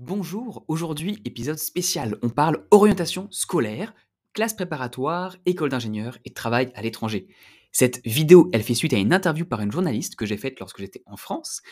Bonjour, 0.00 0.64
aujourd'hui 0.68 1.20
épisode 1.24 1.58
spécial, 1.58 2.18
on 2.22 2.28
parle 2.28 2.64
orientation 2.70 3.26
scolaire, 3.32 3.92
classe 4.32 4.54
préparatoire, 4.54 5.34
école 5.44 5.70
d'ingénieur 5.70 6.18
et 6.24 6.32
travail 6.32 6.70
à 6.76 6.82
l'étranger. 6.82 7.26
Cette 7.72 8.00
vidéo, 8.06 8.48
elle 8.52 8.62
fait 8.62 8.74
suite 8.74 8.92
à 8.92 8.96
une 8.96 9.12
interview 9.12 9.44
par 9.44 9.60
une 9.60 9.72
journaliste 9.72 10.14
que 10.14 10.24
j'ai 10.24 10.36
faite 10.36 10.60
lorsque 10.60 10.78
j'étais 10.78 11.02
en 11.06 11.16
France 11.16 11.62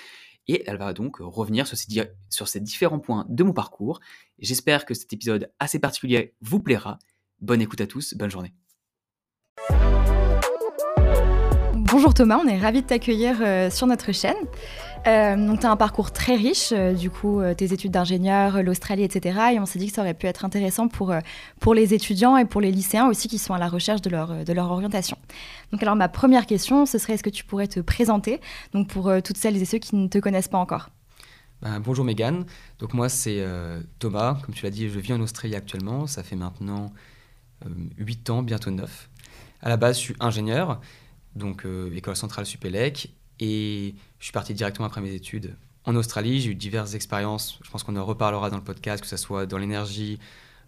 et 0.48 0.64
elle 0.66 0.76
va 0.76 0.92
donc 0.92 1.18
revenir 1.20 1.68
sur 1.68 1.78
ces, 1.78 1.86
sur 2.28 2.48
ces 2.48 2.58
différents 2.58 2.98
points 2.98 3.26
de 3.28 3.44
mon 3.44 3.52
parcours. 3.52 4.00
J'espère 4.40 4.86
que 4.86 4.94
cet 4.94 5.12
épisode 5.12 5.52
assez 5.60 5.78
particulier 5.78 6.34
vous 6.40 6.58
plaira. 6.58 6.98
Bonne 7.40 7.60
écoute 7.60 7.80
à 7.80 7.86
tous, 7.86 8.14
bonne 8.14 8.30
journée. 8.30 8.54
Bonjour 11.92 12.12
Thomas, 12.12 12.40
on 12.44 12.48
est 12.48 12.58
ravis 12.58 12.82
de 12.82 12.86
t'accueillir 12.88 13.36
euh, 13.40 13.70
sur 13.70 13.86
notre 13.86 14.10
chaîne. 14.10 14.34
Euh, 15.06 15.36
donc 15.36 15.60
tu 15.60 15.66
as 15.66 15.70
un 15.70 15.76
parcours 15.76 16.10
très 16.10 16.34
riche, 16.34 16.72
euh, 16.72 16.92
du 16.92 17.10
coup 17.10 17.40
euh, 17.40 17.54
tes 17.54 17.72
études 17.72 17.92
d'ingénieur, 17.92 18.62
l'Australie, 18.62 19.04
etc. 19.04 19.38
Et 19.54 19.60
on 19.60 19.66
s'est 19.66 19.78
dit 19.78 19.88
que 19.88 19.92
ça 19.92 20.02
aurait 20.02 20.14
pu 20.14 20.26
être 20.26 20.44
intéressant 20.44 20.88
pour, 20.88 21.14
pour 21.60 21.74
les 21.74 21.94
étudiants 21.94 22.36
et 22.36 22.44
pour 22.44 22.60
les 22.60 22.72
lycéens 22.72 23.08
aussi 23.08 23.28
qui 23.28 23.38
sont 23.38 23.54
à 23.54 23.58
la 23.58 23.68
recherche 23.68 24.02
de 24.02 24.10
leur, 24.10 24.44
de 24.44 24.52
leur 24.52 24.70
orientation. 24.70 25.16
Donc 25.72 25.82
alors 25.82 25.96
ma 25.96 26.08
première 26.08 26.46
question, 26.46 26.86
ce 26.86 26.98
serait 26.98 27.14
est-ce 27.14 27.22
que 27.22 27.30
tu 27.30 27.44
pourrais 27.44 27.68
te 27.68 27.80
présenter, 27.80 28.40
donc 28.72 28.88
pour 28.88 29.10
toutes 29.24 29.36
celles 29.36 29.60
et 29.60 29.64
ceux 29.64 29.78
qui 29.78 29.96
ne 29.96 30.08
te 30.08 30.18
connaissent 30.18 30.48
pas 30.48 30.58
encore? 30.58 30.90
Ben, 31.62 31.80
bonjour 31.80 32.04
Mégane, 32.04 32.44
donc 32.78 32.92
moi 32.92 33.08
c'est 33.08 33.44
Thomas, 33.98 34.38
comme 34.44 34.54
tu 34.54 34.64
l'as 34.64 34.70
dit, 34.70 34.88
je 34.88 34.98
vis 34.98 35.12
en 35.12 35.20
Australie 35.20 35.54
actuellement, 35.54 36.06
ça 36.06 36.22
fait 36.22 36.36
maintenant 36.36 36.92
euh, 37.64 37.70
8 37.98 38.30
ans, 38.30 38.42
bientôt 38.42 38.70
9. 38.70 39.08
À 39.62 39.68
la 39.68 39.76
base 39.76 39.96
je 39.96 40.02
suis 40.02 40.16
ingénieur, 40.20 40.80
donc 41.34 41.66
école 41.94 42.16
centrale 42.16 42.46
Supélec, 42.46 43.15
et 43.40 43.94
je 44.18 44.24
suis 44.24 44.32
parti 44.32 44.54
directement 44.54 44.86
après 44.86 45.00
mes 45.00 45.14
études 45.14 45.56
en 45.86 45.94
Australie, 45.94 46.40
j'ai 46.40 46.50
eu 46.50 46.54
diverses 46.54 46.94
expériences, 46.94 47.60
je 47.62 47.70
pense 47.70 47.84
qu'on 47.84 47.96
en 47.96 48.04
reparlera 48.04 48.50
dans 48.50 48.56
le 48.56 48.64
podcast, 48.64 49.00
que 49.00 49.08
ce 49.08 49.16
soit 49.16 49.46
dans 49.46 49.56
l'énergie, 49.56 50.18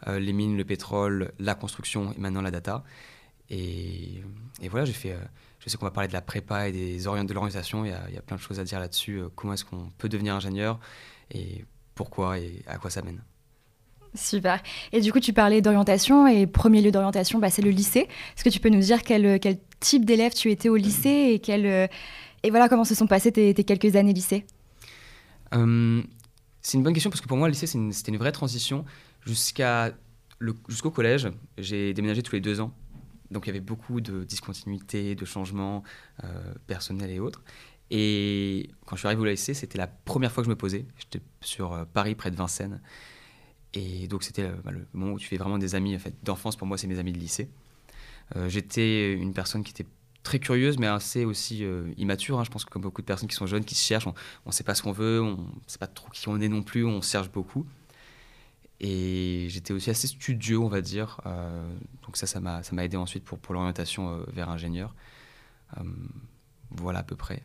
euh, 0.07 0.21
les 0.21 0.33
mines, 0.33 0.57
le 0.57 0.65
pétrole, 0.65 1.33
la 1.41 1.57
construction 1.57 2.13
et 2.17 2.21
maintenant 2.21 2.41
la 2.41 2.53
data. 2.53 2.85
Et, 3.51 4.23
voilà, 4.71 4.85
j'ai 4.85 4.93
fait... 4.93 5.13
euh, 5.13 5.19
je 5.59 5.69
sais 5.69 5.77
qu'on 5.77 5.87
va 5.87 5.91
parler 5.91 6.07
de 6.07 6.13
la 6.13 6.21
prépa 6.21 6.69
et 6.69 6.73
des 6.73 6.99
de 6.99 7.33
l'orientation. 7.35 7.85
Il 7.85 7.91
y, 7.91 8.17
a, 8.17 8.23
plein 8.23 8.37
de 8.37 8.41
choses 8.41 8.61
à 8.61 8.65
dire 8.65 8.79
là-dessus. 8.79 9.19
euh, 9.19 9.29
comment 9.35 9.55
est-ce 9.55 9.65
qu'on 9.65 9.91
peut 9.99 10.09
devenir 10.09 10.35
ingénieur 10.35 10.79
et 11.33 11.65
pourquoi 11.97 12.39
et 12.39 12.63
à 12.69 12.79
quoi 12.79 12.91
ça 12.91 13.03
mène. 13.03 13.21
Super. 14.15 14.63
Et 14.93 15.01
du 15.01 15.13
coup 15.13 15.21
tu 15.21 15.33
parlais 15.33 15.61
d'orientation 15.61 16.27
et 16.29 16.47
premier 16.47 16.81
lieu 16.81 16.93
d'orientation, 16.93 17.41
bah, 17.41 17.51
c'est 17.51 17.61
le 17.61 17.71
lycée. 17.71 18.09
Est-ce 18.37 18.45
que 18.45 18.49
tu 18.51 18.61
peux 18.61 18.69
nous 18.69 18.81
dire 18.81 19.03
quel, 19.03 19.41
type 19.81 20.05
d'élève 20.05 20.33
tu 20.33 20.51
étais 20.51 20.69
au 20.69 20.77
lycée 20.77 21.33
et, 21.33 21.39
quel, 21.41 21.89
et 22.43 22.51
voilà 22.51 22.69
comment 22.69 22.85
se 22.85 22.95
sont 22.95 23.07
passées 23.07 23.33
tes, 23.33 23.55
quelques 23.55 23.97
années 23.97 24.13
lycée 24.13 24.45
Euh, 25.55 26.03
c'est 26.61 26.77
une 26.77 26.83
bonne 26.83 26.93
question 26.93 27.11
parce 27.11 27.21
que 27.21 27.27
pour 27.29 27.39
moi, 27.39 27.49
le 27.49 27.53
lycée, 27.53 27.67
c'était 27.67 28.13
une, 28.13 28.19
vraie 28.19 28.33
transition. 28.33 28.85
Jusqu'à 29.25 29.93
jusqu'au 30.69 30.91
collège, 30.91 31.29
j'ai 31.57 31.95
déménagé 31.95 32.23
tous 32.23 32.35
les 32.35 32.41
deux 32.41 32.61
ans. 32.61 32.73
Donc 33.31 33.47
il 33.47 33.49
y 33.49 33.51
avait 33.51 33.61
beaucoup 33.61 34.01
de 34.01 34.25
discontinuité, 34.25 35.15
de 35.15 35.25
changements 35.25 35.83
euh, 36.25 36.55
personnels 36.67 37.11
et 37.11 37.21
autres. 37.21 37.43
Et 37.91 38.71
quand 38.87 38.97
je 38.97 39.01
suis 39.01 39.07
arrivé 39.07 39.23
au 39.23 39.25
lycée, 39.25 39.55
c'était 39.55 39.79
la 39.79 39.87
première 39.87 40.31
fois 40.31 40.43
que 40.43 40.47
je 40.47 40.51
me 40.51 40.57
posais. 40.57 40.87
J'étais 40.99 41.25
sur 41.41 41.73
euh, 41.73 41.85
Paris, 41.93 42.15
près 42.15 42.31
de 42.31 42.37
Vincennes. 42.37 42.81
Et 43.75 44.07
donc 44.09 44.23
c'était 44.23 44.49
bah, 44.65 44.71
le 44.71 44.87
moment 44.93 45.13
où 45.13 45.19
tu 45.19 45.27
fais 45.27 45.37
vraiment 45.37 45.59
des 45.59 45.75
amis 45.75 45.97
en 45.97 45.99
fait, 45.99 46.15
d'enfance. 46.23 46.57
Pour 46.57 46.67
moi, 46.67 46.79
c'est 46.79 46.87
mes 46.87 46.99
amis 46.99 47.13
de 47.13 47.19
lycée. 47.19 47.51
J'étais 48.49 49.15
une 49.15 49.33
personne 49.33 49.65
qui 49.65 49.71
était 49.71 49.87
très 50.23 50.39
curieuse, 50.39 50.79
mais 50.79 50.87
assez 50.87 51.25
aussi 51.25 51.65
euh, 51.65 51.93
immature. 51.97 52.39
hein. 52.39 52.45
Je 52.45 52.51
pense 52.51 52.65
que 52.65 52.71
comme 52.71 52.83
beaucoup 52.83 53.01
de 53.01 53.07
personnes 53.07 53.29
qui 53.29 53.37
sont 53.37 53.47
jeunes, 53.47 53.65
qui 53.65 53.75
se 53.75 53.85
cherchent, 53.85 54.07
on 54.07 54.15
ne 54.47 54.53
sait 54.53 54.65
pas 54.65 54.75
ce 54.75 54.83
qu'on 54.83 54.93
veut, 54.93 55.23
on 55.23 55.37
ne 55.37 55.61
sait 55.67 55.79
pas 55.79 55.87
trop 55.87 56.09
qui 56.11 56.29
on 56.29 56.41
est 56.41 56.49
non 56.49 56.63
plus, 56.63 56.85
on 56.85 57.01
se 57.03 57.11
cherche 57.11 57.31
beaucoup. 57.31 57.67
Et 58.81 59.47
j'étais 59.49 59.73
aussi 59.73 59.91
assez 59.91 60.07
studieux, 60.07 60.59
on 60.59 60.69
va 60.69 60.81
dire. 60.81 61.21
Euh, 61.27 61.69
donc 62.05 62.17
ça, 62.17 62.27
ça 62.27 62.41
m'a 62.41 62.63
ça 62.63 62.77
m'a 62.77 62.85
aidé 62.85 62.97
ensuite 62.97 63.25
pour, 63.25 63.39
pour 63.39 63.55
l'orientation 63.55 64.11
euh, 64.11 64.25
vers 64.33 64.51
ingénieur. 64.51 64.95
Euh, 65.79 65.83
voilà 66.71 67.01
à 67.01 67.03
peu 67.03 67.17
près. 67.17 67.43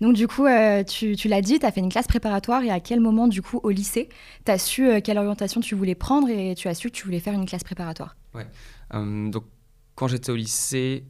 Donc 0.00 0.14
du 0.14 0.26
coup, 0.26 0.46
tu, 0.88 1.16
tu 1.16 1.28
l'as 1.28 1.42
dit, 1.42 1.58
tu 1.58 1.66
as 1.66 1.70
fait 1.70 1.80
une 1.80 1.88
classe 1.88 2.08
préparatoire 2.08 2.62
et 2.62 2.70
à 2.70 2.80
quel 2.80 3.00
moment 3.00 3.28
du 3.28 3.42
coup 3.42 3.60
au 3.62 3.70
lycée, 3.70 4.08
tu 4.44 4.50
as 4.50 4.58
su 4.58 4.88
quelle 5.02 5.18
orientation 5.18 5.60
tu 5.60 5.74
voulais 5.74 5.94
prendre 5.94 6.28
et 6.28 6.54
tu 6.56 6.66
as 6.68 6.74
su 6.74 6.90
que 6.90 6.96
tu 6.96 7.04
voulais 7.04 7.20
faire 7.20 7.34
une 7.34 7.46
classe 7.46 7.62
préparatoire? 7.62 8.16
Euh, 8.94 9.30
donc, 9.30 9.44
quand 9.94 10.08
j'étais 10.08 10.32
au 10.32 10.36
lycée, 10.36 11.04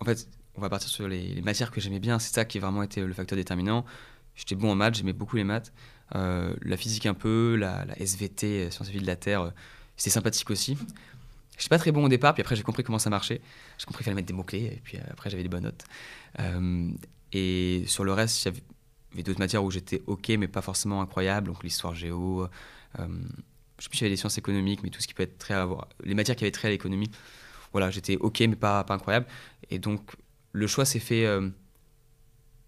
en 0.00 0.04
fait, 0.04 0.28
on 0.56 0.60
va 0.60 0.68
partir 0.68 0.88
sur 0.88 1.08
les, 1.08 1.40
matières 1.42 1.70
que 1.70 1.80
j'aimais 1.80 2.00
bien. 2.00 2.18
C'est 2.18 2.34
ça 2.34 2.44
qui 2.44 2.58
a 2.58 2.60
vraiment 2.60 2.82
été 2.82 3.00
le 3.00 3.12
facteur 3.12 3.36
déterminant. 3.36 3.84
J'étais 4.34 4.54
bon 4.54 4.72
en 4.72 4.74
maths, 4.74 4.96
j'aimais 4.96 5.12
beaucoup 5.12 5.36
les 5.36 5.44
maths. 5.44 5.72
Euh, 6.14 6.54
la 6.62 6.76
physique 6.76 7.06
un 7.06 7.14
peu, 7.14 7.56
la, 7.56 7.86
SVT, 7.98 8.66
euh, 8.66 8.70
sciences 8.70 8.88
vie 8.88 9.00
de 9.00 9.06
la 9.06 9.16
Terre, 9.16 9.42
euh, 9.42 9.50
c'était 9.96 10.10
sympathique 10.10 10.50
aussi. 10.50 10.76
Je 11.56 11.62
suis 11.62 11.68
pas 11.68 11.78
très 11.78 11.92
bon 11.92 12.04
au 12.04 12.08
départ, 12.08 12.34
puis 12.34 12.42
après 12.42 12.56
j'ai 12.56 12.62
compris 12.62 12.82
comment 12.82 12.98
ça 12.98 13.10
marchait. 13.10 13.40
J'ai 13.78 13.86
compris 13.86 13.98
qu'il 13.98 14.06
fallait 14.06 14.16
mettre 14.16 14.26
des 14.26 14.34
mots-clés, 14.34 14.64
et 14.64 14.80
puis 14.82 14.98
après 15.10 15.30
j'avais 15.30 15.44
des 15.44 15.48
bonnes 15.48 15.62
notes. 15.62 15.84
Et 17.34 17.82
sur 17.86 18.04
le 18.04 18.12
reste, 18.12 18.42
il 18.42 18.44
y 18.46 18.48
avait- 18.48 19.22
d'autres 19.22 19.40
matières 19.40 19.62
où 19.62 19.70
j'étais 19.70 20.02
ok, 20.06 20.30
mais 20.38 20.48
pas 20.48 20.62
forcément 20.62 21.02
incroyable. 21.02 21.48
Donc 21.48 21.62
l'histoire 21.62 21.94
géo, 21.94 22.48
euh, 22.98 23.08
je 23.78 23.84
sais 23.84 23.88
plus 23.88 24.00
avait 24.02 24.10
des 24.10 24.16
sciences 24.16 24.38
économiques, 24.38 24.82
mais 24.82 24.90
tout 24.90 25.00
ce 25.00 25.08
qui 25.08 25.14
peut 25.14 25.24
être 25.24 25.38
très 25.38 25.54
à. 25.54 25.68
Les 26.04 26.14
matières 26.14 26.36
qui 26.36 26.44
avaient 26.44 26.52
trait 26.52 26.68
à 26.68 26.70
l'économie, 26.70 27.10
voilà, 27.74 27.90
j'étais 27.90 28.16
ok, 28.16 28.40
mais 28.40 28.56
pas, 28.56 28.84
pas 28.84 28.94
incroyable. 28.94 29.26
Et 29.70 29.78
donc 29.78 30.12
le 30.52 30.66
choix 30.66 30.84
s'est 30.86 31.00
fait. 31.00 31.26
euh, 31.26 31.50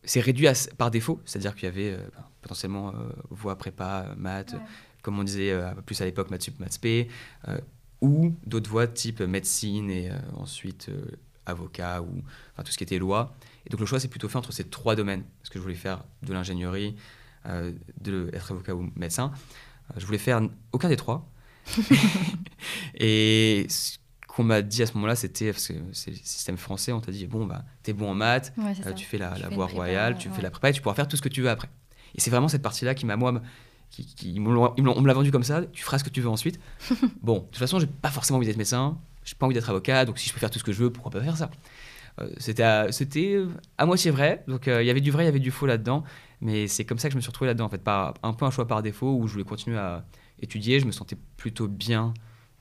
c'est 0.05 0.21
réduit 0.21 0.47
à- 0.49 0.53
par 0.77 0.91
défaut, 0.91 1.21
c'est-à-dire 1.25 1.55
qu'il 1.55 1.65
y 1.65 1.69
avait 1.69 1.93
euh, 1.93 1.99
ben, 2.15 2.25
potentiellement 2.43 2.91
euh, 2.91 3.09
voie 3.31 3.57
prépa, 3.57 4.15
maths, 4.17 4.53
Ouais. 4.55 4.61
comme 5.03 5.19
on 5.19 5.25
disait 5.25 5.51
euh, 5.53 5.73
plus 5.87 6.01
à 6.01 6.05
l'époque, 6.05 6.31
maths 6.31 6.43
sup, 6.43 6.59
maths 6.61 6.79
euh, 6.85 7.59
ou 8.01 8.35
d'autres 8.45 8.71
voies 8.71 8.87
type 8.87 9.21
médecine 9.21 9.91
et 9.91 10.11
euh, 10.11 10.15
ensuite 10.37 10.89
euh, 10.91 11.05
avocat 11.47 12.03
ou 12.03 12.23
enfin, 12.53 12.63
tout 12.65 12.73
ce 12.73 12.79
qui 12.79 12.85
était 12.85 12.99
loi. 12.99 13.35
Et 13.67 13.71
donc 13.71 13.81
le 13.81 13.87
choix 13.87 13.99
s'est 14.01 14.09
plutôt 14.09 14.29
fait 14.29 14.39
entre 14.39 14.53
ces 14.53 14.65
trois 14.65 14.95
domaines, 14.97 15.25
parce 15.41 15.51
que 15.51 15.59
je 15.59 15.63
voulais 15.63 15.75
faire 15.75 16.05
de 16.23 16.33
l'ingénierie, 16.33 16.95
euh, 17.47 17.73
de 18.01 18.31
être 18.33 18.51
avocat 18.53 18.75
ou 18.77 18.91
médecin. 18.97 19.33
Euh, 19.91 19.95
je 19.99 20.07
voulais 20.07 20.19
faire 20.19 20.41
aucun 20.73 20.89
des 20.89 20.97
trois. 20.97 21.29
et 22.95 23.67
qu'on 24.37 24.45
m'a 24.45 24.61
dit 24.63 24.83
à 24.83 24.87
ce 24.87 24.95
moment-là, 24.95 25.17
c'était, 25.17 25.51
parce 25.53 25.69
que 25.69 25.75
c'est 25.93 26.11
le 26.11 26.17
système 26.19 26.57
français, 26.59 26.93
on 26.93 27.01
t'a 27.01 27.11
dit, 27.11 27.27
bon, 27.27 27.47
bah, 27.47 27.65
t'es 27.83 27.93
bon 27.95 28.11
en 28.11 28.15
maths, 28.15 28.53
Ouais, 28.59 28.73
euh, 28.85 28.93
tu 28.93 29.07
fais 29.07 29.17
la, 29.19 29.31
Tu 29.33 29.43
la 29.43 29.49
fais 29.49 29.55
voie 29.55 29.65
prépa, 29.67 29.77
royale, 29.81 30.19
tu 30.19 30.29
ouais. 30.29 30.35
fais 30.35 30.43
la 30.43 30.51
prépa 30.51 30.71
et 30.71 30.73
tu 30.73 30.83
pourras 30.83 30.95
faire 30.95 31.09
tout 31.09 31.17
ce 31.17 31.23
que 31.23 31.29
tu 31.31 31.41
veux 31.43 31.49
après. 31.51 31.69
Et 32.15 32.21
c'est 32.21 32.31
vraiment 32.31 32.49
cette 32.49 32.63
partie-là 32.63 32.95
qui 32.95 33.07
m'a, 33.07 33.17
moi, 33.17 33.33
me- 33.33 33.41
qui, 33.91 34.05
qui- 34.05 34.33
ils 34.35 34.41
on 34.41 35.01
me 35.01 35.07
l'a 35.07 35.15
vendu 35.15 35.31
comme 35.33 35.43
ça, 35.43 35.63
tu 35.73 35.83
feras 35.83 35.99
ce 35.99 36.05
que 36.05 36.11
tu 36.11 36.21
veux 36.21 36.29
ensuite. 36.29 36.61
bon, 37.23 37.39
de 37.39 37.45
toute 37.45 37.57
façon, 37.57 37.79
j'ai 37.79 37.87
pas 37.87 38.11
forcément 38.11 38.37
envie 38.37 38.47
d'être 38.47 38.57
médecin, 38.59 38.99
j'ai 39.25 39.35
pas 39.37 39.47
envie 39.47 39.55
d'être 39.55 39.71
avocat, 39.71 40.05
donc 40.05 40.19
si 40.19 40.29
je 40.29 40.35
peux 40.35 40.41
faire 40.41 40.51
tout 40.51 40.59
ce 40.59 40.65
que 40.65 40.73
je 40.73 40.79
veux, 40.83 40.91
pourquoi 40.93 41.11
pas 41.13 41.23
faire 41.23 41.37
ça? 41.37 41.51
Euh, 42.21 42.29
C'était 42.39 42.63
à, 42.63 42.93
c'était 42.93 43.43
à 43.79 43.87
moitié 43.87 44.11
vrai, 44.11 44.45
donc 44.49 44.69
euh, 44.69 44.83
il 44.83 44.87
y 44.87 44.91
avait 44.91 45.01
du 45.01 45.11
vrai, 45.11 45.25
il 45.25 45.27
y 45.27 45.29
avait 45.31 45.39
du 45.41 45.51
faux 45.51 45.67
là-dedans, 45.67 46.05
mais 46.41 46.67
c'est 46.69 46.85
comme 46.85 46.99
ça 46.99 47.09
que 47.09 47.13
je 47.13 47.17
me 47.17 47.21
suis 47.23 47.29
retrouvé 47.31 47.49
là-dedans, 47.49 47.65
en 47.67 47.71
fait, 47.71 47.83
par, 47.83 48.15
un 48.23 48.33
peu 48.35 48.45
un 48.45 48.51
choix 48.51 48.67
par 48.67 48.83
défaut 48.83 49.17
où 49.19 49.27
je 49.27 49.33
voulais 49.33 49.45
continuer 49.45 49.79
à 49.79 50.05
étudier, 50.43 50.79
je 50.81 50.85
me 50.87 50.93
sentais 50.93 51.17
plutôt 51.39 51.69
bien 51.69 52.13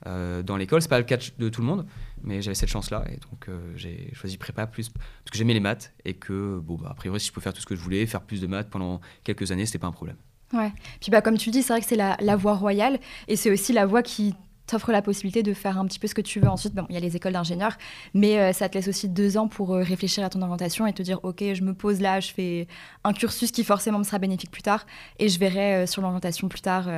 euh, 0.06 0.42
dans 0.42 0.56
l'école. 0.56 0.82
C'est 0.82 0.88
pas 0.88 0.98
le 0.98 1.04
cas 1.04 1.16
de 1.16 1.48
tout 1.48 1.60
le 1.60 1.66
monde, 1.66 1.86
mais 2.22 2.42
j'avais 2.42 2.54
cette 2.54 2.68
chance-là 2.68 3.04
et 3.08 3.16
donc 3.16 3.48
euh, 3.48 3.72
j'ai 3.76 4.10
choisi 4.12 4.36
prépa 4.36 4.66
plus 4.66 4.90
parce 4.90 5.30
que 5.30 5.38
j'aimais 5.38 5.54
les 5.54 5.60
maths 5.60 5.94
et 6.04 6.14
que 6.14 6.58
bon 6.62 6.74
bah 6.74 6.88
a 6.90 6.94
priori 6.94 7.18
si 7.18 7.28
je 7.28 7.32
pouvais 7.32 7.44
faire 7.44 7.54
tout 7.54 7.60
ce 7.60 7.66
que 7.66 7.76
je 7.76 7.80
voulais, 7.80 8.04
faire 8.06 8.22
plus 8.22 8.40
de 8.40 8.46
maths 8.46 8.68
pendant 8.68 9.00
quelques 9.24 9.52
années, 9.52 9.66
c'était 9.66 9.78
pas 9.78 9.86
un 9.86 9.92
problème. 9.92 10.16
Ouais. 10.52 10.72
Puis 11.00 11.10
bah, 11.10 11.22
comme 11.22 11.38
tu 11.38 11.50
dis, 11.50 11.62
c'est 11.62 11.72
vrai 11.72 11.80
que 11.80 11.86
c'est 11.86 11.96
la, 11.96 12.16
la 12.20 12.36
voie 12.36 12.54
royale 12.54 13.00
et 13.26 13.36
c'est 13.36 13.50
aussi 13.50 13.72
la 13.72 13.86
voie 13.86 14.02
qui 14.02 14.34
t'offre 14.66 14.92
la 14.92 15.02
possibilité 15.02 15.42
de 15.42 15.54
faire 15.54 15.78
un 15.78 15.86
petit 15.86 15.98
peu 15.98 16.08
ce 16.08 16.14
que 16.14 16.20
tu 16.20 16.40
veux 16.40 16.48
ensuite. 16.48 16.74
Bon, 16.74 16.86
il 16.88 16.94
y 16.94 16.98
a 16.98 17.00
les 17.00 17.16
écoles 17.16 17.32
d'ingénieurs, 17.32 17.76
mais 18.14 18.38
euh, 18.38 18.52
ça 18.52 18.68
te 18.68 18.76
laisse 18.76 18.88
aussi 18.88 19.08
deux 19.08 19.36
ans 19.36 19.48
pour 19.48 19.74
euh, 19.74 19.82
réfléchir 19.82 20.24
à 20.24 20.30
ton 20.30 20.42
orientation 20.42 20.86
et 20.86 20.92
te 20.92 21.02
dire, 21.02 21.20
ok, 21.22 21.42
je 21.54 21.62
me 21.62 21.72
pose 21.74 22.00
là, 22.00 22.20
je 22.20 22.32
fais 22.32 22.66
un 23.04 23.12
cursus 23.12 23.50
qui 23.50 23.64
forcément 23.64 23.98
me 23.98 24.04
sera 24.04 24.18
bénéfique 24.18 24.50
plus 24.50 24.62
tard 24.62 24.86
et 25.18 25.28
je 25.28 25.38
verrai 25.38 25.74
euh, 25.74 25.86
sur 25.86 26.02
l'orientation 26.02 26.48
plus 26.48 26.60
tard 26.60 26.88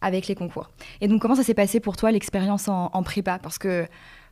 avec 0.00 0.26
les 0.26 0.34
concours. 0.34 0.70
Et 1.00 1.08
donc, 1.08 1.20
comment 1.20 1.34
ça 1.34 1.42
s'est 1.42 1.54
passé 1.54 1.80
pour 1.80 1.96
toi 1.96 2.10
l'expérience 2.10 2.68
en, 2.68 3.02
prépa? 3.02 3.38
Parce 3.38 3.58
que 3.58 3.86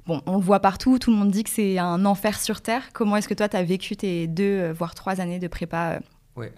Bon, 0.07 0.23
on 0.25 0.39
le 0.39 0.43
voit 0.43 0.61
partout, 0.61 0.99
tout 0.99 1.11
le 1.11 1.17
monde 1.17 1.31
dit 1.31 1.45
que 1.45 1.51
c'est 1.51 1.79
un 1.79 2.07
enfer 2.07 2.41
sur 2.41 2.63
Terre. 2.63 2.91
Comment 2.95 3.17
est-ce 3.17 3.29
que 3.29 3.35
toi, 3.35 3.51
tu 3.51 3.57
as 3.57 3.63
vécu 3.63 3.97
tes 3.97 4.27
deux, 4.27 4.71
voire 4.73 4.95
trois 4.95 5.21
années 5.21 5.39
de 5.39 5.47
prépa 5.47 6.01
Ouais. 6.37 6.53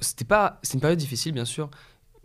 c'était 0.00 0.24
pas, 0.24 0.60
c'est 0.62 0.74
une 0.74 0.80
période 0.80 0.98
difficile 0.98 1.32
bien 1.32 1.44
sûr, 1.44 1.70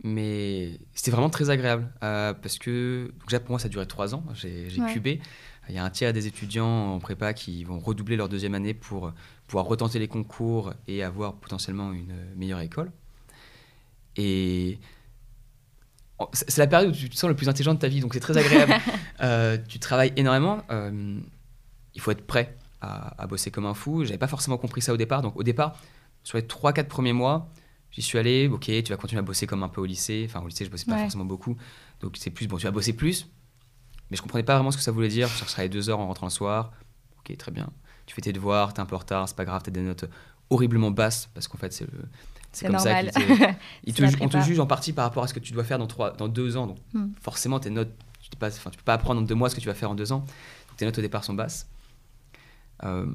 mais 0.04 0.80
c'était 0.94 1.12
vraiment 1.12 1.30
très 1.30 1.50
agréable 1.50 1.92
euh, 2.04 2.34
parce 2.34 2.58
que 2.60 3.12
déjà 3.28 3.40
pour 3.40 3.52
moi 3.52 3.60
ça 3.60 3.66
a 3.66 3.70
duré 3.70 3.86
trois 3.88 4.14
ans. 4.16 4.24
J'ai, 4.34 4.68
Ouais. 4.80 4.94
cubé. 4.94 5.20
Il 5.70 5.76
y 5.76 5.78
a 5.80 5.84
un 5.84 5.90
tiers 5.90 6.14
des 6.14 6.28
étudiants 6.28 6.94
en 6.94 7.00
prépa 7.00 7.34
qui 7.34 7.64
vont 7.66 7.80
redoubler 7.80 8.16
leur 8.16 8.30
deuxième 8.30 8.56
année 8.56 8.74
pour 8.74 9.12
pouvoir 9.48 9.66
retenter 9.66 10.00
les 10.00 10.08
concours 10.08 10.74
et 10.88 11.04
avoir 11.04 11.34
potentiellement 11.36 11.92
une 11.92 12.14
meilleure 12.38 12.62
école. 12.62 12.92
Et 14.16 14.80
c'est 16.34 16.50
c'est 16.50 16.62
la 16.62 16.68
période 16.68 16.90
où 16.90 16.96
tu 16.96 17.10
te 17.10 17.16
sens 17.16 17.28
le 17.30 17.36
plus 17.36 17.50
intelligent 17.50 17.74
de 17.74 17.80
ta 17.80 17.88
vie, 17.88 18.00
donc 18.00 18.14
c'est 18.14 18.20
très 18.20 18.38
agréable. 18.38 18.74
Euh, 19.20 19.58
tu 19.68 19.80
travailles 19.80 20.14
énormément. 20.16 20.62
euh, 20.70 21.20
il 21.96 22.02
faut 22.02 22.12
être 22.12 22.26
prêt 22.28 22.56
à, 22.82 23.20
à 23.22 23.26
bosser 23.26 23.50
comme 23.50 23.66
un 23.66 23.74
fou. 23.74 24.06
J'avais 24.06 24.20
pas 24.20 24.28
forcément 24.28 24.60
compris 24.60 24.82
ça 24.84 24.94
au 24.94 24.98
départ. 24.98 25.24
Donc 25.24 25.36
au 25.36 25.42
départ, 25.42 25.76
sur 26.24 26.38
les 26.38 26.44
3-4 26.44 26.84
premiers 26.86 27.14
mois, 27.14 27.50
J'y 27.92 28.02
suis 28.02 28.18
allé, 28.18 28.48
ok, 28.48 28.62
tu 28.66 28.84
vas 28.90 28.98
continuer 28.98 29.20
à 29.20 29.24
bosser 29.24 29.48
comme 29.48 29.64
un 29.64 29.70
peu 29.70 29.82
au 29.82 29.86
lycée. 29.86 30.26
Enfin, 30.30 30.42
au 30.42 30.48
lycée, 30.48 30.66
je 30.66 30.70
bossais 30.70 30.86
pas 30.86 30.94
Ouais. 30.96 31.02
forcément 31.04 31.26
beaucoup. 31.26 31.56
Donc, 32.02 32.16
c'est 32.18 32.30
plus, 32.30 32.48
bon, 32.48 32.58
tu 32.58 32.64
vas 32.66 32.72
bosser 32.72 32.94
plus. 32.94 33.28
Mais 34.12 34.18
je 34.18 34.22
comprenais 34.22 34.44
pas 34.44 34.56
vraiment 34.56 34.72
ce 34.72 34.78
que 34.78 34.84
ça 34.84 34.92
voulait 34.92 35.08
dire. 35.08 35.28
Je 35.28 35.44
travaillais 35.46 35.70
deux 35.70 35.90
heures 35.90 36.00
en 36.00 36.08
rentrant 36.08 36.28
le 36.28 36.32
soir. 36.32 36.72
Ok, 37.20 37.36
très 37.38 37.52
bien. 37.52 37.70
Tu 38.06 38.14
fais 38.16 38.22
tes 38.22 38.32
devoirs, 38.34 38.74
t'es 38.74 38.80
un 38.80 38.86
peu 38.86 38.96
en 38.96 39.00
retard, 39.00 39.28
c'est 39.28 39.36
pas 39.36 39.46
grave, 39.46 39.62
t'as 39.64 39.72
des 39.72 39.82
notes 39.82 40.06
horriblement 40.50 40.92
basses. 40.92 41.30
Parce 41.34 41.48
qu'en 41.48 41.58
fait, 41.58 41.74
c'est 41.74 41.86
le. 41.92 42.00
C'est 42.54 42.68
comme 42.68 42.78
ça 42.80 42.86
normal. 43.02 43.12
ils 43.84 43.94
C'est 43.94 44.18
te 44.18 44.18
on 44.24 44.30
te 44.30 44.40
juge 44.42 44.60
en 44.60 44.66
partie 44.68 44.94
par 44.94 45.04
rapport 45.06 45.24
à 45.24 45.28
ce 45.28 45.34
que 45.34 45.40
tu 45.40 45.52
dois 45.54 45.64
faire 45.64 45.78
dans, 45.80 45.88
trois, 45.88 46.12
dans 46.12 46.28
deux 46.28 46.56
ans. 46.58 46.68
Donc, 46.68 46.78
Hmm. 46.94 47.08
forcément, 47.22 47.60
tes 47.60 47.70
notes, 47.70 47.92
tu 48.22 48.30
tu 48.30 48.38
peux 48.38 48.84
pas 48.86 48.94
apprendre 48.94 49.20
en 49.22 49.24
deux 49.24 49.36
mois 49.36 49.50
ce 49.50 49.56
que 49.56 49.62
tu 49.62 49.68
vas 49.68 49.74
faire 49.74 49.92
en 49.92 49.96
deux 49.96 50.12
ans. 50.12 50.20
Donc, 50.20 50.78
tes 50.78 50.86
notes 50.86 50.98
au 50.98 51.02
départ 51.02 51.24
sont 51.24 51.34
basses. 51.34 51.68
Euh, 52.84 53.08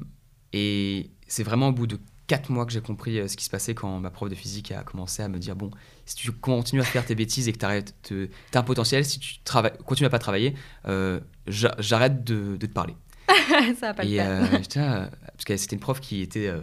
et 0.51 1.09
c'est 1.27 1.43
vraiment 1.43 1.69
au 1.69 1.71
bout 1.71 1.87
de 1.87 1.99
quatre 2.27 2.49
mois 2.49 2.65
que 2.65 2.71
j'ai 2.71 2.81
compris 2.81 3.19
euh, 3.19 3.27
ce 3.27 3.35
qui 3.35 3.43
se 3.45 3.49
passait 3.49 3.73
quand 3.75 3.99
ma 3.99 4.09
prof 4.09 4.29
de 4.29 4.35
physique 4.35 4.71
a 4.71 4.83
commencé 4.83 5.21
à 5.23 5.27
me 5.27 5.37
dire 5.39 5.55
bon, 5.55 5.69
si 6.05 6.15
tu 6.15 6.31
continues 6.31 6.81
à 6.81 6.85
faire 6.85 7.05
tes 7.05 7.15
bêtises 7.15 7.47
et 7.47 7.53
que 7.53 7.81
tu 8.03 8.29
as 8.53 8.59
un 8.59 8.63
potentiel, 8.63 9.03
si 9.05 9.19
tu 9.19 9.39
travailles, 9.43 9.73
continues 9.85 10.07
à 10.07 10.09
pas 10.09 10.19
travailler, 10.19 10.53
euh, 10.87 11.19
j'a- 11.47 11.75
j'arrête 11.79 12.23
de, 12.23 12.55
de 12.57 12.65
te 12.65 12.71
parler. 12.73 12.95
ça 13.79 13.87
va 13.87 13.93
pas 13.93 14.03
le 14.03 14.09
Et 14.09 14.15
faire. 14.17 14.29
euh, 14.29 15.07
parce 15.33 15.45
que 15.45 15.57
c'était 15.57 15.75
une 15.75 15.81
prof 15.81 15.99
qui 15.99 16.21
était. 16.21 16.47
euh, 16.47 16.61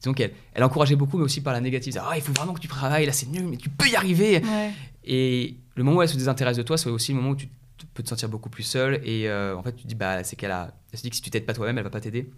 disons 0.00 0.14
qu'elle 0.14 0.32
elle 0.54 0.62
encourageait 0.64 0.96
beaucoup, 0.96 1.18
mais 1.18 1.24
aussi 1.24 1.40
par 1.40 1.52
la 1.52 1.60
négative. 1.60 1.94
Elle 1.96 2.02
Ah, 2.04 2.16
il 2.16 2.22
faut 2.22 2.32
vraiment 2.32 2.54
que 2.54 2.60
tu 2.60 2.68
travailles, 2.68 3.06
là 3.06 3.12
c'est 3.12 3.26
nul, 3.28 3.46
mais 3.48 3.56
tu 3.56 3.68
peux 3.68 3.88
y 3.88 3.96
arriver. 3.96 4.40
Ouais. 4.44 4.72
Et 5.04 5.56
le 5.76 5.84
moment 5.84 5.98
où 5.98 6.02
elle 6.02 6.08
se 6.08 6.16
désintéresse 6.16 6.56
de 6.56 6.62
toi, 6.62 6.76
c'est 6.78 6.88
aussi 6.90 7.12
le 7.12 7.18
moment 7.18 7.30
où 7.30 7.36
tu 7.36 7.48
peux 7.94 8.02
te 8.02 8.08
sentir 8.08 8.28
beaucoup 8.28 8.50
plus 8.50 8.62
seul. 8.64 9.00
Et 9.04 9.30
en 9.30 9.62
fait, 9.62 9.72
tu 9.74 9.84
te 9.84 9.88
dis, 9.88 9.94
bah, 9.94 10.22
c'est 10.24 10.36
qu'elle 10.36 10.50
a. 10.50 10.72
Elle 10.92 10.98
se 10.98 11.02
dit 11.04 11.10
que 11.10 11.16
si 11.16 11.22
tu 11.22 11.30
t'aides 11.30 11.46
pas 11.46 11.54
toi-même, 11.54 11.78
elle 11.78 11.84
va 11.84 11.90
pas 11.90 12.00
t'aider. 12.00 12.30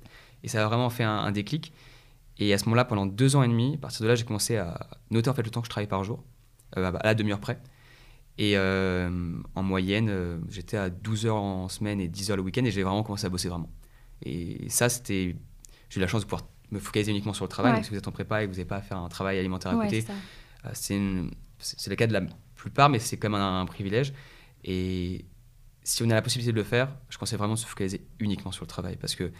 Et 0.42 0.48
ça 0.48 0.62
a 0.64 0.68
vraiment 0.68 0.88
fait 0.90 1.04
un, 1.04 1.10
un 1.18 1.32
déclic. 1.32 1.72
Et 2.40 2.52
à 2.54 2.58
ce 2.58 2.64
moment-là, 2.64 2.84
pendant 2.86 3.06
deux 3.06 3.36
ans 3.36 3.42
et 3.42 3.48
demi, 3.48 3.74
à 3.74 3.78
partir 3.78 4.02
de 4.02 4.08
là, 4.08 4.14
j'ai 4.16 4.24
commencé 4.24 4.56
à 4.56 4.88
noter 5.10 5.28
en 5.30 5.34
fait 5.34 5.42
le 5.42 5.50
temps 5.50 5.60
que 5.60 5.66
je 5.66 5.70
travaillais 5.70 5.88
par 5.88 6.02
jour, 6.04 6.24
euh, 6.76 6.90
à 6.92 7.06
la 7.06 7.14
demi-heure 7.14 7.38
près. 7.40 7.60
Et 8.38 8.56
euh, 8.56 9.38
en 9.54 9.62
moyenne, 9.62 10.08
euh, 10.08 10.38
j'étais 10.48 10.78
à 10.78 10.88
12 10.88 11.26
heures 11.26 11.36
en 11.36 11.68
semaine 11.68 12.00
et 12.00 12.08
10 12.08 12.30
heures 12.30 12.36
le 12.38 12.42
week-end, 12.42 12.64
et 12.64 12.70
j'ai 12.70 12.82
vraiment 12.82 13.02
commencé 13.02 13.26
à 13.26 13.28
bosser 13.28 13.48
vraiment. 13.50 13.70
Et 14.24 14.68
ça, 14.70 14.88
c'était. 14.88 15.36
J'ai 15.90 15.98
eu 15.98 16.00
la 16.00 16.06
chance 16.06 16.22
de 16.22 16.26
pouvoir 16.26 16.48
me 16.70 16.78
focaliser 16.78 17.10
uniquement 17.10 17.32
sur 17.34 17.44
le 17.44 17.48
travail. 17.50 17.72
Ouais. 17.72 17.78
Donc, 17.78 17.84
si 17.84 17.90
vous 17.90 17.96
êtes 17.98 18.08
en 18.08 18.12
prépa 18.12 18.42
et 18.42 18.46
que 18.46 18.50
vous 18.50 18.56
n'avez 18.56 18.64
pas 18.68 18.76
à 18.76 18.82
faire 18.82 18.96
un 18.98 19.08
travail 19.08 19.38
alimentaire 19.38 19.72
à 19.72 19.76
Ouais, 19.76 19.84
côté, 19.86 20.02
c'est 20.72 20.96
une- 20.96 21.30
le 21.88 21.94
cas 21.96 22.06
de 22.06 22.12
la 22.14 22.22
plupart, 22.54 22.88
mais 22.88 22.98
c'est 23.00 23.18
quand 23.18 23.28
même 23.28 23.40
un, 23.40 23.60
un 23.60 23.66
privilège. 23.66 24.14
Et 24.64 25.24
si 25.82 26.02
on 26.02 26.10
a 26.10 26.14
la 26.14 26.22
possibilité 26.22 26.52
de 26.52 26.56
le 26.56 26.64
faire, 26.64 26.94
je 27.10 27.18
conseille 27.18 27.38
vraiment 27.38 27.54
de 27.54 27.58
se 27.58 27.66
focaliser 27.66 28.06
uniquement 28.20 28.52
sur 28.52 28.62
le 28.64 28.68
travail 28.68 28.96
parce 28.96 29.14
que 29.14 29.32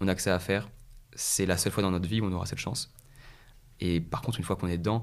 on 0.00 0.08
a 0.08 0.14
que 0.14 0.20
ça 0.22 0.34
à 0.34 0.38
faire. 0.38 0.68
C'est 1.14 1.46
la 1.46 1.56
seule 1.56 1.72
fois 1.72 1.82
dans 1.82 1.90
notre 1.90 2.08
vie 2.08 2.20
où 2.20 2.26
on 2.26 2.32
aura 2.32 2.46
cette 2.46 2.58
chance. 2.58 2.92
Et 3.80 4.00
par 4.00 4.22
contre, 4.22 4.38
une 4.38 4.44
fois 4.44 4.56
qu'on 4.56 4.68
est 4.68 4.78
dedans, 4.78 5.02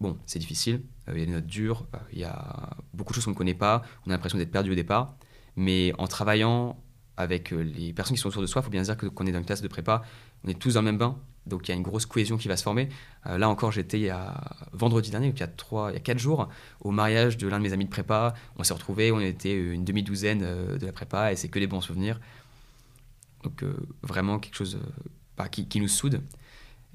bon, 0.00 0.18
c'est 0.26 0.38
difficile. 0.38 0.82
Euh, 1.08 1.12
Il 1.14 1.20
y 1.20 1.22
a 1.22 1.26
des 1.26 1.32
notes 1.32 1.46
dures, 1.46 1.86
euh, 1.94 1.98
il 2.12 2.18
y 2.18 2.24
a 2.24 2.70
beaucoup 2.94 3.12
de 3.12 3.14
choses 3.14 3.24
qu'on 3.24 3.30
ne 3.30 3.36
connaît 3.36 3.54
pas. 3.54 3.82
On 4.06 4.10
a 4.10 4.12
l'impression 4.12 4.38
d'être 4.38 4.50
perdu 4.50 4.72
au 4.72 4.74
départ. 4.74 5.14
Mais 5.56 5.92
en 5.98 6.06
travaillant 6.06 6.76
avec 7.16 7.52
euh, 7.52 7.62
les 7.62 7.92
personnes 7.92 8.16
qui 8.16 8.20
sont 8.20 8.28
autour 8.28 8.42
de 8.42 8.46
soi, 8.46 8.62
il 8.62 8.64
faut 8.64 8.70
bien 8.70 8.82
dire 8.82 8.96
que 8.96 9.06
qu'on 9.06 9.26
est 9.26 9.32
dans 9.32 9.38
une 9.38 9.44
classe 9.44 9.62
de 9.62 9.68
prépa, 9.68 10.02
on 10.44 10.48
est 10.48 10.58
tous 10.58 10.74
dans 10.74 10.80
le 10.80 10.86
même 10.86 10.98
bain. 10.98 11.18
Donc 11.46 11.66
il 11.66 11.72
y 11.72 11.74
a 11.74 11.76
une 11.76 11.82
grosse 11.82 12.06
cohésion 12.06 12.36
qui 12.36 12.46
va 12.46 12.56
se 12.56 12.62
former. 12.62 12.88
Là 13.24 13.48
encore, 13.48 13.72
j'étais 13.72 14.10
a 14.10 14.40
vendredi 14.72 15.10
dernier, 15.10 15.26
donc 15.26 15.38
il 15.38 15.40
y 15.40 15.42
a 15.42 15.48
trois, 15.48 15.90
il 15.90 15.94
y 15.94 15.96
a 15.96 16.00
quatre 16.00 16.20
jours, 16.20 16.48
au 16.80 16.92
mariage 16.92 17.36
de 17.36 17.48
l'un 17.48 17.58
de 17.58 17.64
mes 17.64 17.72
amis 17.72 17.84
de 17.84 17.90
prépa. 17.90 18.32
On 18.56 18.62
s'est 18.62 18.72
retrouvés, 18.72 19.10
on 19.10 19.18
était 19.18 19.52
une 19.52 19.84
demi-douzaine 19.84 20.38
de 20.38 20.86
la 20.86 20.92
prépa 20.92 21.32
et 21.32 21.36
c'est 21.36 21.48
que 21.48 21.58
des 21.58 21.66
bons 21.66 21.80
souvenirs. 21.80 22.20
Donc 23.42 23.64
vraiment 24.04 24.38
quelque 24.38 24.54
chose 24.54 24.78
euh, 25.42 25.46
qui, 25.48 25.66
qui 25.68 25.80
nous 25.80 25.88
soude. 25.88 26.22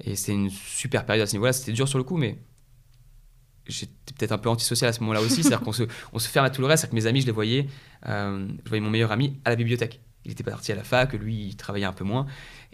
Et 0.04 0.16
c'est 0.16 0.32
une 0.32 0.50
super 0.50 1.04
période 1.06 1.24
à 1.24 1.26
ce 1.26 1.32
niveau-là. 1.34 1.52
C'était 1.52 1.72
dur 1.72 1.88
sur 1.88 1.98
le 1.98 2.04
coup, 2.04 2.16
mais 2.16 2.38
j'étais 3.66 3.92
peut-être 4.18 4.32
un 4.32 4.38
peu 4.38 4.48
antisocial 4.48 4.88
à 4.88 4.92
ce 4.92 5.00
moment-là 5.00 5.20
aussi. 5.20 5.36
C'est-à-dire 5.42 5.60
qu'on 5.60 5.72
se, 5.72 5.82
on 6.12 6.18
se 6.18 6.28
ferme 6.28 6.46
à 6.46 6.50
tout 6.50 6.60
le 6.60 6.66
reste. 6.66 6.82
C'est-à-dire 6.82 6.98
que 6.98 7.02
mes 7.04 7.08
amis, 7.08 7.20
je 7.20 7.26
les 7.26 7.32
voyais. 7.32 7.66
euh, 8.08 8.46
je 8.64 8.68
voyais 8.68 8.82
mon 8.82 8.90
meilleur 8.90 9.12
ami 9.12 9.38
à 9.44 9.50
la 9.50 9.56
bibliothèque. 9.56 10.00
Il 10.24 10.32
était 10.32 10.44
parti 10.44 10.72
à 10.72 10.74
la 10.74 10.84
fac, 10.84 11.12
lui, 11.14 11.46
il 11.48 11.56
travaillait 11.56 11.86
un 11.86 11.92
peu 11.92 12.04
moins. 12.04 12.26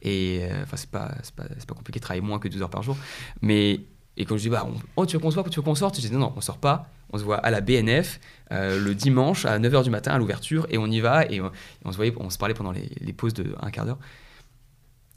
Et 0.02 0.40
euh, 0.50 0.62
enfin, 0.64 0.76
c'est 0.76 0.90
pas, 0.90 1.14
c'est 1.22 1.34
pas, 1.34 1.44
c'est 1.58 1.66
pas 1.66 1.74
compliqué 1.74 2.00
de 2.00 2.02
travailler 2.02 2.20
moins 2.26 2.38
que 2.38 2.48
12 2.48 2.62
heures 2.62 2.70
par 2.70 2.82
jour. 2.82 2.96
Mais, 3.42 3.80
et 4.16 4.24
quand 4.24 4.36
je 4.36 4.42
dis, 4.42 4.48
bah, 4.48 4.66
on- 4.66 4.74
oh, 4.96 5.06
tu 5.06 5.14
veux 5.16 5.20
qu'on 5.20 5.30
se 5.30 5.36
voit, 5.36 5.44
tu 5.48 5.56
veux 5.56 5.62
qu'on 5.62 5.74
sorte? 5.74 5.96
Je 5.96 6.00
dis, 6.00 6.12
non, 6.12 6.18
non, 6.18 6.32
on 6.36 6.40
sort 6.40 6.58
pas. 6.58 6.90
On 7.10 7.18
se 7.18 7.22
voit 7.22 7.36
à 7.36 7.50
la 7.50 7.60
BNF 7.60 8.18
euh, 8.50 8.80
le 8.82 8.94
dimanche 8.94 9.44
à 9.44 9.58
9h 9.60 9.84
du 9.84 9.90
matin 9.90 10.12
à 10.12 10.18
l'ouverture 10.18 10.66
et 10.70 10.78
on 10.78 10.86
y 10.86 11.00
va. 11.00 11.26
Et 11.26 11.40
on, 11.40 11.46
et 11.46 11.50
on 11.84 11.92
se 11.92 11.96
voyait, 11.96 12.12
on 12.16 12.28
se 12.28 12.38
parlait 12.38 12.54
pendant 12.54 12.72
les, 12.72 12.90
les 13.00 13.12
pauses 13.12 13.34
de 13.34 13.54
un 13.60 13.70
quart 13.70 13.84
d'heure. 13.86 13.98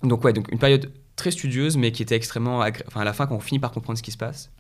Donc, 0.04 0.24
ouais, 0.24 0.34
donc 0.34 0.52
une 0.52 0.60
période 0.60 0.92
très 1.16 1.32
studieuse, 1.32 1.78
mais 1.78 1.92
qui 1.92 2.04
était 2.04 2.16
extrêmement. 2.16 2.62
agré- 2.64 2.84
Enfin, 2.88 3.02
à 3.02 3.04
la 3.04 3.14
fin, 3.14 3.26
quand 3.28 3.36
on 3.36 3.40
finit 3.40 3.60
par 3.60 3.72
comprendre 3.72 3.98
ce 3.98 4.04
qui 4.04 4.12
se 4.12 4.18
passe, 4.18 4.52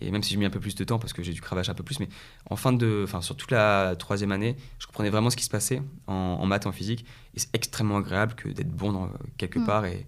et 0.00 0.10
même 0.10 0.22
si 0.22 0.30
j'ai 0.32 0.36
mis 0.36 0.44
un 0.44 0.50
peu 0.50 0.60
plus 0.60 0.74
de 0.74 0.84
temps 0.84 0.98
parce 0.98 1.12
que 1.12 1.22
j'ai 1.22 1.32
dû 1.32 1.40
cravacher 1.40 1.70
un 1.70 1.74
peu 1.74 1.84
plus, 1.84 2.00
mais 2.00 2.08
en 2.50 2.56
fin 2.56 2.72
de, 2.72 3.02
enfin 3.04 3.22
sur 3.22 3.36
toute 3.36 3.50
la 3.52 3.94
troisième 3.98 4.32
année, 4.32 4.56
je 4.78 4.86
comprenais 4.86 5.08
vraiment 5.08 5.30
ce 5.30 5.36
qui 5.36 5.44
se 5.44 5.50
passait 5.50 5.80
en, 6.06 6.12
en 6.14 6.46
maths 6.46 6.64
et 6.64 6.68
en 6.68 6.72
physique, 6.72 7.06
et 7.34 7.38
c'est 7.40 7.48
extrêmement 7.54 7.96
agréable 7.98 8.34
que 8.34 8.48
d'être 8.48 8.70
bon 8.70 8.92
dans, 8.92 9.10
quelque 9.38 9.58
Mm. 9.60 9.64
part 9.64 9.86
et, 9.86 10.06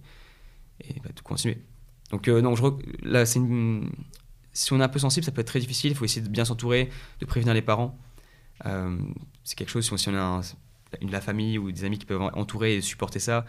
et 0.81 0.93
bah, 1.03 1.09
de 1.15 1.21
continuer. 1.21 1.57
Donc 2.11 2.27
euh, 2.27 2.41
non, 2.41 2.55
je, 2.55 2.63
là 3.03 3.25
c'est 3.25 3.39
une- 3.39 3.89
si 4.53 4.73
on 4.73 4.79
est 4.79 4.83
un 4.83 4.89
peu 4.89 4.99
sensible, 4.99 5.25
ça 5.25 5.31
peut 5.31 5.41
être 5.41 5.47
très 5.47 5.59
difficile. 5.59 5.91
Il 5.91 5.95
faut 5.95 6.05
essayer 6.05 6.21
de 6.21 6.29
bien 6.29 6.45
s'entourer, 6.45 6.89
de 7.19 7.25
prévenir 7.25 7.53
les 7.53 7.61
parents. 7.61 7.97
Euh, 8.65 8.97
c'est 9.43 9.55
quelque 9.57 9.69
chose 9.69 9.85
si 9.85 9.93
on, 9.93 9.97
si 9.97 10.09
on 10.09 10.15
a 10.15 10.19
un- 10.21 10.41
une 11.01 11.11
la 11.11 11.21
famille 11.21 11.57
ou 11.59 11.71
des 11.71 11.83
amis 11.83 11.97
qui 11.99 12.05
peuvent 12.05 12.21
entourer 12.21 12.75
et 12.77 12.81
supporter 12.81 13.19
ça. 13.19 13.45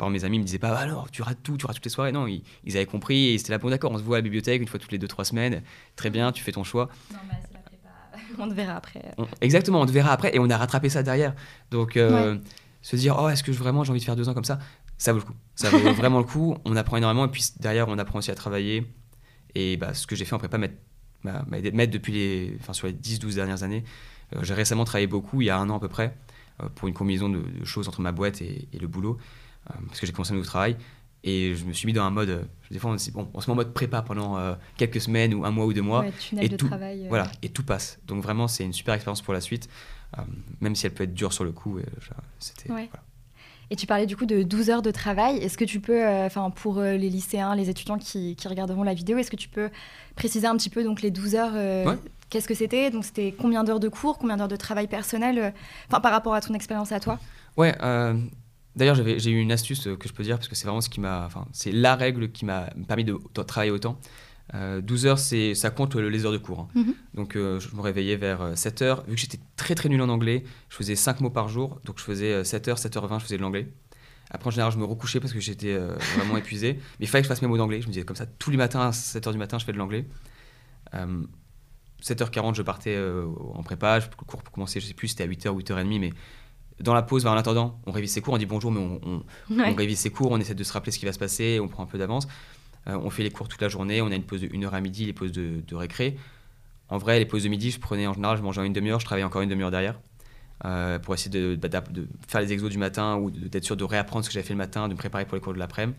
Par 0.00 0.08
mes 0.08 0.24
amis 0.24 0.38
me 0.38 0.44
disaient 0.44 0.58
pas, 0.58 0.74
Ah, 0.78 0.80
alors 0.80 1.10
tu 1.10 1.20
rates 1.20 1.42
tout, 1.42 1.58
tu 1.58 1.66
rates 1.66 1.76
toutes 1.76 1.84
les 1.84 1.90
soirées. 1.90 2.10
Non, 2.10 2.26
ils, 2.26 2.42
ils 2.64 2.74
avaient 2.78 2.86
compris 2.86 3.28
et 3.34 3.38
c'était 3.38 3.52
là, 3.52 3.58
bon 3.58 3.68
d'accord, 3.68 3.92
on 3.92 3.98
se 3.98 4.02
voit 4.02 4.16
à 4.16 4.20
la 4.20 4.22
bibliothèque 4.22 4.62
une 4.62 4.66
fois 4.66 4.80
toutes 4.80 4.92
les 4.92 4.98
deux, 4.98 5.06
trois 5.08 5.26
semaines. 5.26 5.62
Très 5.94 6.08
bien, 6.08 6.32
tu 6.32 6.42
fais 6.42 6.52
ton 6.52 6.64
choix. 6.64 6.88
On 8.38 8.48
te 8.48 8.54
verra 8.54 8.76
après. 8.76 9.02
On- 9.18 9.26
exactement, 9.42 9.80
on 9.82 9.86
te 9.86 9.92
verra 9.92 10.12
après 10.12 10.34
et 10.34 10.38
on 10.38 10.48
a 10.48 10.56
rattrapé 10.56 10.88
ça 10.88 11.02
derrière. 11.02 11.34
Donc 11.70 11.96
euh, 11.98 12.38
se 12.80 12.96
dire, 12.96 13.16
oh, 13.20 13.28
est-ce 13.28 13.42
que 13.42 13.50
vraiment 13.52 13.84
j'ai 13.84 13.90
envie 13.90 14.00
de 14.00 14.04
faire 14.04 14.16
deux 14.16 14.28
ans 14.30 14.34
comme 14.34 14.44
ça? 14.44 14.58
Ça 14.96 15.12
vaut 15.12 15.18
le 15.18 15.24
coup. 15.24 15.34
Ça 15.56 15.68
vaut 15.68 15.92
vraiment 15.92 16.18
le 16.18 16.24
coup. 16.24 16.56
On 16.64 16.74
apprend 16.76 16.96
énormément 16.96 17.26
et 17.26 17.30
puis 17.30 17.44
derrière, 17.58 17.88
on 17.88 17.98
apprend 17.98 18.20
aussi 18.20 18.30
à 18.30 18.34
travailler. 18.34 18.86
Et 19.54 19.76
bah, 19.76 19.92
ce 19.94 20.06
que 20.06 20.16
j'ai 20.16 20.24
fait 20.24 20.34
en 20.34 20.38
prépa 20.38 20.56
m'a 20.58 20.68
m'a 21.24 21.58
aidé- 21.58 21.86
depuis 21.88 22.12
les, 22.14 22.56
enfin, 22.60 22.72
sur 22.72 22.86
les 22.86 22.94
10-12 22.94 23.34
dernières 23.34 23.62
années. 23.64 23.84
Euh, 24.34 24.38
j'ai 24.42 24.54
récemment 24.54 24.84
travaillé 24.84 25.06
beaucoup, 25.08 25.42
il 25.42 25.46
y 25.46 25.50
a 25.50 25.58
un 25.58 25.68
an 25.68 25.76
à 25.76 25.80
peu 25.80 25.88
près, 25.88 26.16
euh, 26.62 26.68
pour 26.74 26.88
une 26.88 26.94
combinaison 26.94 27.28
de, 27.28 27.40
de 27.40 27.64
choses 27.66 27.88
entre 27.88 28.00
ma 28.00 28.12
boîte 28.12 28.40
et, 28.40 28.68
et 28.72 28.78
le 28.78 28.86
boulot, 28.86 29.18
parce 29.88 30.00
que 30.00 30.06
j'ai 30.06 30.12
commencé 30.12 30.32
un 30.32 30.36
nouveau 30.36 30.46
travail. 30.46 30.76
Et 31.22 31.54
je 31.54 31.66
me 31.66 31.74
suis 31.74 31.86
mis 31.86 31.92
dans 31.92 32.04
un 32.04 32.10
mode, 32.10 32.30
euh, 32.30 32.42
des 32.70 32.78
fois 32.78 32.90
on 32.92 32.96
bon, 33.12 33.28
on 33.34 33.40
se 33.42 33.46
met 33.48 33.52
en 33.52 33.56
mode 33.56 33.74
prépa 33.74 34.00
pendant 34.00 34.38
euh, 34.38 34.54
quelques 34.78 35.02
semaines 35.02 35.34
ou 35.34 35.44
un 35.44 35.50
mois 35.50 35.66
ou 35.66 35.74
deux 35.74 35.82
mois. 35.82 36.00
Ouais, 36.00 36.12
tunnel 36.12 36.44
et 36.46 36.48
de 36.48 36.56
tout- 36.56 36.66
travail. 36.68 37.04
euh, 37.04 37.08
Voilà, 37.10 37.30
et 37.42 37.50
tout 37.50 37.62
passe. 37.62 37.98
Donc 38.06 38.22
vraiment, 38.22 38.48
c'est 38.48 38.64
une 38.64 38.72
super 38.72 38.94
expérience 38.94 39.20
pour 39.20 39.34
la 39.34 39.42
suite, 39.42 39.68
euh, 40.18 40.22
même 40.62 40.74
si 40.74 40.86
elle 40.86 40.94
peut 40.94 41.04
être 41.04 41.12
dure 41.12 41.34
sur 41.34 41.44
le 41.44 41.52
coup. 41.52 41.78
et, 41.78 41.82
euh, 41.82 42.14
C'était 42.38 42.72
Ouais. 42.72 42.88
voilà. 42.90 43.04
Et 43.72 43.76
tu 43.76 43.86
parlais 43.86 44.06
du 44.06 44.16
coup 44.16 44.24
de 44.26 44.42
12 44.42 44.70
heures 44.70 44.80
de 44.82 44.90
travail. 44.90 45.36
Est-ce 45.36 45.58
que 45.58 45.64
tu 45.66 45.78
peux, 45.78 46.04
euh, 46.04 46.24
enfin 46.26 46.48
pour 46.50 46.78
euh, 46.78 46.96
les 46.96 47.10
lycéens, 47.10 47.54
les 47.54 47.68
étudiants 47.68 47.98
qui, 47.98 48.34
qui 48.34 48.48
regarderont 48.48 48.82
la 48.82 48.94
vidéo, 48.94 49.18
est-ce 49.18 49.30
que 49.30 49.36
tu 49.36 49.48
peux 49.50 49.68
préciser 50.16 50.46
un 50.46 50.56
petit 50.56 50.70
peu 50.70 50.82
donc 50.82 51.02
les 51.02 51.10
12 51.10 51.34
heures 51.34 51.52
euh, 51.54 51.84
Ouais. 51.84 51.98
Qu'est-ce 52.30 52.48
que 52.48 52.54
c'était? 52.54 52.90
Donc 52.90 53.04
c'était 53.04 53.34
combien 53.36 53.62
d'heures 53.62 53.78
de 53.80 53.88
cours, 53.88 54.16
combien 54.18 54.36
d'heures 54.38 54.48
de 54.48 54.56
travail 54.56 54.86
personnel 54.86 55.38
euh, 55.38 55.50
Enfin 55.88 56.00
par 56.00 56.12
rapport 56.12 56.32
à 56.34 56.40
ton 56.40 56.54
expérience 56.54 56.92
à 56.92 56.98
toi? 57.00 57.18
Ouais. 57.58 57.76
Euh, 58.76 58.78
D'ailleurs, 58.78 58.94
j'ai 58.96 59.30
eu 59.30 59.38
une 59.40 59.52
astuce 59.52 59.86
euh, 59.86 59.96
que 59.96 60.08
je 60.08 60.12
peux 60.12 60.22
dire 60.22 60.36
parce 60.36 60.48
que 60.48 60.54
c'est 60.54 60.66
vraiment 60.66 60.80
ce 60.80 60.88
qui 60.88 61.00
m'a, 61.00 61.24
enfin, 61.26 61.46
c'est 61.52 61.72
la 61.72 61.96
règle 61.96 62.30
qui 62.32 62.44
m'a 62.44 62.70
permis 62.88 63.04
de, 63.04 63.18
de 63.34 63.42
travailler 63.42 63.72
autant. 63.72 63.98
Euh, 64.54 64.80
12 64.80 65.06
heures, 65.06 65.18
c'est, 65.18 65.54
ça 65.54 65.70
compte 65.70 65.94
euh, 65.94 66.08
les 66.08 66.24
heures 66.26 66.32
de 66.32 66.38
cours. 66.38 66.60
hein. 66.60 66.68
Mhm. 66.74 66.94
Donc, 67.14 67.36
euh, 67.36 67.60
je 67.60 67.74
me 67.76 67.80
réveillais 67.80 68.16
vers 68.16 68.42
euh, 68.42 68.54
7 68.56 68.82
heures. 68.82 69.04
Vu 69.06 69.14
que 69.14 69.20
j'étais 69.20 69.38
très 69.56 69.74
très 69.76 69.88
nul 69.88 70.00
en 70.02 70.08
anglais, 70.08 70.42
je 70.68 70.76
faisais 70.76 70.96
5 70.96 71.20
mots 71.20 71.30
par 71.30 71.48
jour. 71.48 71.80
Donc, 71.84 71.98
je 71.98 72.04
faisais 72.04 72.32
euh, 72.32 72.44
7 72.44 72.66
heures, 72.68 72.78
7h20, 72.78 73.18
je 73.20 73.24
faisais 73.24 73.36
de 73.36 73.42
l'anglais. 73.42 73.68
Après, 74.32 74.48
en 74.48 74.50
général, 74.50 74.72
je 74.72 74.78
me 74.78 74.84
recouchais 74.84 75.20
parce 75.20 75.32
que 75.32 75.38
j'étais 75.40 75.72
euh, 75.72 75.94
vraiment 76.16 76.36
épuisé. 76.42 76.74
Mais 76.98 77.06
il 77.06 77.08
fallait 77.08 77.22
que 77.22 77.26
je 77.26 77.28
fasse 77.28 77.42
mes 77.42 77.48
mots 77.48 77.58
d'anglais. 77.58 77.80
Je 77.80 77.86
me 77.86 77.92
disais 77.92 78.04
comme 78.04 78.16
ça, 78.16 78.26
tous 78.26 78.50
les 78.50 78.56
matins, 78.56 78.80
à 78.80 78.90
7h 78.90 79.30
du 79.32 79.38
matin, 79.38 79.58
je 79.58 79.64
fais 79.64 79.72
de 79.72 79.78
l'anglais. 79.78 80.06
Euh, 80.94 81.22
7h40, 82.02 82.54
je 82.56 82.62
partais 82.62 82.94
euh, 82.96 83.26
en 83.54 83.62
prépa. 83.62 83.98
Le 84.00 84.04
cours 84.26 84.42
pour 84.42 84.52
commencer, 84.52 84.80
je 84.80 84.86
sais 84.86 84.94
plus, 84.94 85.08
c'était 85.08 85.24
à 85.24 85.28
8h, 85.28 85.56
8h30. 85.62 86.00
Mais 86.00 86.12
dans 86.80 86.94
la 86.94 87.02
pause, 87.02 87.24
bah, 87.24 87.32
en 87.32 87.36
attendant, 87.36 87.78
on 87.86 87.92
révise 87.92 88.12
ses 88.12 88.20
cours, 88.20 88.34
on 88.34 88.38
dit 88.38 88.46
bonjour, 88.46 88.70
mais 88.72 88.80
on, 88.80 89.00
on- 89.06 89.56
Ouais. 89.56 89.70
on 89.70 89.74
révise 89.74 89.98
ses 89.98 90.10
cours, 90.10 90.30
on 90.30 90.38
essaie 90.38 90.54
de 90.54 90.64
se 90.64 90.72
rappeler 90.72 90.92
ce 90.92 90.98
qui 90.98 91.04
va 91.06 91.12
se 91.12 91.18
passer, 91.18 91.58
on 91.60 91.68
prend 91.68 91.82
un 91.82 91.86
peu 91.86 91.98
d'avance. 91.98 92.26
Euh, 92.88 92.98
on 93.02 93.10
fait 93.10 93.22
les 93.22 93.30
cours 93.30 93.48
toute 93.48 93.60
la 93.60 93.68
journée, 93.68 94.00
on 94.02 94.10
a 94.10 94.14
une 94.14 94.22
pause 94.24 94.40
de 94.40 94.48
1 94.54 94.62
heure 94.64 94.74
à 94.74 94.80
midi, 94.80 95.04
les 95.06 95.12
pauses 95.12 95.32
de, 95.32 95.60
de 95.66 95.74
récré. 95.74 96.16
En 96.88 96.98
vrai, 96.98 97.18
les 97.18 97.26
pauses 97.26 97.44
de 97.44 97.48
midi, 97.48 97.70
je 97.70 97.78
prenais 97.78 98.06
en 98.06 98.14
général, 98.14 98.36
je 98.38 98.42
mangeais 98.42 98.60
en 98.60 98.64
une 98.64 98.72
demi-heure, 98.72 98.98
je 99.00 99.04
travaillais 99.04 99.24
encore 99.24 99.42
une 99.42 99.50
demi-heure 99.50 99.70
derrière. 99.70 100.00
euh, 100.66 100.98
pour 100.98 101.14
essayer 101.14 101.30
de, 101.30 101.56
bah, 101.56 101.68
de 101.68 102.06
faire 102.28 102.40
les 102.42 102.52
exos 102.52 102.68
du 102.70 102.76
matin 102.78 103.16
ou 103.16 103.30
d'être 103.30 103.64
sûr 103.64 103.76
de 103.76 103.84
réapprendre 103.84 104.24
ce 104.24 104.28
que 104.30 104.34
j'avais 104.34 104.46
fait 104.46 104.52
le 104.52 104.58
matin, 104.58 104.88
de 104.88 104.92
me 104.94 104.98
préparer 104.98 105.24
pour 105.24 105.34
les 105.36 105.40
cours 105.40 105.54
de 105.54 105.58
l'après-midi. 105.58 105.96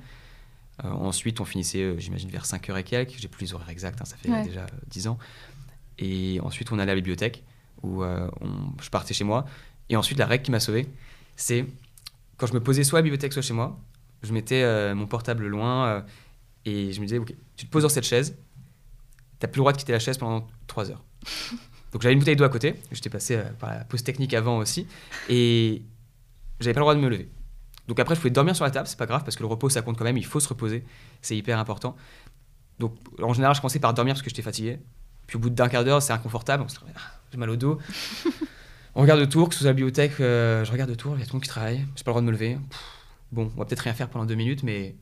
Euh, 0.85 0.89
ensuite, 0.89 1.39
on 1.39 1.45
finissait, 1.45 1.95
j'imagine, 1.99 2.29
vers 2.29 2.45
5h 2.45 2.77
et 2.77 2.83
quelques. 2.83 3.15
J'ai 3.19 3.27
plus 3.27 3.45
les 3.45 3.53
horaires 3.55 3.69
exacts, 3.69 3.99
hein, 4.01 4.05
ça 4.05 4.17
fait 4.17 4.29
Ouais. 4.29 4.43
déjà 4.43 4.61
euh, 4.61 4.67
10 4.87 5.07
ans. 5.07 5.17
Et 5.99 6.39
ensuite, 6.43 6.71
on 6.71 6.75
allait 6.79 6.91
à 6.91 6.95
la 6.95 7.01
bibliothèque 7.01 7.43
où 7.83 8.03
on- 8.03 8.31
je 8.81 8.89
partais 8.91 9.13
chez 9.15 9.23
moi. 9.23 9.45
Et 9.91 9.97
ensuite, 9.97 10.17
la 10.17 10.25
règle 10.25 10.45
qui 10.45 10.51
m'a 10.51 10.61
sauvé, 10.61 10.87
c'est 11.35 11.65
quand 12.37 12.47
je 12.47 12.53
me 12.53 12.61
posais 12.61 12.83
soit 12.83 12.99
à 12.99 13.01
la 13.01 13.03
bibliothèque, 13.03 13.33
soit 13.33 13.41
chez 13.41 13.53
moi, 13.53 13.77
je 14.23 14.31
mettais 14.33 14.63
euh, 14.63 14.95
mon 14.95 15.05
portable 15.05 15.45
loin 15.45 15.87
euh, 15.87 16.01
et 16.65 16.93
je 16.93 17.01
me 17.01 17.05
disais, 17.05 17.17
ok, 17.17 17.33
tu 17.57 17.65
te 17.65 17.71
poses 17.71 17.83
dans 17.83 17.89
cette 17.89 18.05
chaise, 18.05 18.37
t'as 19.37 19.47
plus 19.47 19.59
le 19.59 19.63
droit 19.63 19.73
de 19.73 19.77
quitter 19.77 19.91
la 19.91 19.99
chaise 19.99 20.17
pendant 20.17 20.47
3 20.67 20.91
heures. 20.91 21.03
Donc 21.91 22.01
j'avais 22.01 22.13
une 22.13 22.19
bouteille 22.19 22.37
d'eau 22.37 22.45
à 22.45 22.49
côté, 22.49 22.75
j'étais 22.93 23.09
passé 23.09 23.35
euh, 23.35 23.43
par 23.59 23.69
la 23.69 23.83
pause 23.83 24.01
technique 24.01 24.33
avant 24.33 24.59
aussi, 24.59 24.87
et 25.27 25.81
j'avais 26.61 26.73
pas 26.73 26.79
le 26.79 26.85
droit 26.85 26.95
de 26.95 27.01
me 27.01 27.09
lever. 27.09 27.29
Donc 27.89 27.99
après, 27.99 28.15
je 28.15 28.21
pouvais 28.21 28.31
dormir 28.31 28.55
sur 28.55 28.63
la 28.63 28.71
table, 28.71 28.87
c'est 28.87 28.97
pas 28.97 29.07
grave 29.07 29.25
parce 29.25 29.35
que 29.35 29.43
le 29.43 29.47
repos 29.47 29.67
ça 29.69 29.81
compte 29.81 29.97
quand 29.97 30.05
même, 30.05 30.17
il 30.17 30.25
faut 30.25 30.39
se 30.39 30.47
reposer, 30.47 30.85
c'est 31.21 31.35
hyper 31.35 31.59
important. 31.59 31.97
Donc 32.79 32.95
en 33.21 33.33
général, 33.33 33.55
je 33.55 33.59
commençais 33.59 33.79
par 33.79 33.93
dormir 33.93 34.13
parce 34.13 34.21
que 34.21 34.29
j'étais 34.29 34.41
fatigué. 34.41 34.79
Puis 35.27 35.35
au 35.35 35.39
bout 35.39 35.49
d'un 35.49 35.67
quart 35.67 35.83
d'heure, 35.83 36.01
c'est 36.01 36.13
inconfortable, 36.13 36.65
ah, 36.95 36.99
j'ai 37.29 37.37
mal 37.37 37.49
au 37.49 37.57
dos. 37.57 37.77
on 38.95 39.01
regarde 39.01 39.21
autour, 39.21 39.49
que 39.49 39.55
ce 39.55 39.61
soit 39.61 39.69
la 39.69 39.73
bibliothèque, 39.73 40.19
euh, 40.19 40.65
je 40.65 40.71
regarde 40.71 40.91
autour, 40.91 41.15
il 41.15 41.19
y 41.19 41.23
a 41.23 41.25
tout 41.25 41.33
le 41.33 41.37
monde 41.37 41.43
qui 41.43 41.49
travaille, 41.49 41.85
j'ai 41.95 42.03
pas 42.03 42.11
le 42.11 42.13
droit 42.13 42.21
de 42.21 42.27
me 42.27 42.31
lever. 42.31 42.57
Bon, 43.31 43.51
on 43.55 43.59
va 43.59 43.65
peut-être 43.65 43.81
rien 43.81 43.93
faire 43.93 44.09
pendant 44.09 44.25
deux 44.25 44.35
minutes, 44.35 44.63
mais 44.63 44.95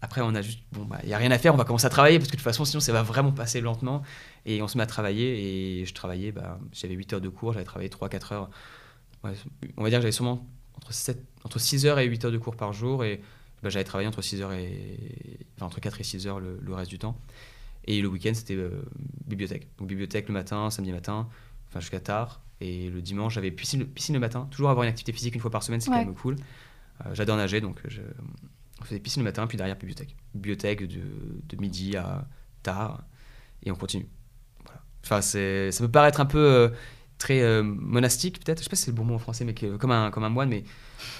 après, 0.00 0.20
on 0.20 0.34
a 0.34 0.42
juste, 0.42 0.60
bon, 0.72 0.84
bah, 0.84 0.98
il 1.02 1.08
n'y 1.08 1.14
a 1.14 1.18
rien 1.18 1.30
à 1.30 1.38
faire, 1.38 1.54
on 1.54 1.56
va 1.56 1.64
commencer 1.64 1.86
à 1.86 1.90
travailler 1.90 2.18
parce 2.18 2.28
que 2.28 2.36
de 2.36 2.38
toute 2.38 2.44
façon, 2.44 2.64
sinon, 2.64 2.80
ça 2.80 2.92
va 2.92 3.02
vraiment 3.02 3.32
passer 3.32 3.60
lentement. 3.60 4.02
Et 4.46 4.62
on 4.62 4.68
se 4.68 4.76
met 4.78 4.84
à 4.84 4.86
travailler. 4.86 5.80
Et 5.80 5.84
je 5.84 5.92
travaillais, 5.92 6.30
bah, 6.30 6.58
j'avais 6.72 6.94
8 6.94 7.14
heures 7.14 7.20
de 7.20 7.28
cours, 7.28 7.52
j'avais 7.52 7.64
travaillé 7.64 7.88
3-4 7.88 8.32
heures. 8.34 8.50
On 9.24 9.28
va 9.28 9.32
dire 9.90 9.98
que 9.98 10.02
j'avais 10.02 10.12
sûrement 10.12 10.46
entre, 10.76 10.92
7, 10.92 11.20
entre 11.42 11.58
6 11.58 11.86
heures 11.86 11.98
et 11.98 12.06
8 12.06 12.26
heures 12.26 12.32
de 12.32 12.38
cours 12.38 12.54
par 12.54 12.72
jour. 12.72 13.04
Et 13.04 13.20
bah, 13.62 13.70
j'avais 13.70 13.84
travaillé 13.84 14.06
entre, 14.06 14.22
6 14.22 14.40
heures 14.40 14.52
et, 14.52 15.08
entre 15.60 15.80
4 15.80 16.00
et 16.00 16.04
6 16.04 16.26
heures 16.28 16.38
le, 16.38 16.58
le 16.62 16.74
reste 16.74 16.90
du 16.90 16.98
temps. 17.00 17.18
Et 17.86 18.00
le 18.00 18.08
week-end, 18.08 18.32
c'était 18.34 18.54
euh, 18.54 18.84
bibliothèque. 19.26 19.66
Donc 19.78 19.88
bibliothèque 19.88 20.28
le 20.28 20.34
matin, 20.34 20.70
samedi 20.70 20.92
matin, 20.92 21.28
enfin 21.68 21.80
jusqu'à 21.80 22.00
tard. 22.00 22.40
Et 22.60 22.90
le 22.90 23.00
dimanche, 23.02 23.34
j'avais 23.34 23.50
piscine, 23.50 23.84
piscine 23.86 24.14
le 24.14 24.20
matin. 24.20 24.48
Toujours 24.50 24.70
avoir 24.70 24.84
une 24.84 24.90
activité 24.90 25.12
physique 25.12 25.34
une 25.34 25.40
fois 25.40 25.50
par 25.50 25.62
semaine, 25.62 25.80
c'est 25.80 25.90
Ouais. 25.90 25.98
quand 25.98 26.06
même 26.06 26.14
cool. 26.14 26.36
Euh, 27.06 27.14
J'adore 27.14 27.36
nager, 27.36 27.60
donc 27.60 27.80
je, 27.86 28.00
on 28.80 28.84
faisait 28.84 28.98
piscine 29.00 29.22
le 29.22 29.28
matin, 29.28 29.46
puis 29.46 29.56
derrière 29.56 29.76
bibliothèque. 29.76 30.16
Bibliothèque 30.34 30.86
de, 30.88 31.00
de 31.48 31.56
midi 31.60 31.96
à 31.96 32.26
tard, 32.62 33.04
et 33.62 33.70
on 33.70 33.76
continue. 33.76 34.08
Voilà. 34.64 34.82
Enfin, 35.04 35.20
ça 35.20 35.38
peut 35.84 35.90
paraître 35.90 36.20
un 36.20 36.26
peu 36.26 36.38
euh, 36.38 36.68
très 37.18 37.40
euh, 37.42 37.62
monastique, 37.62 38.44
peut-être. 38.44 38.58
Je 38.58 38.64
sais 38.64 38.70
pas 38.70 38.76
si 38.76 38.82
c'est 38.84 38.90
le 38.90 38.96
bon 38.96 39.04
mot 39.04 39.14
en 39.14 39.18
français, 39.20 39.44
mais 39.44 39.54
que- 39.54 39.76
comme, 39.76 39.92
un, 39.92 40.10
comme 40.10 40.24
un 40.24 40.28
moine, 40.28 40.48
mais 40.48 40.64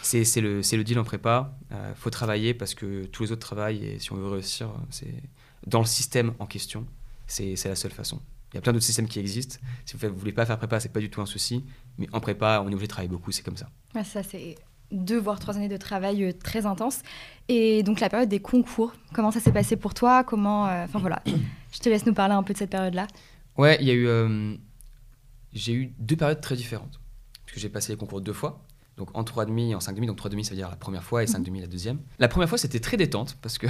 c'est 0.03 0.25
le, 0.41 0.61
le 0.61 0.85
deal 0.85 0.99
en 0.99 1.05
prépa. 1.05 1.57
Il 1.71 1.95
faut 1.95 2.11
travailler 2.11 2.53
parce 2.55 2.75
que 2.75 3.05
tous 3.07 3.23
les 3.23 3.33
autres 3.33 3.47
travaillent, 3.47 3.85
et 3.85 3.99
si 4.01 4.13
on 4.13 4.17
veut 4.17 4.27
réussir, 4.29 4.71
c'est 4.91 5.15
dans 5.67 5.81
le 5.81 5.87
système 5.87 6.35
en 6.41 6.47
question, 6.47 6.85
c'est 7.29 7.55
la 7.65 7.77
seule 7.77 7.93
façon. 7.93 8.21
Il 8.53 8.57
y 8.57 8.59
a 8.59 8.61
plein 8.61 8.73
d'autres 8.73 8.85
systèmes 8.85 9.09
qui 9.09 9.19
existent. 9.19 9.57
Si 9.85 9.97
vous 9.97 10.07
ne 10.07 10.13
voulez 10.13 10.33
pas 10.33 10.47
faire 10.47 10.57
prépa, 10.59 10.81
c'est 10.81 10.93
pas 10.93 11.01
du 11.01 11.11
tout 11.11 11.21
un 11.21 11.27
souci. 11.27 11.65
Mais 11.99 12.09
en 12.13 12.21
prépa, 12.21 12.61
on 12.65 12.69
est 12.71 12.73
obligé 12.75 12.87
de 12.87 12.91
travailler 12.91 13.09
beaucoup, 13.11 13.31
c'est 13.31 13.43
comme 13.43 13.57
ça. 13.57 13.69
Ouais, 13.95 14.05
ça, 14.05 14.23
c'est 14.23 14.55
deux 14.91 15.19
voire 15.19 15.39
trois 15.39 15.57
années 15.57 15.69
de 15.69 15.77
travail 15.77 16.25
euh, 16.25 16.33
très 16.33 16.65
intense. 16.65 17.03
Et 17.49 17.83
donc 17.83 18.01
la 18.01 18.09
période 18.09 18.29
des 18.31 18.41
concours, 18.41 18.95
comment 19.13 19.31
ça 19.31 19.41
s'est 19.41 19.53
passé 19.53 19.77
pour 19.77 19.93
toi? 19.93 20.25
Comment, 20.25 20.67
euh, 20.69 20.87
voilà, 20.95 21.23
je 21.73 21.79
te 21.79 21.89
laisse 21.91 22.07
nous 22.07 22.15
parler 22.15 22.35
un 22.35 22.43
peu 22.43 22.55
de 22.55 22.59
cette 22.59 22.71
période-là. 22.71 23.07
Ouais, 23.59 23.77
il 23.81 23.87
y 23.87 23.91
a 23.91 23.95
eu. 23.95 24.07
euh, 24.07 24.55
j'ai 25.53 25.73
eu 25.73 25.95
deux 25.99 26.17
périodes 26.17 26.41
très 26.41 26.57
différentes. 26.57 27.01
Parce 27.45 27.55
que 27.55 27.61
j'ai 27.61 27.69
passé 27.69 27.93
les 27.93 27.99
concours 27.99 28.21
deux 28.21 28.33
fois. 28.35 28.65
Donc 28.99 29.17
en 29.17 29.23
3,5 29.23 29.71
et 29.71 29.75
en 29.75 29.79
5,5. 29.79 30.07
Donc 30.07 30.19
3,5 30.21 30.43
ça 30.43 30.51
veut 30.51 30.57
dire 30.57 30.69
la 30.69 30.77
première 30.77 31.03
fois 31.05 31.23
et 31.23 31.27
5,5 31.27 31.61
la 31.61 31.67
deuxième. 31.67 31.99
La 32.19 32.29
première 32.29 32.49
fois 32.49 32.59
c'était 32.59 32.81
très 32.81 32.97
détente 32.99 33.39
parce 33.41 33.57
que 33.57 33.67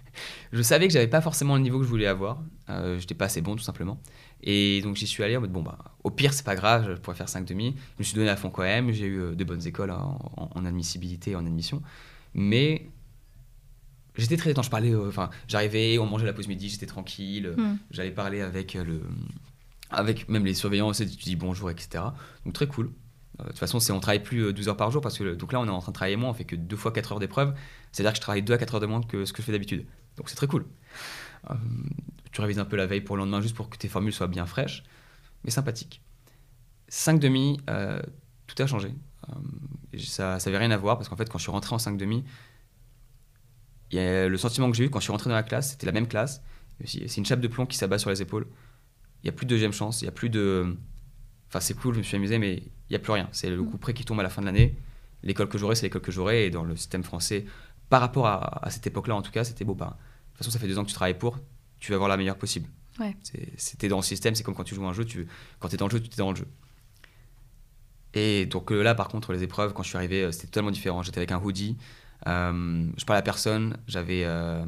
je 0.52 0.60
savais 0.62 0.86
que 0.88 0.92
j'avais 0.92 1.08
pas 1.08 1.20
forcément 1.20 1.54
le 1.56 1.62
niveau 1.62 1.78
que 1.78 1.84
je 1.84 1.88
voulais 1.88 2.06
avoir. 2.06 2.42
Euh, 2.68 2.98
J'étais 2.98 3.14
pas 3.14 3.26
assez 3.26 3.40
bon 3.40 3.56
tout 3.56 3.62
simplement. 3.62 3.98
Et 4.42 4.82
donc 4.82 4.96
j'y 4.96 5.06
suis 5.06 5.22
allé 5.22 5.36
en 5.36 5.40
mode 5.40 5.52
bon 5.52 5.62
bah 5.62 5.78
au 6.02 6.10
pire 6.10 6.32
c'est 6.34 6.44
pas 6.44 6.56
grave, 6.56 6.86
je 6.96 7.00
pourrais 7.00 7.16
faire 7.16 7.28
5,5. 7.28 7.46
Je 7.48 7.72
me 7.98 8.04
suis 8.04 8.14
donné 8.16 8.28
à 8.28 8.36
fond 8.36 8.50
quand 8.50 8.62
même. 8.62 8.90
J'ai 8.92 9.06
eu 9.06 9.20
euh, 9.20 9.34
de 9.34 9.44
bonnes 9.44 9.66
écoles 9.66 9.92
en, 9.92 10.18
en- 10.36 10.50
en 10.54 10.64
admissibilité 10.66 11.30
et 11.30 11.36
en 11.36 11.46
admission. 11.46 11.80
Mais 12.34 12.88
j'étais 14.16 14.36
très. 14.36 14.52
Je 14.60 14.70
parlais, 14.70 14.92
euh, 14.94 15.10
j'arrivais, 15.48 15.98
on 15.98 16.06
mangeait 16.06 16.26
la 16.26 16.32
pause 16.32 16.48
midi, 16.48 16.68
j'étais 16.68 16.86
tranquille. 16.86 17.54
Hmm. 17.56 17.76
J'allais 17.90 18.10
parler 18.10 18.40
avec 18.40 18.74
euh, 18.76 18.84
le, 18.84 19.00
avec 19.90 20.28
même 20.28 20.44
les 20.44 20.54
surveillants 20.54 20.88
aussi, 20.88 21.06
tu 21.06 21.24
dis 21.24 21.36
bonjour, 21.36 21.70
etc. 21.70 22.02
Donc 22.44 22.54
très 22.54 22.66
cool. 22.66 22.90
Euh, 23.42 23.46
De 23.46 23.48
toute 23.50 23.58
façon, 23.58 23.80
c'est 23.80 23.92
on 23.92 24.00
travaille 24.00 24.22
plus 24.22 24.44
euh, 24.46 24.52
12 24.52 24.68
heures 24.68 24.76
par 24.76 24.90
jour 24.90 25.02
parce 25.02 25.18
que 25.18 25.34
donc 25.34 25.52
là 25.52 25.60
on 25.60 25.66
est 25.66 25.70
en 25.70 25.80
train 25.80 25.92
de 25.92 25.94
travailler 25.94 26.16
moins, 26.16 26.30
on 26.30 26.34
fait 26.34 26.44
que 26.44 26.56
deux 26.56 26.76
fois 26.76 26.92
4 26.92 27.12
heures 27.12 27.20
d'épreuve. 27.20 27.54
C'est-à-dire 27.92 28.12
que 28.12 28.16
je 28.16 28.22
travaille 28.22 28.42
2 28.42 28.52
à 28.52 28.58
4 28.58 28.74
heures 28.74 28.80
de 28.80 28.86
moins 28.86 29.02
que 29.02 29.24
ce 29.24 29.32
que 29.32 29.42
je 29.42 29.46
fais 29.46 29.52
d'habitude. 29.52 29.86
Donc 30.16 30.28
c'est 30.28 30.36
très 30.36 30.46
cool. 30.46 30.66
Euh, 31.50 31.54
tu 32.32 32.40
révises 32.40 32.58
un 32.58 32.64
peu 32.64 32.76
la 32.76 32.86
veille 32.86 33.00
pour 33.00 33.16
le 33.16 33.20
lendemain 33.22 33.40
juste 33.40 33.56
pour 33.56 33.68
que 33.68 33.76
tes 33.76 33.88
formules 33.88 34.12
soient 34.12 34.28
bien 34.28 34.46
fraîches, 34.46 34.84
mais 35.44 35.50
sympathique. 35.50 36.02
5 36.88 37.18
demi, 37.18 37.60
euh, 37.70 38.00
tout 38.46 38.60
a 38.62 38.66
changé. 38.66 38.94
Euh, 39.28 39.98
ça 39.98 40.38
n'avait 40.44 40.58
rien 40.58 40.70
à 40.70 40.76
voir 40.76 40.96
parce 40.96 41.08
qu'en 41.08 41.16
fait 41.16 41.28
quand 41.28 41.38
je 41.38 41.44
suis 41.44 41.52
rentré 41.52 41.74
en 41.74 41.78
5 41.78 41.96
demi, 41.96 42.24
le 43.92 44.36
sentiment 44.36 44.70
que 44.70 44.76
j'ai 44.76 44.84
eu 44.84 44.90
quand 44.90 45.00
je 45.00 45.04
suis 45.04 45.12
rentré 45.12 45.28
dans 45.28 45.36
la 45.36 45.42
classe, 45.42 45.72
c'était 45.72 45.86
la 45.86 45.92
même 45.92 46.08
classe. 46.08 46.42
C'est 46.84 47.16
une 47.16 47.26
chape 47.26 47.40
de 47.40 47.48
plomb 47.48 47.66
qui 47.66 47.76
s'abat 47.76 47.98
sur 47.98 48.10
les 48.10 48.22
épaules. 48.22 48.46
Il 49.22 49.26
n'y 49.26 49.28
a 49.28 49.32
plus 49.32 49.46
de 49.46 49.50
deuxième 49.50 49.72
chance, 49.72 50.00
il 50.00 50.04
n'y 50.04 50.08
a 50.08 50.12
plus 50.12 50.30
de. 50.30 50.76
Enfin, 51.48 51.60
c'est 51.60 51.74
cool, 51.74 51.94
je 51.94 51.98
me 51.98 52.02
suis 52.02 52.16
amusé, 52.16 52.38
mais 52.38 52.62
il 52.92 52.96
n'y 52.96 52.96
a 52.96 53.04
plus 53.04 53.12
rien. 53.12 53.26
C'est 53.32 53.48
le 53.48 53.62
coup 53.62 53.78
près 53.78 53.94
qui 53.94 54.04
tombe 54.04 54.20
à 54.20 54.22
la 54.22 54.28
fin 54.28 54.42
de 54.42 54.46
l'année. 54.46 54.76
L'école 55.22 55.48
que 55.48 55.56
j'aurai, 55.56 55.74
c'est 55.76 55.86
l'école 55.86 56.02
que 56.02 56.12
j'aurai. 56.12 56.44
Et 56.44 56.50
dans 56.50 56.62
le 56.62 56.76
système 56.76 57.02
français, 57.02 57.46
par 57.88 58.02
rapport 58.02 58.26
à, 58.26 58.66
à 58.66 58.68
cette 58.68 58.86
époque-là, 58.86 59.14
en 59.16 59.22
tout 59.22 59.30
cas, 59.30 59.44
c'était 59.44 59.64
beau 59.64 59.74
pas. 59.74 59.86
De 59.86 59.90
toute 59.90 60.38
façon, 60.38 60.50
ça 60.50 60.58
fait 60.58 60.68
deux 60.68 60.78
ans 60.78 60.82
que 60.84 60.90
tu 60.90 60.94
travailles 60.94 61.16
pour, 61.16 61.38
tu 61.80 61.90
vas 61.90 61.94
avoir 61.94 62.10
la 62.10 62.18
meilleure 62.18 62.36
possible. 62.36 62.68
Ouais. 63.00 63.16
C'était 63.56 63.88
dans 63.88 63.96
le 63.96 64.02
système, 64.02 64.34
c'est 64.34 64.42
comme 64.42 64.54
quand 64.54 64.64
tu 64.64 64.74
joues 64.74 64.84
à 64.84 64.88
un 64.90 64.92
jeu, 64.92 65.06
tu, 65.06 65.26
quand 65.58 65.68
tu 65.68 65.74
es 65.76 65.78
dans 65.78 65.86
le 65.86 65.90
jeu, 65.92 66.00
tu 66.00 66.08
es 66.08 66.16
dans 66.16 66.30
le 66.30 66.36
jeu. 66.36 66.46
Et 68.12 68.44
donc 68.44 68.70
euh, 68.72 68.82
là, 68.82 68.94
par 68.94 69.08
contre, 69.08 69.32
les 69.32 69.42
épreuves, 69.42 69.72
quand 69.72 69.82
je 69.82 69.88
suis 69.88 69.96
arrivé, 69.96 70.24
euh, 70.24 70.32
c'était 70.32 70.48
totalement 70.48 70.70
différent. 70.70 71.02
J'étais 71.02 71.16
avec 71.18 71.32
un 71.32 71.40
hoodie, 71.40 71.78
euh, 72.26 72.86
je 72.98 73.04
parlais 73.06 73.20
à 73.20 73.22
personne, 73.22 73.78
j'avais. 73.86 74.24
euh, 74.24 74.66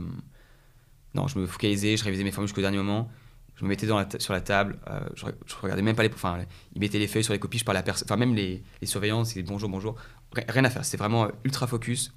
non, 1.14 1.28
je 1.28 1.38
me 1.38 1.46
focalisais, 1.46 1.98
je 1.98 2.04
révisais 2.04 2.24
mes 2.24 2.30
formules 2.30 2.48
jusqu'au 2.48 2.62
dernier 2.62 2.78
moment. 2.78 3.10
Je 3.56 3.64
me 3.64 3.68
mettais 3.68 3.86
dans 3.86 3.98
la 3.98 4.04
ta- 4.04 4.18
sur 4.18 4.32
la 4.32 4.40
table, 4.40 4.78
euh, 4.90 5.00
je, 5.14 5.26
je 5.46 5.54
regardais 5.62 5.82
même 5.82 5.94
pas 5.96 6.02
les. 6.02 6.12
Enfin, 6.12 6.44
ils 6.74 6.80
mettaient 6.80 6.98
les 6.98 7.06
feuilles 7.06 7.22
sur 7.24 7.32
les 7.32 7.38
copies, 7.38 7.58
je 7.58 7.64
parlais 7.64 7.78
à 7.80 7.82
personne. 7.84 8.06
Enfin, 8.08 8.16
même 8.16 8.34
les, 8.34 8.62
les 8.80 8.86
surveillants, 8.86 9.24
c'est 9.24 9.42
bonjour, 9.42 9.68
bonjour. 9.68 9.94
Ri- 10.32 10.44
Rien 10.48 10.64
à 10.64 10.70
faire, 10.70 10.84
c'était 10.84 10.96
vraiment 10.96 11.28
ultra 11.44 11.66
focus. 11.66 12.12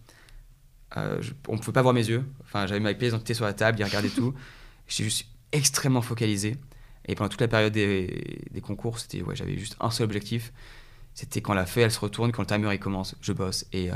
Euh, 0.95 1.21
je- 1.21 1.33
on 1.47 1.53
ne 1.53 1.57
pouvait 1.59 1.73
pas 1.73 1.81
voir 1.81 1.93
mes 1.93 2.07
yeux. 2.07 2.23
Enfin, 2.43 2.65
j'avais 2.65 2.79
ma 2.79 2.93
pièce 2.93 3.11
d'identité 3.11 3.33
sur 3.33 3.45
la 3.45 3.53
table, 3.53 3.79
ils 3.79 3.83
regardaient 3.83 4.09
tout. 4.09 4.33
J'étais 4.87 5.03
juste 5.03 5.27
extrêmement 5.51 6.01
focalisé. 6.01 6.55
Et 7.07 7.15
pendant 7.15 7.29
toute 7.29 7.41
la 7.41 7.47
période 7.47 7.71
des, 7.73 8.41
des 8.51 8.61
concours, 8.61 8.99
c'était, 8.99 9.21
ouais, 9.21 9.35
j'avais 9.35 9.57
juste 9.57 9.75
un 9.79 9.91
seul 9.91 10.05
objectif. 10.05 10.51
C'était 11.13 11.41
quand 11.41 11.53
la 11.53 11.65
feuille 11.65 11.83
elle 11.83 11.91
se 11.91 11.99
retourne, 11.99 12.31
quand 12.31 12.41
le 12.41 12.47
timer 12.47 12.73
il 12.73 12.79
commence, 12.79 13.15
je 13.21 13.31
bosse. 13.33 13.65
Et 13.73 13.91
euh, 13.91 13.95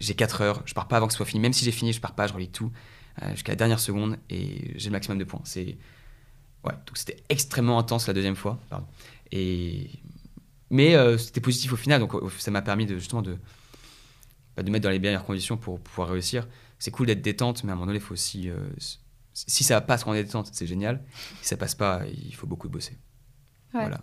j'ai 0.00 0.14
4 0.14 0.40
heures, 0.42 0.62
je 0.66 0.74
pars 0.74 0.88
pas 0.88 0.96
avant 0.96 1.06
que 1.06 1.12
ce 1.12 1.18
soit 1.18 1.26
fini. 1.26 1.40
Même 1.40 1.52
si 1.52 1.64
j'ai 1.64 1.72
fini, 1.72 1.92
je 1.92 2.00
pars 2.00 2.14
pas, 2.14 2.26
je 2.26 2.32
relis 2.32 2.48
tout 2.50 2.72
euh, 3.22 3.30
jusqu'à 3.32 3.52
la 3.52 3.56
dernière 3.56 3.80
seconde 3.80 4.16
et 4.30 4.72
j'ai 4.78 4.88
le 4.88 4.92
maximum 4.92 5.18
de 5.18 5.24
points. 5.24 5.40
C'est 5.44 5.76
ouais, 6.66 6.74
donc 6.86 6.96
c'était 6.96 7.22
extrêmement 7.28 7.78
intense 7.78 8.06
la 8.06 8.14
deuxième 8.14 8.36
fois. 8.36 8.58
Pardon. 8.68 8.86
Et 9.32 9.90
mais 10.70 10.94
euh, 10.94 11.16
c'était 11.16 11.40
positif 11.40 11.72
au 11.72 11.76
final, 11.76 12.00
donc 12.00 12.12
ça 12.38 12.50
m'a 12.50 12.62
permis 12.62 12.86
de 12.86 12.98
justement 12.98 13.22
de 13.22 13.38
bah, 14.56 14.62
de 14.62 14.70
mettre 14.70 14.84
dans 14.84 14.90
les 14.90 14.98
meilleures 14.98 15.24
conditions 15.24 15.56
pour 15.56 15.80
pouvoir 15.80 16.08
réussir. 16.08 16.46
C'est 16.78 16.90
cool 16.90 17.06
d'être 17.06 17.22
détente, 17.22 17.64
mais 17.64 17.70
à 17.70 17.72
un 17.72 17.76
moment 17.76 17.86
donné, 17.86 17.98
il 17.98 18.02
faut 18.04 18.14
aussi 18.14 18.50
euh, 18.50 18.56
si 19.32 19.64
ça 19.64 19.80
passe 19.80 20.04
quand 20.04 20.12
on 20.12 20.14
est 20.14 20.24
détente, 20.24 20.48
c'est 20.52 20.66
génial. 20.66 21.02
Si 21.42 21.48
ça 21.48 21.56
passe 21.56 21.74
pas, 21.74 22.02
il 22.06 22.34
faut 22.34 22.46
beaucoup 22.46 22.68
bosser. 22.68 22.98
Ouais. 23.74 23.80
Voilà. 23.80 24.00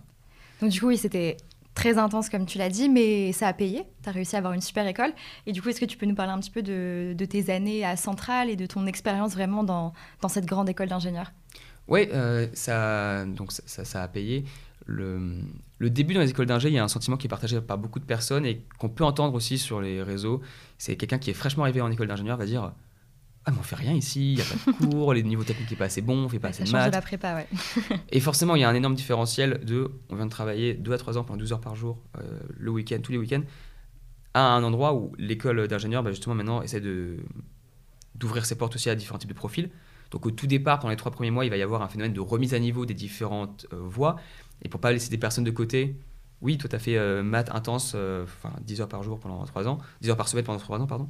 Donc 0.61 0.69
du 0.69 0.79
coup, 0.79 0.87
oui, 0.87 0.97
c'était 0.97 1.37
très 1.73 1.97
intense 1.97 2.29
comme 2.29 2.45
tu 2.45 2.59
l'as 2.59 2.69
dit, 2.69 2.87
mais 2.87 3.31
ça 3.31 3.47
a 3.47 3.53
payé. 3.53 3.83
Tu 4.03 4.09
as 4.09 4.11
réussi 4.11 4.35
à 4.35 4.39
avoir 4.39 4.53
une 4.53 4.61
super 4.61 4.85
école. 4.85 5.11
Et 5.47 5.51
du 5.51 5.61
coup, 5.61 5.69
est-ce 5.69 5.79
que 5.79 5.85
tu 5.85 5.97
peux 5.97 6.05
nous 6.05 6.15
parler 6.15 6.31
un 6.31 6.39
petit 6.39 6.51
peu 6.51 6.61
de, 6.61 7.15
de 7.17 7.25
tes 7.25 7.51
années 7.51 7.83
à 7.83 7.97
Centrale 7.97 8.49
et 8.49 8.55
de 8.55 8.65
ton 8.67 8.85
expérience 8.85 9.33
vraiment 9.33 9.63
dans, 9.63 9.93
dans 10.21 10.29
cette 10.29 10.45
grande 10.45 10.69
école 10.69 10.87
d'ingénieurs? 10.87 11.31
Oui, 11.87 12.07
ça, 12.53 13.25
donc 13.25 13.51
ça, 13.51 13.63
ça- 13.65 13.85
ça 13.85 14.03
a 14.03 14.07
payé. 14.07 14.45
Le, 14.85 15.39
le 15.77 15.89
début 15.89 16.13
dans 16.13 16.19
les 16.19 16.29
écoles 16.29 16.45
d'ingé, 16.45 16.67
il 16.69 16.73
y 16.73 16.77
a 16.79 16.83
un 16.83 16.87
sentiment 16.89 17.15
qui 17.17 17.27
est 17.27 17.29
partagé 17.29 17.59
par 17.61 17.77
beaucoup 17.77 17.99
de 17.99 18.05
personnes 18.05 18.45
et 18.45 18.65
qu'on 18.79 18.89
peut 18.89 19.03
entendre 19.05 19.33
aussi 19.35 19.57
sur 19.57 19.79
les 19.81 20.01
réseaux. 20.03 20.41
C'est 20.77 20.97
quelqu'un 20.97 21.19
qui 21.19 21.29
est 21.29 21.33
fraîchement 21.33 21.63
arrivé 21.63 21.79
en 21.81 21.89
école 21.91 22.07
d'ingénieur 22.07 22.37
va 22.37 22.45
dire 22.45 22.73
Ah, 23.45 23.51
mais 23.51 23.57
on 23.59 23.63
fait 23.63 23.75
rien 23.77 23.93
ici, 23.93 24.33
il 24.33 24.35
n'y 24.35 24.41
a 24.41 24.45
pas 24.45 24.71
de 24.71 24.77
cours, 24.91 25.13
les 25.13 25.23
niveaux 25.23 25.43
techniques 25.45 25.71
n'est 25.71 25.77
pas 25.77 25.85
assez 25.85 26.01
bon, 26.01 26.25
on 26.25 26.29
fait 26.29 26.39
pas 26.39 26.49
Ouais, 26.49 26.53
assez 26.53 26.63
de 26.63 26.67
change 26.67 26.79
de 26.79 26.85
maths. 26.85 26.93
la 26.95 27.01
prépa, 27.01 27.35
ouais. 27.35 27.47
Et 28.11 28.19
forcément, 28.19 28.55
il 28.55 28.61
y 28.61 28.65
a 28.65 28.69
un 28.69 28.75
énorme 28.75 28.95
différentiel 28.95 29.61
de 29.63 29.89
on 30.09 30.15
vient 30.17 30.25
de 30.25 30.31
travailler 30.31 30.73
2 30.73 30.91
à 30.91 30.97
3 30.97 31.17
ans 31.17 31.23
pendant 31.23 31.37
12 31.39 31.53
heures 31.53 31.61
par 31.61 31.75
jour, 31.75 31.97
euh, 32.17 32.21
le 32.57 32.71
week-end, 32.71 32.99
tous 33.01 33.11
les 33.13 33.17
week-ends, 33.17 33.43
à 34.33 34.53
un 34.55 34.63
endroit 34.63 34.93
où 34.95 35.13
l'école 35.17 35.67
d'ingénieur, 35.69 36.03
bah, 36.03 36.11
justement, 36.11 36.35
maintenant, 36.35 36.61
essaie 36.61 36.81
de 36.81 37.17
d'ouvrir 38.15 38.45
ses 38.45 38.55
portes 38.55 38.75
aussi 38.75 38.89
à 38.89 38.95
différents 38.95 39.17
types 39.17 39.29
de 39.29 39.33
profils. 39.35 39.69
Donc, 40.13 40.27
au 40.27 40.31
tout 40.31 40.45
départ, 40.47 40.77
pendant 40.79 40.91
les 40.91 40.95
trois 40.95 41.11
premiers 41.11 41.31
mois, 41.31 41.43
il 41.43 41.49
va 41.49 41.57
y 41.57 41.61
avoir 41.63 41.81
un 41.81 41.87
phénomène 41.87 42.13
de 42.13 42.19
remise 42.21 42.53
à 42.53 42.59
niveau 42.59 42.85
des 42.85 42.93
différentes 42.93 43.65
euh, 43.73 43.77
voies. 43.81 44.15
Et 44.61 44.69
pour 44.69 44.79
pas 44.79 44.91
laisser 44.91 45.09
des 45.09 45.17
personnes 45.17 45.43
de 45.43 45.49
côté, 45.51 45.97
oui, 46.41 46.57
toi, 46.59 46.69
tu 46.69 46.75
as 46.75 46.79
fait 46.79 46.97
euh, 46.97 47.23
maths 47.23 47.49
intense, 47.51 47.93
euh, 47.95 48.23
enfin 48.23 48.53
10 48.61 48.81
heures 48.81 48.87
par 48.87 49.01
jour 49.01 49.19
pendant 49.19 49.43
3 49.43 49.67
ans, 49.67 49.79
10 50.01 50.11
heures 50.11 50.17
par 50.17 50.27
semaine 50.27 50.45
pendant 50.45 50.59
3 50.59 50.79
ans, 50.79 50.85
pardon. 50.85 51.09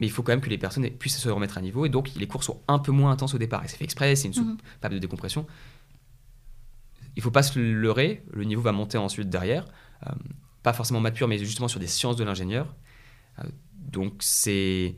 Mais 0.00 0.06
il 0.06 0.10
faut 0.10 0.22
quand 0.22 0.32
même 0.32 0.40
que 0.40 0.48
les 0.48 0.56
personnes 0.56 0.88
puissent 0.88 1.18
se 1.18 1.28
remettre 1.28 1.58
à 1.58 1.60
niveau. 1.60 1.84
Et 1.84 1.90
donc, 1.90 2.10
les 2.16 2.26
cours 2.26 2.42
sont 2.42 2.62
un 2.68 2.78
peu 2.78 2.90
moins 2.90 3.10
intenses 3.10 3.34
au 3.34 3.38
départ. 3.38 3.62
Et 3.64 3.68
c'est 3.68 3.76
fait 3.76 3.84
exprès, 3.84 4.16
c'est 4.16 4.28
une 4.28 4.34
Mhm. 4.34 4.56
soupape 4.74 4.92
de 4.92 4.98
décompression. 4.98 5.46
Il 7.16 7.22
faut 7.22 7.30
pas 7.30 7.42
se 7.42 7.58
leurrer, 7.58 8.24
le 8.32 8.44
niveau 8.44 8.62
va 8.62 8.72
monter 8.72 8.98
ensuite 8.98 9.28
derrière. 9.28 9.66
Euh, 10.06 10.10
pas 10.62 10.72
forcément 10.72 11.00
maths 11.00 11.14
pur, 11.14 11.28
mais 11.28 11.38
justement 11.38 11.68
sur 11.68 11.78
des 11.78 11.86
sciences 11.86 12.16
de 12.16 12.24
l'ingénieur. 12.24 12.74
Euh, 13.40 13.42
donc, 13.74 14.14
c'est 14.20 14.96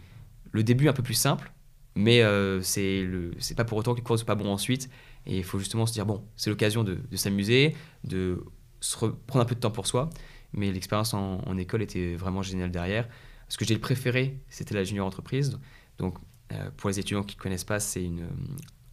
le 0.52 0.62
début 0.62 0.88
un 0.88 0.92
peu 0.94 1.02
plus 1.02 1.14
simple, 1.14 1.52
mais 1.96 2.22
euh, 2.22 2.62
c'est 2.62 3.02
le- 3.02 3.32
pas 3.56 3.64
pour 3.64 3.78
autant 3.78 3.94
que 3.94 3.98
les 3.98 4.04
cours 4.04 4.14
ne 4.14 4.20
sont 4.20 4.26
pas 4.26 4.34
bons 4.34 4.52
ensuite. 4.52 4.88
Et 5.26 5.38
il 5.38 5.44
faut 5.44 5.58
justement 5.58 5.86
se 5.86 5.92
dire, 5.92 6.06
bon, 6.06 6.22
c'est 6.36 6.50
l'occasion 6.50 6.84
de, 6.84 7.00
s'amuser, 7.16 7.74
de 8.04 8.44
se 8.80 8.96
prendre 8.96 9.42
un 9.42 9.44
peu 9.44 9.56
de 9.56 9.60
temps 9.60 9.72
pour 9.72 9.86
soi. 9.88 10.10
Mais 10.52 10.70
l'expérience 10.70 11.14
en, 11.14 11.58
école 11.58 11.82
était 11.82 12.14
vraiment 12.14 12.42
géniale 12.42 12.70
derrière. 12.70 13.08
Ce 13.48 13.56
que 13.56 13.64
j'ai 13.64 13.78
préféré, 13.78 14.38
c'était 14.48 14.74
la 14.74 14.84
junior 14.84 15.06
entreprise. 15.06 15.58
Donc, 15.98 16.18
euh, 16.52 16.70
pour 16.76 16.90
les 16.90 17.00
étudiants 17.00 17.24
qui 17.24 17.36
ne 17.36 17.40
connaissent 17.40 17.64
pas, 17.64 17.80
c'est 17.80 18.04
une. 18.04 18.28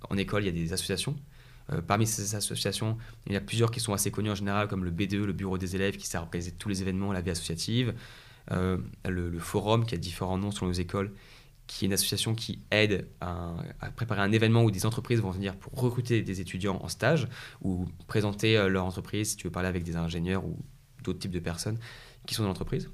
En 0.10 0.17
école, 0.17 0.43
il 0.43 0.45
y 0.48 0.50
a 0.50 0.51
des 0.51 0.74
associations. 0.74 1.15
Euh, 1.72 1.81
parmi 1.81 2.07
ces 2.07 2.36
associations, 2.36 2.98
il 3.27 3.33
y 3.33 3.36
a 3.36 3.41
plusieurs 3.41 3.72
qui 3.72 3.79
sont 3.79 3.93
assez 3.93 4.12
connues 4.12 4.31
en 4.31 4.36
général, 4.36 4.67
comme 4.67 4.83
le 4.83 4.91
B2, 4.91 5.24
le 5.24 5.33
Bureau 5.33 5.57
des 5.57 5.75
élèves, 5.75 5.98
qui 5.98 6.07
sert 6.07 6.22
à 6.22 6.24
organiser 6.24 6.51
tous 6.51 6.69
les 6.69 6.81
événements, 6.81 7.13
la 7.13 7.22
vie 7.22 7.31
associative. 7.31 7.93
Euh, 8.51 8.77
le, 9.05 9.39
Forum, 9.39 9.86
qui 9.86 9.95
a 9.95 9.98
différents 9.98 10.38
noms 10.38 10.51
sur 10.51 10.65
nos 10.65 10.74
écoles, 10.74 11.13
qui 11.67 11.86
est 11.86 11.88
une 11.88 11.93
association 11.93 12.36
qui 12.36 12.60
aide 12.72 13.08
à, 13.22 13.55
préparer 13.96 14.22
un 14.22 14.32
événement 14.32 14.63
où 14.63 14.72
des 14.72 14.86
entreprises 14.86 15.22
vont 15.22 15.32
venir 15.32 15.55
pour 15.55 15.74
recruter 15.74 16.22
des 16.22 16.41
étudiants 16.41 16.79
en 16.84 16.89
stage 16.89 17.27
ou 17.62 17.88
présenter 18.08 18.67
leur 18.67 18.86
entreprise 18.86 19.32
si 19.32 19.36
tu 19.38 19.48
veux 19.48 19.51
parler 19.51 19.70
avec 19.70 19.84
des 19.84 19.96
ingénieurs 19.96 20.46
ou 20.46 20.58
d'autres 21.03 21.20
types 21.20 21.32
de 21.32 21.39
personnes 21.39 21.77
qui 22.25 22.34
sont 22.34 22.43
dans 22.43 22.50
l'entreprise. 22.50 22.89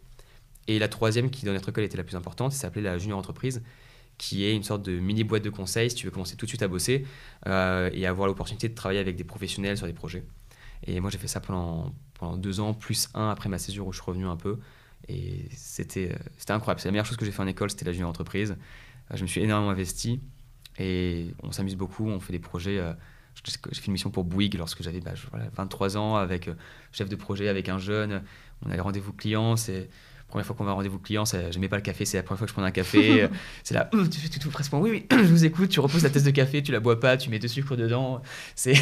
Et 0.67 0.77
la 0.77 0.87
troisième, 0.87 1.31
qui 1.31 1.45
dans 1.45 1.53
notre 1.53 1.69
école 1.69 1.83
était 1.83 1.97
la 1.97 2.03
plus 2.03 2.15
importante, 2.15 2.51
s'appelait 2.51 2.81
la 2.81 2.97
junior 2.99 3.17
entreprise, 3.17 3.63
qui 4.19 4.43
est 4.43 4.55
une 4.55 4.63
sorte 4.63 4.83
de 4.83 4.99
mini 4.99 5.23
boîte 5.23 5.43
de 5.43 5.49
conseils 5.49 5.89
si 5.89 5.95
tu 5.95 6.05
veux 6.05 6.11
commencer 6.11 6.35
tout 6.35 6.45
de 6.45 6.49
suite 6.49 6.61
à 6.61 6.67
bosser 6.67 7.05
euh, 7.47 7.89
et 7.93 8.05
avoir 8.05 8.27
l'opportunité 8.27 8.69
de 8.69 8.75
travailler 8.75 8.99
avec 8.99 9.15
des 9.15 9.23
professionnels 9.23 9.77
sur 9.77 9.87
des 9.87 9.93
projets. 9.93 10.23
Et 10.85 10.99
moi, 10.99 11.09
j'ai 11.09 11.17
fait 11.17 11.27
ça 11.27 11.39
pendant, 11.39 11.93
pendant 12.13 12.37
deux 12.37 12.59
ans, 12.59 12.73
plus 12.73 13.09
un 13.13 13.29
après 13.29 13.49
ma 13.49 13.57
césure 13.57 13.87
où 13.87 13.91
je 13.91 13.97
suis 13.97 14.05
revenu 14.05 14.27
un 14.27 14.35
peu. 14.35 14.59
Et 15.07 15.47
c'était 15.55 16.15
incroyable. 16.49 16.79
C'est 16.79 16.87
la 16.87 16.91
meilleure 16.91 17.05
chose 17.05 17.17
que 17.17 17.25
j'ai 17.25 17.31
fait 17.31 17.41
en 17.41 17.47
école, 17.47 17.69
c'était 17.69 17.85
la 17.85 17.91
junior 17.91 18.09
entreprise. 18.09 18.57
Euh, 19.11 19.17
je 19.17 19.21
me 19.21 19.27
suis 19.27 19.41
énormément 19.41 19.71
investi 19.71 20.21
et 20.77 21.33
on 21.43 21.51
s'amuse 21.51 21.75
beaucoup, 21.75 22.07
on 22.07 22.19
fait 22.19 22.33
des 22.33 22.39
projets. 22.39 22.77
Euh, 22.77 22.93
j'ai 23.45 23.79
fait 23.79 23.87
une 23.87 23.93
mission 23.93 24.11
pour 24.11 24.23
Bouygues 24.23 24.55
lorsque 24.55 24.83
j'avais 24.83 24.99
bah, 24.99 25.13
23 25.55 25.97
ans 25.97 26.15
avec 26.15 26.49
chef 26.91 27.09
de 27.09 27.15
projet, 27.15 27.47
avec 27.47 27.69
un 27.69 27.77
jeune. 27.77 28.21
On 28.65 28.69
a 28.69 28.75
les 28.75 28.81
rendez-vous 28.81 29.13
clients. 29.13 29.55
C'est 29.55 29.89
première 30.29 30.45
fois 30.45 30.55
qu'on 30.55 30.63
va 30.63 30.73
rendez-vous 30.73 30.99
client, 30.99 31.23
j'aimais 31.25 31.67
pas 31.67 31.75
le 31.75 31.81
café, 31.81 32.05
c'est 32.05 32.17
la 32.17 32.23
première 32.23 32.37
fois 32.37 32.45
que 32.45 32.51
je 32.51 32.53
prends 32.53 32.63
un 32.63 32.71
café. 32.71 33.27
c'est 33.63 33.73
là, 33.73 33.89
oh, 33.93 34.07
tu 34.07 34.19
fais 34.19 34.29
tout, 34.29 34.49
presque. 34.49 34.71
Oui, 34.73 34.89
oui, 34.91 35.05
je 35.11 35.29
vous 35.29 35.43
écoute, 35.43 35.69
tu 35.69 35.79
reposes 35.79 36.03
la 36.03 36.09
tasse 36.09 36.23
de 36.23 36.31
café, 36.31 36.63
tu 36.63 36.71
la 36.71 36.79
bois 36.79 36.99
pas, 36.99 37.17
tu 37.17 37.29
mets 37.29 37.39
de 37.39 37.47
sucre 37.47 37.75
dedans. 37.75 38.21
C'est, 38.55 38.75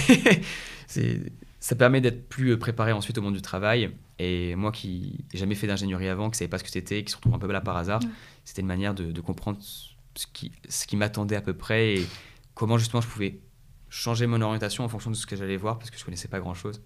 ça 1.67 1.75
permet 1.75 1.99
d'être 1.99 2.29
plus 2.29 2.57
préparé 2.57 2.93
ensuite 2.93 3.17
au 3.17 3.21
monde 3.21 3.33
du 3.33 3.41
travail. 3.41 3.93
Et 4.19 4.55
moi 4.55 4.71
qui 4.71 5.25
n'ai 5.33 5.37
jamais 5.37 5.53
fait 5.53 5.67
d'ingénierie 5.67 6.07
avant, 6.07 6.29
qui 6.29 6.37
savais 6.37 6.47
pas 6.47 6.59
ce 6.59 6.63
que 6.63 6.69
c'était, 6.69 7.03
qui 7.03 7.11
se 7.11 7.17
retrouve 7.17 7.33
un 7.33 7.39
peu 7.39 7.51
là 7.51 7.59
par 7.59 7.75
hasard, 7.75 7.99
c'était 8.45 8.61
une 8.61 8.69
manière 8.69 8.93
de, 8.93 9.19
comprendre 9.19 9.59
ce 9.61 10.27
qui, 10.31 10.53
ce 10.69 10.87
qui 10.87 10.95
m'attendait 10.95 11.35
à 11.35 11.41
peu 11.41 11.53
près 11.53 11.95
et 11.95 12.07
comment 12.55 12.77
justement 12.77 13.01
je 13.01 13.07
pouvais 13.09 13.41
changer 13.89 14.27
mon 14.27 14.41
orientation 14.41 14.85
en 14.85 14.87
fonction 14.87 15.11
de 15.11 15.17
ce 15.17 15.25
que 15.25 15.35
j'allais 15.35 15.57
voir 15.57 15.77
parce 15.77 15.91
que 15.91 15.97
je 15.97 16.05
connaissais 16.05 16.29
pas 16.29 16.39
grand 16.39 16.53
chose. 16.53 16.81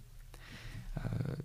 Euh, 0.98 1.02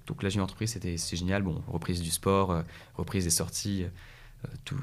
donc 0.07 0.23
la 0.23 0.31
jeune 0.31 0.41
entreprise, 0.41 0.71
c'était 0.71 0.97
génial. 0.97 1.43
Bon, 1.43 1.63
reprise 1.69 2.01
du 2.01 2.13
sport, 2.13 2.53
euh, 2.53 2.63
reprise 2.95 3.25
des 3.25 3.31
sorties, 3.31 3.85
euh, 3.85 4.49
tout, 4.65 4.79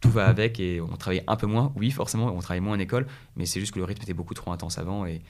tout 0.00 0.10
va 0.10 0.28
avec 0.28 0.60
et 0.60 0.80
on 0.80 0.96
travaillait 0.96 1.24
un 1.26 1.34
peu 1.34 1.48
moins. 1.48 1.72
Oui, 1.74 1.90
forcément, 1.90 2.26
on 2.26 2.38
travaillait 2.38 2.64
moins 2.64 2.76
en 2.76 2.78
école, 2.78 3.08
mais 3.34 3.46
c'est 3.46 3.58
juste 3.58 3.74
que 3.74 3.80
le 3.80 3.84
rythme 3.84 4.04
était 4.04 4.14
beaucoup 4.14 4.34
trop 4.34 4.52
intense 4.52 4.78
avant 4.78 5.06
et, 5.06 5.22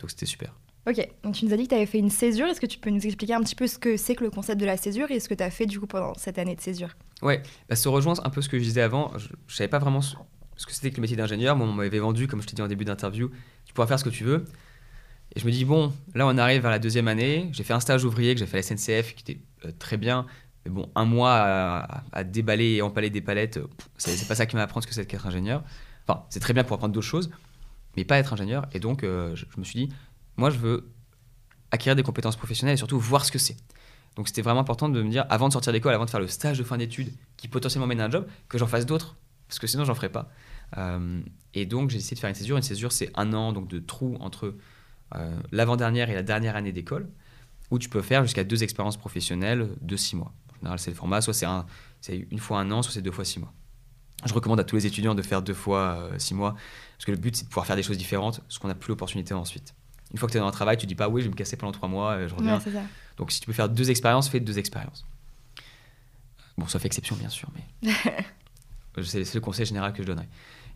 donc 0.00 0.10
c'était 0.10 0.26
super. 0.26 0.52
Ok, 0.86 1.06
donc 1.22 1.34
tu 1.34 1.44
nous 1.44 1.52
as 1.52 1.56
dit 1.56 1.64
que 1.64 1.70
tu 1.70 1.74
avais 1.74 1.86
fait 1.86 1.98
une 1.98 2.10
césure. 2.10 2.46
Est-ce 2.46 2.60
que 2.60 2.66
tu 2.66 2.78
peux 2.78 2.90
nous 2.90 3.04
expliquer 3.04 3.34
un 3.34 3.42
petit 3.42 3.54
peu 3.54 3.66
ce 3.66 3.78
que 3.78 3.96
c'est 3.96 4.14
que 4.14 4.24
le 4.24 4.30
concept 4.30 4.60
de 4.60 4.66
la 4.66 4.76
césure 4.76 5.10
et 5.10 5.20
ce 5.20 5.28
que 5.28 5.34
tu 5.34 5.42
as 5.42 5.50
fait 5.50 5.66
du 5.66 5.78
coup 5.78 5.86
pendant 5.86 6.14
cette 6.14 6.38
année 6.38 6.56
de 6.56 6.60
césure? 6.60 6.90
Ouais, 7.22 7.42
bah, 7.68 7.76
ça 7.76 7.90
rejoint 7.90 8.14
un 8.24 8.30
peu 8.30 8.40
ce 8.40 8.48
que 8.48 8.58
je 8.58 8.64
disais 8.64 8.80
avant. 8.80 9.12
Je 9.18 9.28
ne 9.28 9.34
savais 9.48 9.68
pas 9.68 9.78
vraiment 9.78 10.00
ce, 10.00 10.14
que 10.14 10.72
c'était 10.72 10.90
que 10.90 10.96
le 10.96 11.02
métier 11.02 11.16
d'ingénieur. 11.16 11.56
Moi, 11.56 11.66
on 11.66 11.72
m'avait 11.72 11.98
vendu, 11.98 12.26
comme 12.26 12.40
je 12.40 12.46
t'ai 12.46 12.56
dit 12.56 12.62
en 12.62 12.68
début 12.68 12.84
d'interview, 12.84 13.30
tu 13.64 13.74
pourras 13.74 13.86
faire 13.86 13.98
ce 13.98 14.04
que 14.04 14.10
tu 14.10 14.24
veux. 14.24 14.44
Et 15.36 15.40
je 15.40 15.46
me 15.46 15.50
dis, 15.50 15.64
bon, 15.64 15.92
là, 16.14 16.26
on 16.26 16.38
arrive 16.38 16.62
vers 16.62 16.70
la 16.70 16.78
deuxième 16.78 17.08
année. 17.08 17.50
J'ai 17.52 17.64
fait 17.64 17.74
un 17.74 17.80
stage 17.80 18.04
ouvrier 18.04 18.34
que 18.34 18.40
j'ai 18.40 18.46
fait 18.46 18.58
à 18.58 18.60
la 18.60 18.76
SNCF 18.76 19.14
qui 19.14 19.32
était 19.32 19.40
euh, 19.66 19.72
très 19.78 19.96
bien. 19.96 20.26
Mais 20.64 20.70
bon, 20.70 20.90
un 20.94 21.04
mois 21.04 21.34
à, 22.12 22.24
déballer 22.24 22.76
et 22.76 22.82
empaler 22.82 23.10
des 23.10 23.20
palettes, 23.20 23.60
c'est 23.96 24.26
pas 24.26 24.34
ça 24.34 24.46
qui 24.46 24.56
m'a 24.56 24.62
appris 24.62 24.82
ce 24.82 24.86
que 24.86 24.94
c'est 24.94 25.06
qu'être 25.06 25.26
ingénieur. 25.26 25.62
Enfin, 26.06 26.24
c'est 26.30 26.40
très 26.40 26.54
bien 26.54 26.64
pour 26.64 26.74
apprendre 26.74 26.94
d'autres 26.94 27.06
choses, 27.06 27.30
mais 27.96 28.04
pas 28.04 28.18
être 28.18 28.32
ingénieur. 28.32 28.66
Et 28.72 28.80
donc, 28.80 29.04
euh, 29.04 29.36
je, 29.36 29.44
me 29.58 29.64
suis 29.64 29.86
dit, 29.86 29.94
moi, 30.38 30.50
je 30.50 30.58
veux 30.58 30.90
acquérir 31.70 31.96
des 31.96 32.02
compétences 32.02 32.36
professionnelles 32.36 32.74
et 32.74 32.78
surtout 32.78 32.98
voir 32.98 33.24
ce 33.24 33.32
que 33.32 33.38
c'est. 33.38 33.56
Donc, 34.16 34.28
c'était 34.28 34.42
vraiment 34.42 34.60
important 34.60 34.88
de 34.88 35.02
me 35.02 35.10
dire, 35.10 35.26
avant 35.28 35.48
de 35.48 35.52
sortir 35.52 35.72
d'école, 35.72 35.94
avant 35.94 36.06
de 36.06 36.10
faire 36.10 36.20
le 36.20 36.28
stage 36.28 36.58
de 36.58 36.64
fin 36.64 36.78
d'études 36.78 37.12
qui 37.36 37.48
potentiellement 37.48 37.86
mène 37.86 38.00
à 38.00 38.06
un 38.06 38.10
job, 38.10 38.26
que 38.48 38.56
j'en 38.56 38.66
fasse 38.66 38.86
d'autres, 38.86 39.16
parce 39.46 39.58
que 39.58 39.66
sinon, 39.66 39.84
j'en 39.84 39.94
ferais 39.94 40.08
pas. 40.08 40.30
Euh, 40.76 41.20
et 41.54 41.66
donc, 41.66 41.90
j'ai 41.90 41.98
essayé 41.98 42.14
de 42.14 42.20
faire 42.20 42.28
une 42.28 42.34
césure. 42.34 42.56
Une 42.56 42.62
césure, 42.62 42.92
c'est 42.92 43.10
un 43.14 43.32
an 43.32 43.52
donc 43.52 43.68
de 43.68 43.78
trou 43.78 44.16
entre 44.20 44.54
euh, 45.14 45.38
l'avant-dernière 45.52 46.10
et 46.10 46.14
la 46.14 46.22
dernière 46.22 46.56
année 46.56 46.72
d'école, 46.72 47.08
où 47.70 47.78
tu 47.78 47.88
peux 47.88 48.02
faire 48.02 48.22
jusqu'à 48.22 48.44
deux 48.44 48.62
expériences 48.62 48.96
professionnelles 48.96 49.70
de 49.80 49.96
six 49.96 50.16
mois. 50.16 50.32
En 50.52 50.56
général, 50.56 50.78
c'est 50.78 50.90
le 50.90 50.96
format, 50.96 51.20
soit 51.20 51.34
c'est 52.00 52.26
une 52.30 52.38
fois 52.38 52.60
un 52.60 52.70
an, 52.70 52.82
soit 52.82 52.92
c'est 52.92 53.02
deux 53.02 53.12
fois 53.12 53.24
six 53.24 53.38
mois. 53.38 53.52
Je 54.24 54.34
recommande 54.34 54.58
à 54.58 54.64
tous 54.64 54.76
les 54.76 54.86
étudiants 54.86 55.14
de 55.14 55.22
faire 55.22 55.42
deux 55.42 55.54
fois 55.54 56.10
euh, 56.12 56.18
six 56.18 56.34
mois, 56.34 56.54
parce 56.96 57.04
que 57.04 57.12
le 57.12 57.18
but, 57.18 57.36
c'est 57.36 57.44
de 57.44 57.48
pouvoir 57.48 57.66
faire 57.66 57.76
des 57.76 57.84
choses 57.84 57.98
différentes, 57.98 58.40
ce 58.48 58.58
qu'on 58.58 58.68
n'a 58.68 58.74
plus 58.74 58.90
l'opportunité 58.90 59.32
ensuite. 59.32 59.74
Une 60.12 60.18
fois 60.18 60.26
que 60.26 60.32
tu 60.32 60.38
es 60.38 60.40
dans 60.40 60.46
le 60.46 60.52
travail, 60.52 60.76
tu 60.76 60.86
dis 60.86 60.94
pas 60.94 61.08
oui, 61.08 61.20
je 61.20 61.26
vais 61.26 61.32
me 61.32 61.36
casser 61.36 61.56
pendant 61.56 61.72
trois 61.72 61.88
mois, 61.88 62.26
je 62.26 62.34
reviens. 62.34 62.60
Donc 63.16 63.32
si 63.32 63.40
tu 63.40 63.46
peux 63.46 63.52
faire 63.52 63.68
deux 63.68 63.90
expériences, 63.90 64.28
fais 64.28 64.40
deux 64.40 64.58
expériences. 64.58 65.04
Bon, 66.56 66.66
sauf 66.66 66.84
exception, 66.84 67.14
bien 67.16 67.28
sûr, 67.28 67.48
mais 67.54 67.92
c'est 69.04 69.34
le 69.34 69.40
conseil 69.40 69.66
général 69.66 69.92
que 69.92 70.02
je 70.02 70.08
donnerais. 70.08 70.28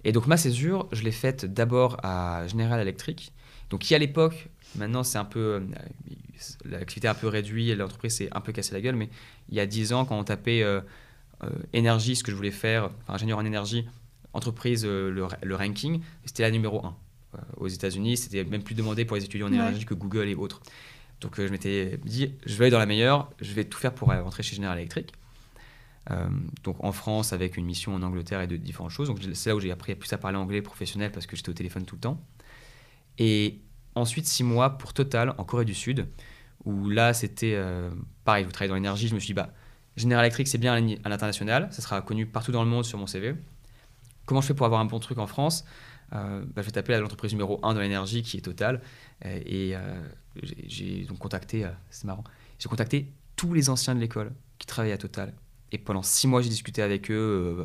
Et 0.05 0.13
donc 0.13 0.27
ma 0.27 0.37
césure, 0.37 0.89
je 0.93 1.03
l'ai 1.03 1.13
faite 1.13 1.45
d'abord 1.45 1.97
à 2.03 2.47
General 2.49 2.81
Electric, 2.81 3.33
donc 3.71 3.81
qui 3.81 3.95
à 3.95 3.99
l'époque, 3.99 4.49
maintenant 4.77 5.03
c'est 5.03 5.19
un 5.19 5.25
peu, 5.25 5.41
euh, 5.41 5.61
l'activité 6.65 7.09
un 7.09 7.15
peu 7.15 7.29
réduite, 7.29 7.77
l'entreprise 7.77 8.17
s'est 8.17 8.29
un 8.33 8.41
peu 8.41 8.53
cassé 8.53 8.75
la 8.75 8.81
gueule, 8.81 8.97
mais 8.97 9.09
il 9.49 9.55
y 9.55 9.61
a 9.61 9.67
10 9.67 9.93
ans, 9.93 10.05
quand 10.05 10.19
on 10.19 10.25
tapait 10.25 10.63
euh, 10.63 10.81
euh, 11.45 11.51
énergie, 11.73 12.17
ce 12.17 12.25
que 12.25 12.31
je 12.31 12.37
voulais 12.37 12.51
faire, 12.51 12.91
enfin, 13.03 13.15
ingénieur 13.15 13.39
en 13.39 13.45
énergie, 13.45 13.87
entreprise, 14.33 14.85
le, 14.85 15.29
ranking, 15.53 16.01
c'était 16.25 16.43
la 16.43 16.51
numéro 16.51 16.85
1. 16.85 16.97
Aux 17.57 17.69
États-Unis, 17.69 18.17
c'était 18.17 18.45
même 18.45 18.63
plus 18.63 18.75
demandé 18.75 19.05
pour 19.05 19.17
les 19.17 19.25
étudiants 19.25 19.49
en 19.49 19.53
énergie 19.53 19.85
que 19.85 19.95
Google 19.95 20.29
et 20.29 20.35
autres. 20.35 20.61
Donc 21.21 21.41
je 21.41 21.49
m'étais 21.49 21.99
dit, 22.05 22.35
je 22.45 22.55
vais 22.57 22.65
aller 22.65 22.73
dans 22.73 22.79
la 22.79 22.87
meilleure, 22.87 23.31
je 23.41 23.53
vais 23.53 23.65
tout 23.65 23.79
faire 23.79 23.95
pour 23.95 24.09
rentrer 24.09 24.43
chez 24.43 24.57
General 24.57 24.77
Electric. 24.77 25.13
donc 26.63 26.83
en 26.83 26.93
France 26.93 27.33
avec 27.33 27.57
une 27.57 27.65
mission 27.65 27.95
en 27.95 28.03
Angleterre 28.03 28.41
et 28.41 28.47
de 28.47 28.57
différentes 28.57 28.91
choses. 28.91 29.09
Donc 29.09 29.19
c'est 29.35 29.51
là 29.51 29.57
où 29.57 29.61
j'ai 29.61 29.71
appris 29.71 29.95
plus 29.95 30.13
à 30.13 30.19
parler 30.19 30.37
anglais 30.37 30.63
professionnel 30.63 31.13
parce 31.13 31.27
que 31.27 31.37
j'étais 31.37 31.51
au 31.51 31.55
téléphone 31.55 31.85
tout 31.85 31.95
le 31.95 32.01
temps. 32.01 32.21
Et 33.19 33.61
ensuite, 33.95 34.27
six 34.27 34.45
mois 34.45 34.79
pour 34.79 34.93
Total 34.93 35.35
en 35.39 35.45
Corée 35.45 35.65
du 35.65 35.75
Sud, 35.75 36.09
où 36.65 36.89
là, 36.89 37.13
c'était 37.15 37.55
euh, 37.55 37.91
pareil, 38.25 38.45
vous 38.45 38.53
travaillez 38.53 38.69
dans 38.69 38.75
l'énergie. 38.75 39.09
Je 39.09 39.15
me 39.15 39.21
suis 39.21 39.29
dit, 39.29 39.35
bah, 39.35 39.51
General 39.97 40.25
Electric, 40.25 40.49
c'est 40.49 40.59
bien 40.59 40.75
à 40.75 41.09
l'international, 41.09 41.69
ça 41.71 41.83
sera 41.83 42.01
connu 42.03 42.27
partout 42.27 42.53
dans 42.53 42.65
le 42.65 42.71
monde 42.71 42.85
sur 42.85 42.99
mon 42.99 43.07
CV. 43.07 43.35
Comment 44.25 44.41
je 44.41 44.47
fais 44.47 44.55
pour 44.55 44.67
avoir 44.67 44.81
un 44.81 44.85
bon 44.85 45.01
truc 45.01 45.19
en 45.19 45.27
France? 45.27 45.65
Euh, 46.13 46.43
bah, 46.47 46.63
Je 46.63 46.67
vais 46.67 46.73
taper 46.73 46.99
l'entreprise 46.99 47.33
numéro 47.33 47.59
1 47.63 47.75
dans 47.75 47.81
l'énergie, 47.81 48.23
qui 48.23 48.37
est 48.37 48.41
Total. 48.41 48.81
Euh, 49.25 49.41
et 49.45 49.75
j'ai 50.67 51.05
donc 51.05 51.19
contacté, 51.19 51.67
c'est 51.91 52.05
marrant, 52.05 52.25
j'ai 52.59 52.69
contacté 52.69 53.13
tous 53.37 53.53
les 53.53 53.71
anciens 53.71 53.95
de 53.95 54.01
l'école 54.01 54.33
qui 54.59 54.67
travaillaient 54.67 54.95
à 54.95 54.99
Total. 54.99 55.35
Et 55.73 55.79
pendant 55.79 56.03
six 56.03 56.27
mois, 56.27 56.43
j'ai 56.43 56.51
discuté 56.51 56.83
avec 56.83 57.11
eux, 57.11 57.65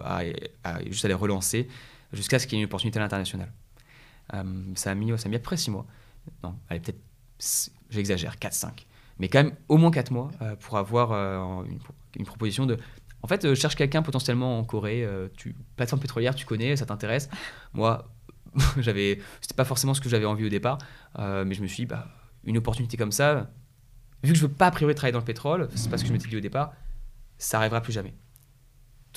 juste 0.86 1.06
à 1.06 1.08
les 1.08 1.14
relancer, 1.14 1.68
jusqu'à 2.14 2.40
ce 2.40 2.48
qu'il 2.48 2.58
y 2.58 2.62
ait 2.62 2.64
une 2.64 2.68
opportunité 2.68 3.00
à 3.00 3.02
l'international. 3.02 3.52
Euh, 4.34 4.44
ça, 4.76 4.92
a 4.92 4.96
mis, 4.96 5.18
ça 5.18 5.28
a 5.28 5.30
mis 5.30 5.36
à 5.36 5.40
peu 5.40 5.44
près 5.44 5.58
6 5.58 5.72
mois. 5.72 5.86
Non, 6.44 6.56
allez, 6.70 6.80
peut-être, 6.80 7.00
j'exagère, 7.90 8.36
4-5. 8.36 8.86
Mais 9.20 9.30
quand 9.30 9.44
même 9.44 9.56
au 9.68 9.78
moins 9.78 9.92
4 9.92 10.12
mois 10.12 10.30
euh, 10.42 10.56
pour 10.56 10.78
avoir 10.78 11.12
euh, 11.12 11.64
une, 12.16 12.26
proposition 12.26 12.66
de. 12.66 12.78
En 13.24 13.28
fait, 13.28 13.54
cherche 13.56 13.76
quelqu'un 13.76 14.02
potentiellement 14.02 14.60
en 14.60 14.64
Corée, 14.64 15.08
tu, 15.36 15.56
plateforme 15.76 16.02
pétrolière, 16.02 16.36
tu 16.36 16.46
connais, 16.46 16.76
ça 16.76 16.86
t'intéresse. 16.86 17.30
Moi, 17.74 18.08
j'avais, 18.78 19.20
c'était 19.42 19.56
pas 19.56 19.66
forcément 19.66 19.94
ce 19.94 20.02
que 20.02 20.10
j'avais 20.10 20.26
envie 20.26 20.46
au 20.46 20.50
départ, 20.50 20.78
mais 21.18 21.54
je 21.54 21.62
me 21.62 21.68
suis 21.68 21.84
dit, 21.84 21.86
bah, 21.86 22.08
une 22.44 22.58
opportunité 22.58 22.98
comme 22.98 23.12
ça, 23.12 23.50
vu 24.24 24.34
que 24.34 24.38
je 24.38 24.46
veux 24.46 24.54
pas 24.54 24.68
a 24.68 24.72
priori 24.72 24.96
travailler 24.96 25.14
dans 25.14 25.20
le 25.20 25.26
pétrole, 25.26 25.70
c'est 25.76 25.90
pas 25.90 25.98
ce 25.98 26.04
que 26.04 26.10
je 26.10 26.14
m'étais 26.14 26.28
dit 26.28 26.38
au 26.38 26.42
départ, 26.42 26.74
ça 27.38 27.60
arrivera 27.60 27.82
plus 27.82 27.94
jamais. 27.94 28.14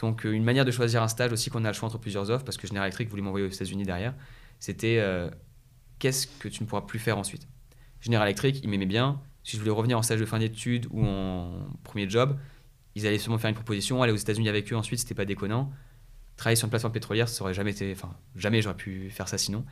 Donc, 0.01 0.25
une 0.25 0.45
manière 0.45 0.65
de 0.65 0.71
choisir 0.71 1.03
un 1.03 1.09
stage 1.09 1.33
aussi 1.33 1.51
qu'on 1.51 1.65
a 1.65 1.69
le 1.69 1.75
choix 1.75 1.89
entre 1.89 1.99
plusieurs 1.99 2.31
offres, 2.31 2.45
parce 2.45 2.57
que 2.57 2.67
General 2.67 2.87
Electric 2.87 3.09
voulait 3.09 3.23
m'envoyer 3.23 3.47
aux 3.47 3.51
États-Unis 3.51 3.85
derrière 3.85 4.15
c'était 4.61 4.99
euh, 5.01 5.29
qu'est-ce 5.99 6.27
que 6.27 6.49
tu 6.49 6.63
ne 6.63 6.69
pourras 6.69 6.83
plus 6.83 6.99
faire 6.99 7.19
ensuite? 7.19 7.49
General 8.01 8.29
Electric, 8.29 8.61
ils 8.63 8.69
m'aimaient 8.69 8.87
bien. 8.87 9.21
Si 9.43 9.57
je 9.57 9.59
voulais 9.59 9.73
revenir 9.73 9.99
en 9.99 10.03
stage 10.03 10.21
de 10.21 10.27
fin 10.27 10.39
d'études 10.39 10.87
ou 10.91 11.05
en 11.05 11.67
premier 11.83 12.09
job, 12.09 12.39
ils 12.95 13.07
allaient 13.07 13.19
sûrement 13.19 13.39
faire 13.39 13.49
une 13.49 13.57
proposition, 13.57 14.03
aller 14.03 14.13
aux 14.13 14.17
États-Unis 14.17 14.49
avec 14.49 14.71
eux 14.73 14.77
ensuite, 14.77 15.01
c'était 15.01 15.15
pas 15.15 15.25
déconnant. 15.25 15.73
Travailler 16.41 16.57
sur 16.57 16.65
une 16.65 16.71
plateforme 16.71 16.95
pétrolière, 16.95 17.29
ça 17.29 17.45
aurait 17.45 17.53
jamais 17.53 17.73
été, 17.73 17.93
enfin 17.95 18.09
jamais 18.35 18.63
j'aurais 18.63 18.75
pu 18.75 19.11
faire 19.11 19.29
ça 19.29 19.37
sinon. 19.37 19.63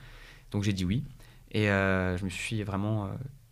Donc 0.50 0.64
j'ai 0.64 0.74
dit 0.74 0.84
oui. 0.84 1.02
Et 1.50 1.70
euh, 1.70 2.18
je 2.18 2.24
me 2.26 2.28
suis 2.28 2.62
vraiment 2.62 3.06
euh, 3.06 3.08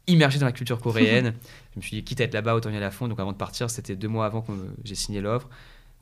immergé 0.07 0.38
dans 0.38 0.44
la 0.44 0.52
culture 0.52 0.79
coréenne. 0.79 1.33
je 1.72 1.79
me 1.79 1.83
suis 1.83 1.96
dit 1.96 2.05
quitte 2.05 2.20
à 2.20 2.24
être 2.24 2.35
là-bas, 2.35 2.55
autant 2.55 2.68
y 2.68 2.76
aller 2.76 2.85
à 2.85 2.90
fond. 2.90 3.09
Donc 3.09 3.18
avant 3.18 3.33
de 3.33 3.38
partir, 3.38 3.70
c'était 3.70 3.96
deux 3.96 4.09
mois 4.09 4.26
avant 4.26 4.42
que 4.42 4.52
j'ai 4.85 4.94
signé 4.94 5.22
l'offre 5.22 5.48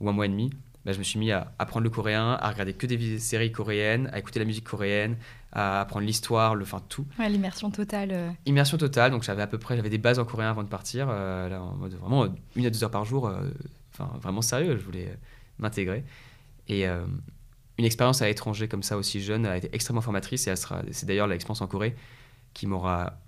ou 0.00 0.08
un 0.08 0.12
mois 0.12 0.26
et 0.26 0.28
demi. 0.28 0.50
bah, 0.84 0.92
je 0.92 0.98
me 0.98 1.04
suis 1.04 1.20
mis 1.20 1.30
à 1.30 1.52
apprendre 1.60 1.84
le 1.84 1.90
coréen, 1.90 2.32
à 2.32 2.50
regarder 2.50 2.72
que 2.72 2.84
des 2.84 3.20
séries 3.20 3.52
coréennes, 3.52 4.10
à 4.12 4.18
écouter 4.18 4.40
la 4.40 4.44
musique 4.44 4.64
coréenne, 4.64 5.16
à 5.52 5.82
apprendre 5.82 6.04
l'histoire, 6.04 6.56
le, 6.56 6.64
enfin 6.64 6.82
tout. 6.88 7.06
Ouais, 7.20 7.28
l'immersion 7.28 7.70
totale. 7.70 8.10
euh. 8.12 8.30
Immersion 8.46 8.76
totale, 8.76 9.12
donc 9.12 9.22
j'avais 9.22 9.42
à 9.42 9.46
peu 9.46 9.58
près 9.58 9.76
j'avais 9.76 9.88
des 9.88 9.98
bases 9.98 10.18
en 10.18 10.24
coréen 10.24 10.50
avant 10.50 10.64
de 10.64 10.68
partir, 10.68 11.06
euh, 11.10 11.48
là, 11.48 11.62
en 11.62 11.76
mode 11.76 11.94
vraiment 11.94 12.26
une 12.56 12.66
à 12.66 12.70
deux 12.70 12.82
heures 12.82 12.90
par 12.90 13.04
jour, 13.04 13.32
enfin 13.92 14.10
vraiment 14.20 14.42
sérieux, 14.42 14.76
je 14.76 14.84
voulais 14.84 15.16
m'intégrer. 15.60 16.02
Et 16.68 16.86
euh, 16.88 17.04
une 17.78 17.84
expérience 17.84 18.22
à 18.22 18.26
l'étranger 18.26 18.68
comme 18.68 18.82
ça 18.82 18.96
aussi 18.96 19.20
jeune 19.20 19.46
a 19.46 19.56
été 19.56 19.68
extrêmement 19.72 20.00
formatrice 20.00 20.46
et 20.46 20.54
c'est 20.92 21.06
d'ailleurs 21.06 21.26
l'expérience 21.26 21.60
en 21.60 21.66
Corée 21.66 21.94
qui 22.54 22.66
m'aura 22.66 23.18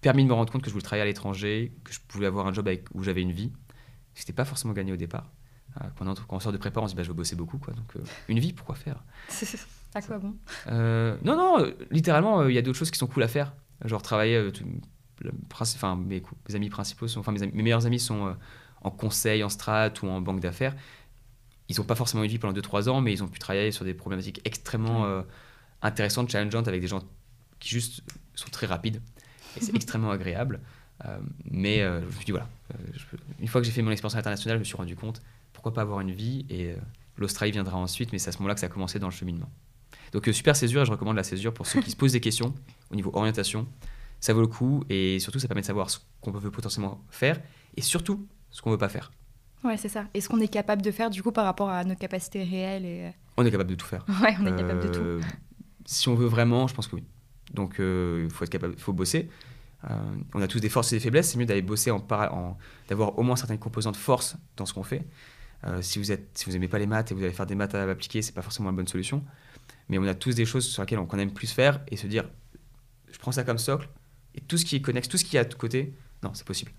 permis 0.00 0.22
de 0.22 0.28
me 0.28 0.34
rendre 0.34 0.52
compte 0.52 0.62
que 0.62 0.68
je 0.68 0.72
voulais 0.72 0.82
travailler 0.84 1.02
à 1.02 1.06
l'étranger, 1.06 1.72
que 1.84 1.92
je 1.92 1.98
pouvais 2.06 2.26
avoir 2.26 2.46
un 2.46 2.52
job 2.52 2.66
avec, 2.68 2.86
où 2.94 3.02
j'avais 3.02 3.22
une 3.22 3.32
vie. 3.32 3.52
C'était 4.14 4.32
pas 4.32 4.44
forcément 4.44 4.72
gagné 4.72 4.92
au 4.92 4.96
départ. 4.96 5.30
Euh, 5.80 5.84
quand, 5.98 6.06
on, 6.06 6.10
entre- 6.10 6.26
quand 6.26 6.36
on 6.36 6.40
sort 6.40 6.52
de 6.52 6.56
prépa, 6.58 6.80
on 6.80 6.86
se 6.86 6.92
dit 6.92 6.96
bah, 6.96 7.02
je 7.02 7.08
vais 7.08 7.14
bosser 7.16 7.36
beaucoup, 7.36 7.58
quoi. 7.58 7.74
Donc 7.74 7.96
euh, 7.96 8.00
une 8.28 8.38
vie, 8.38 8.52
pourquoi 8.52 8.74
faire? 8.76 9.02
À 9.94 10.02
quoi 10.02 10.18
bon? 10.18 10.34
Euh, 10.66 11.16
non, 11.22 11.36
non, 11.36 11.72
littéralement, 11.90 12.46
il 12.46 12.54
y 12.54 12.58
a 12.58 12.62
d'autres 12.62 12.78
choses 12.78 12.90
qui 12.90 12.98
sont 12.98 13.06
cool 13.06 13.22
à 13.22 13.28
faire. 13.28 13.54
Genre 13.84 14.02
travailler. 14.02 14.52
tout- 14.52 14.64
le 15.20 15.30
princi- 15.48 15.76
Enfin, 15.76 15.96
mes, 15.96 16.22
amis 16.54 16.68
principaux 16.68 17.08
sont. 17.08 17.20
Enfin, 17.20 17.32
mes, 17.32 17.40
mes 17.46 17.62
meilleurs 17.62 17.86
amis 17.86 17.98
sont 17.98 18.36
en 18.82 18.90
conseil, 18.90 19.42
en 19.42 19.48
strat 19.48 19.90
ou 20.02 20.06
en 20.08 20.20
banque 20.20 20.40
d'affaires. 20.40 20.76
Ils 21.68 21.76
n'ont 21.78 21.84
pas 21.84 21.94
forcément 21.96 22.22
une 22.22 22.30
vie 22.30 22.38
pendant 22.38 22.58
2-3 22.58 22.88
ans, 22.88 23.00
mais 23.00 23.12
ils 23.12 23.22
ont 23.22 23.28
pu 23.28 23.38
travailler 23.38 23.72
sur 23.72 23.84
des 23.84 23.94
problématiques 23.94 24.40
extrêmement 24.44 25.04
euh, 25.04 25.22
intéressantes, 25.82 26.30
challengeantes, 26.30 26.68
avec 26.68 26.80
des 26.80 26.86
gens 26.88 27.02
qui 27.58 27.70
juste 27.70 28.02
sont 28.34 28.48
très 28.50 28.66
rapides. 28.66 29.00
Et 29.56 29.60
c'est 29.64 29.74
extrêmement 29.76 30.10
agréable. 30.10 30.60
Euh, 31.04 31.18
mais 31.50 31.82
euh, 31.82 32.00
je 32.02 32.06
me 32.06 32.10
suis 32.12 32.24
dit, 32.24 32.30
voilà, 32.30 32.48
peux- 33.10 33.16
une 33.40 33.48
fois 33.48 33.60
que 33.60 33.66
j'ai 33.66 33.72
fait 33.72 33.82
mon 33.82 33.90
expérience 33.90 34.16
internationale, 34.16 34.56
je 34.58 34.60
me 34.60 34.64
suis 34.64 34.76
rendu 34.76 34.96
compte, 34.96 35.20
pourquoi 35.52 35.72
pas 35.74 35.82
avoir 35.82 36.00
une 36.00 36.12
vie 36.12 36.46
Et 36.50 36.74
l'Australie 37.16 37.52
viendra 37.52 37.76
ensuite, 37.76 38.12
mais 38.12 38.18
c'est 38.18 38.28
à 38.28 38.32
ce 38.32 38.38
moment-là 38.38 38.54
que 38.54 38.60
ça 38.60 38.66
a 38.66 38.70
commencé 38.70 38.98
dans 38.98 39.08
le 39.08 39.12
cheminement. 39.12 39.50
Donc 40.12 40.28
super 40.32 40.54
césure 40.54 40.82
et 40.82 40.84
je 40.86 40.90
recommande 40.92 41.16
la 41.16 41.24
césure 41.24 41.52
pour 41.52 41.66
ceux 41.66 41.80
qui 41.80 41.90
se 41.90 41.96
posent 41.96 42.12
des 42.12 42.20
questions 42.20 42.54
au 42.90 42.94
niveau 42.94 43.10
orientation. 43.14 43.66
Ça 44.20 44.32
vaut 44.32 44.40
le 44.40 44.46
coup 44.46 44.84
et 44.88 45.18
surtout 45.18 45.38
ça 45.38 45.48
permet 45.48 45.62
de 45.62 45.66
savoir 45.66 45.90
ce 45.90 45.98
qu'on 46.20 46.30
veut 46.30 46.50
potentiellement 46.50 47.02
faire 47.10 47.40
et 47.76 47.82
surtout 47.82 48.26
ce 48.50 48.62
qu'on 48.62 48.70
veut 48.70 48.78
pas 48.78 48.88
faire. 48.88 49.10
Ouais, 49.64 49.76
c'est 49.76 49.88
ça. 49.88 50.06
Et 50.14 50.20
ce 50.20 50.28
qu'on 50.28 50.40
est 50.40 50.48
capable 50.48 50.82
de 50.82 50.90
faire 50.90 51.10
du 51.10 51.22
coup 51.22 51.32
par 51.32 51.44
rapport 51.44 51.70
à 51.70 51.84
nos 51.84 51.94
capacités 51.96 52.44
réelles 52.44 52.84
et... 52.84 53.12
On 53.36 53.44
est 53.44 53.50
capable 53.50 53.70
de 53.70 53.74
tout 53.74 53.86
faire. 53.86 54.04
euh, 54.08 54.12
Ouais, 54.22 54.36
on 54.40 54.46
est 54.46 54.56
capable 54.56 54.80
de 54.82 54.88
tout. 54.88 55.00
Euh, 55.00 55.20
Si 55.84 56.08
on 56.08 56.14
veut 56.14 56.26
vraiment, 56.26 56.66
je 56.68 56.74
pense 56.74 56.86
que 56.88 56.96
oui. 56.96 57.04
Donc 57.52 57.80
euh, 57.80 58.22
il 58.24 58.30
faut 58.32 58.44
être 58.44 58.50
capable, 58.50 58.74
il 58.76 58.80
faut 58.80 58.92
bosser. 58.92 59.28
Euh, 59.90 59.94
on 60.34 60.40
a 60.42 60.48
tous 60.48 60.60
des 60.60 60.68
forces 60.68 60.92
et 60.92 60.96
des 60.96 61.00
faiblesses. 61.00 61.30
C'est 61.30 61.38
mieux 61.38 61.46
d'aller 61.46 61.62
bosser 61.62 61.90
en, 61.90 62.04
en 62.10 62.56
d'avoir 62.88 63.18
au 63.18 63.22
moins 63.22 63.36
certaines 63.36 63.58
composantes 63.58 63.96
force 63.96 64.36
dans 64.56 64.66
ce 64.66 64.72
qu'on 64.74 64.82
fait. 64.82 65.06
Euh, 65.64 65.80
si 65.82 65.98
vous 65.98 66.12
êtes, 66.12 66.36
si 66.38 66.44
vous 66.46 66.54
aimez 66.56 66.68
pas 66.68 66.78
les 66.78 66.86
maths 66.86 67.10
et 67.10 67.14
vous 67.14 67.22
allez 67.22 67.32
faire 67.32 67.46
des 67.46 67.54
maths 67.54 67.74
à 67.74 67.82
appliquer, 67.82 68.22
c'est 68.22 68.32
pas 68.32 68.42
forcément 68.42 68.68
la 68.70 68.76
bonne 68.76 68.88
solution. 68.88 69.24
Mais 69.88 69.98
on 69.98 70.04
a 70.04 70.14
tous 70.14 70.34
des 70.34 70.44
choses 70.44 70.66
sur 70.66 70.82
lesquelles 70.82 70.98
on 70.98 71.18
aime 71.18 71.32
plus 71.32 71.50
faire 71.52 71.80
et 71.88 71.96
se 71.96 72.06
dire, 72.06 72.24
je 73.10 73.18
prends 73.18 73.32
ça 73.32 73.44
comme 73.44 73.58
socle 73.58 73.88
et 74.34 74.40
tout 74.40 74.58
ce 74.58 74.64
qui 74.64 74.76
est 74.76 74.80
connexe, 74.80 75.08
tout 75.08 75.16
ce 75.16 75.24
qui 75.24 75.36
est 75.36 75.40
à 75.40 75.44
côté, 75.44 75.94
non, 76.22 76.30
c'est 76.34 76.46
possible. 76.46 76.72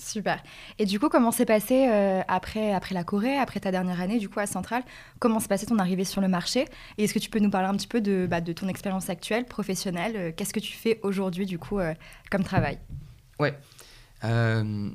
Super. 0.00 0.42
Et 0.78 0.86
du 0.86 0.98
coup, 0.98 1.10
comment 1.10 1.30
s'est 1.30 1.44
passé 1.44 1.86
euh, 1.90 2.22
après, 2.26 2.72
après 2.72 2.94
la 2.94 3.04
Corée, 3.04 3.36
après 3.36 3.60
ta 3.60 3.70
dernière 3.70 4.00
année 4.00 4.18
du 4.18 4.30
coup 4.30 4.40
à 4.40 4.46
Centrale? 4.46 4.82
Comment 5.18 5.40
s'est 5.40 5.48
passé 5.48 5.66
ton 5.66 5.78
arrivée 5.78 6.04
sur 6.04 6.22
le 6.22 6.28
marché? 6.28 6.64
Et 6.96 7.04
est-ce 7.04 7.12
que 7.12 7.18
tu 7.18 7.28
peux 7.28 7.38
nous 7.38 7.50
parler 7.50 7.68
un 7.68 7.76
petit 7.76 7.86
peu 7.86 8.00
de, 8.00 8.26
bah, 8.28 8.40
de 8.40 8.52
ton 8.54 8.66
expérience 8.68 9.10
actuelle, 9.10 9.44
professionnelle 9.44 10.16
Euh, 10.16 10.32
Qu'est-ce 10.34 10.54
que 10.54 10.60
tu 10.60 10.72
fais 10.72 11.00
aujourd'hui 11.02 11.44
du 11.44 11.58
coup 11.58 11.78
euh, 11.78 11.92
comme 12.30 12.44
travail? 12.44 12.78
Euh, 14.24 14.90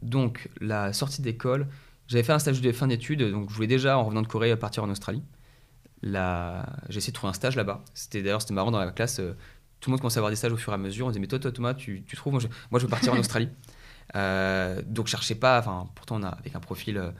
donc, 0.00 0.48
la 0.60 0.92
sortie 0.94 1.20
d'école, 1.20 1.66
j'avais 2.06 2.22
fait 2.24 2.32
un 2.32 2.38
stage 2.38 2.60
de 2.62 2.72
fin 2.72 2.86
d'études, 2.86 3.22
donc 3.30 3.50
je 3.50 3.54
voulais 3.54 3.66
déjà, 3.66 3.98
en 3.98 4.04
revenant 4.04 4.22
de 4.22 4.28
Corée, 4.28 4.56
partir 4.56 4.82
en 4.82 4.88
Australie. 4.88 5.22
Là, 6.02 6.64
j'ai 6.88 6.98
essayé 6.98 7.12
de 7.12 7.16
trouver 7.16 7.30
un 7.30 7.34
stage 7.34 7.54
là-bas. 7.54 7.82
C'était 7.92 8.22
d'ailleurs 8.22 8.40
c'était 8.40 8.54
marrant 8.54 8.70
dans 8.70 8.78
la 8.78 8.90
classe. 8.92 9.16
tout 9.80 9.90
le 9.90 9.92
monde 9.92 10.00
commençait 10.00 10.18
à 10.18 10.20
avoir 10.20 10.30
des 10.30 10.36
stages 10.36 10.52
au 10.52 10.56
fur 10.56 10.72
et 10.72 10.74
à 10.74 10.78
mesure. 10.78 11.06
On 11.06 11.10
disait 11.10 11.20
mais 11.20 11.26
toi, 11.26 11.38
toi 11.38 11.52
Thomas, 11.52 11.74
tu, 11.74 12.02
tu 12.06 12.16
trouves? 12.16 12.32
Moi 12.32 12.40
je, 12.40 12.48
moi, 12.70 12.78
je 12.78 12.84
veux 12.84 12.90
partir 12.90 13.12
en 13.12 13.18
Australie. 13.18 13.50
Euh, 14.16 14.80
donc 14.86 15.06
je 15.06 15.10
cherchais 15.12 15.34
pas. 15.34 15.58
Enfin, 15.58 15.88
pourtant 15.94 16.16
on 16.16 16.22
a 16.22 16.28
avec 16.28 16.54
un 16.56 16.60
profil 16.60 16.96
euh, 16.98 17.10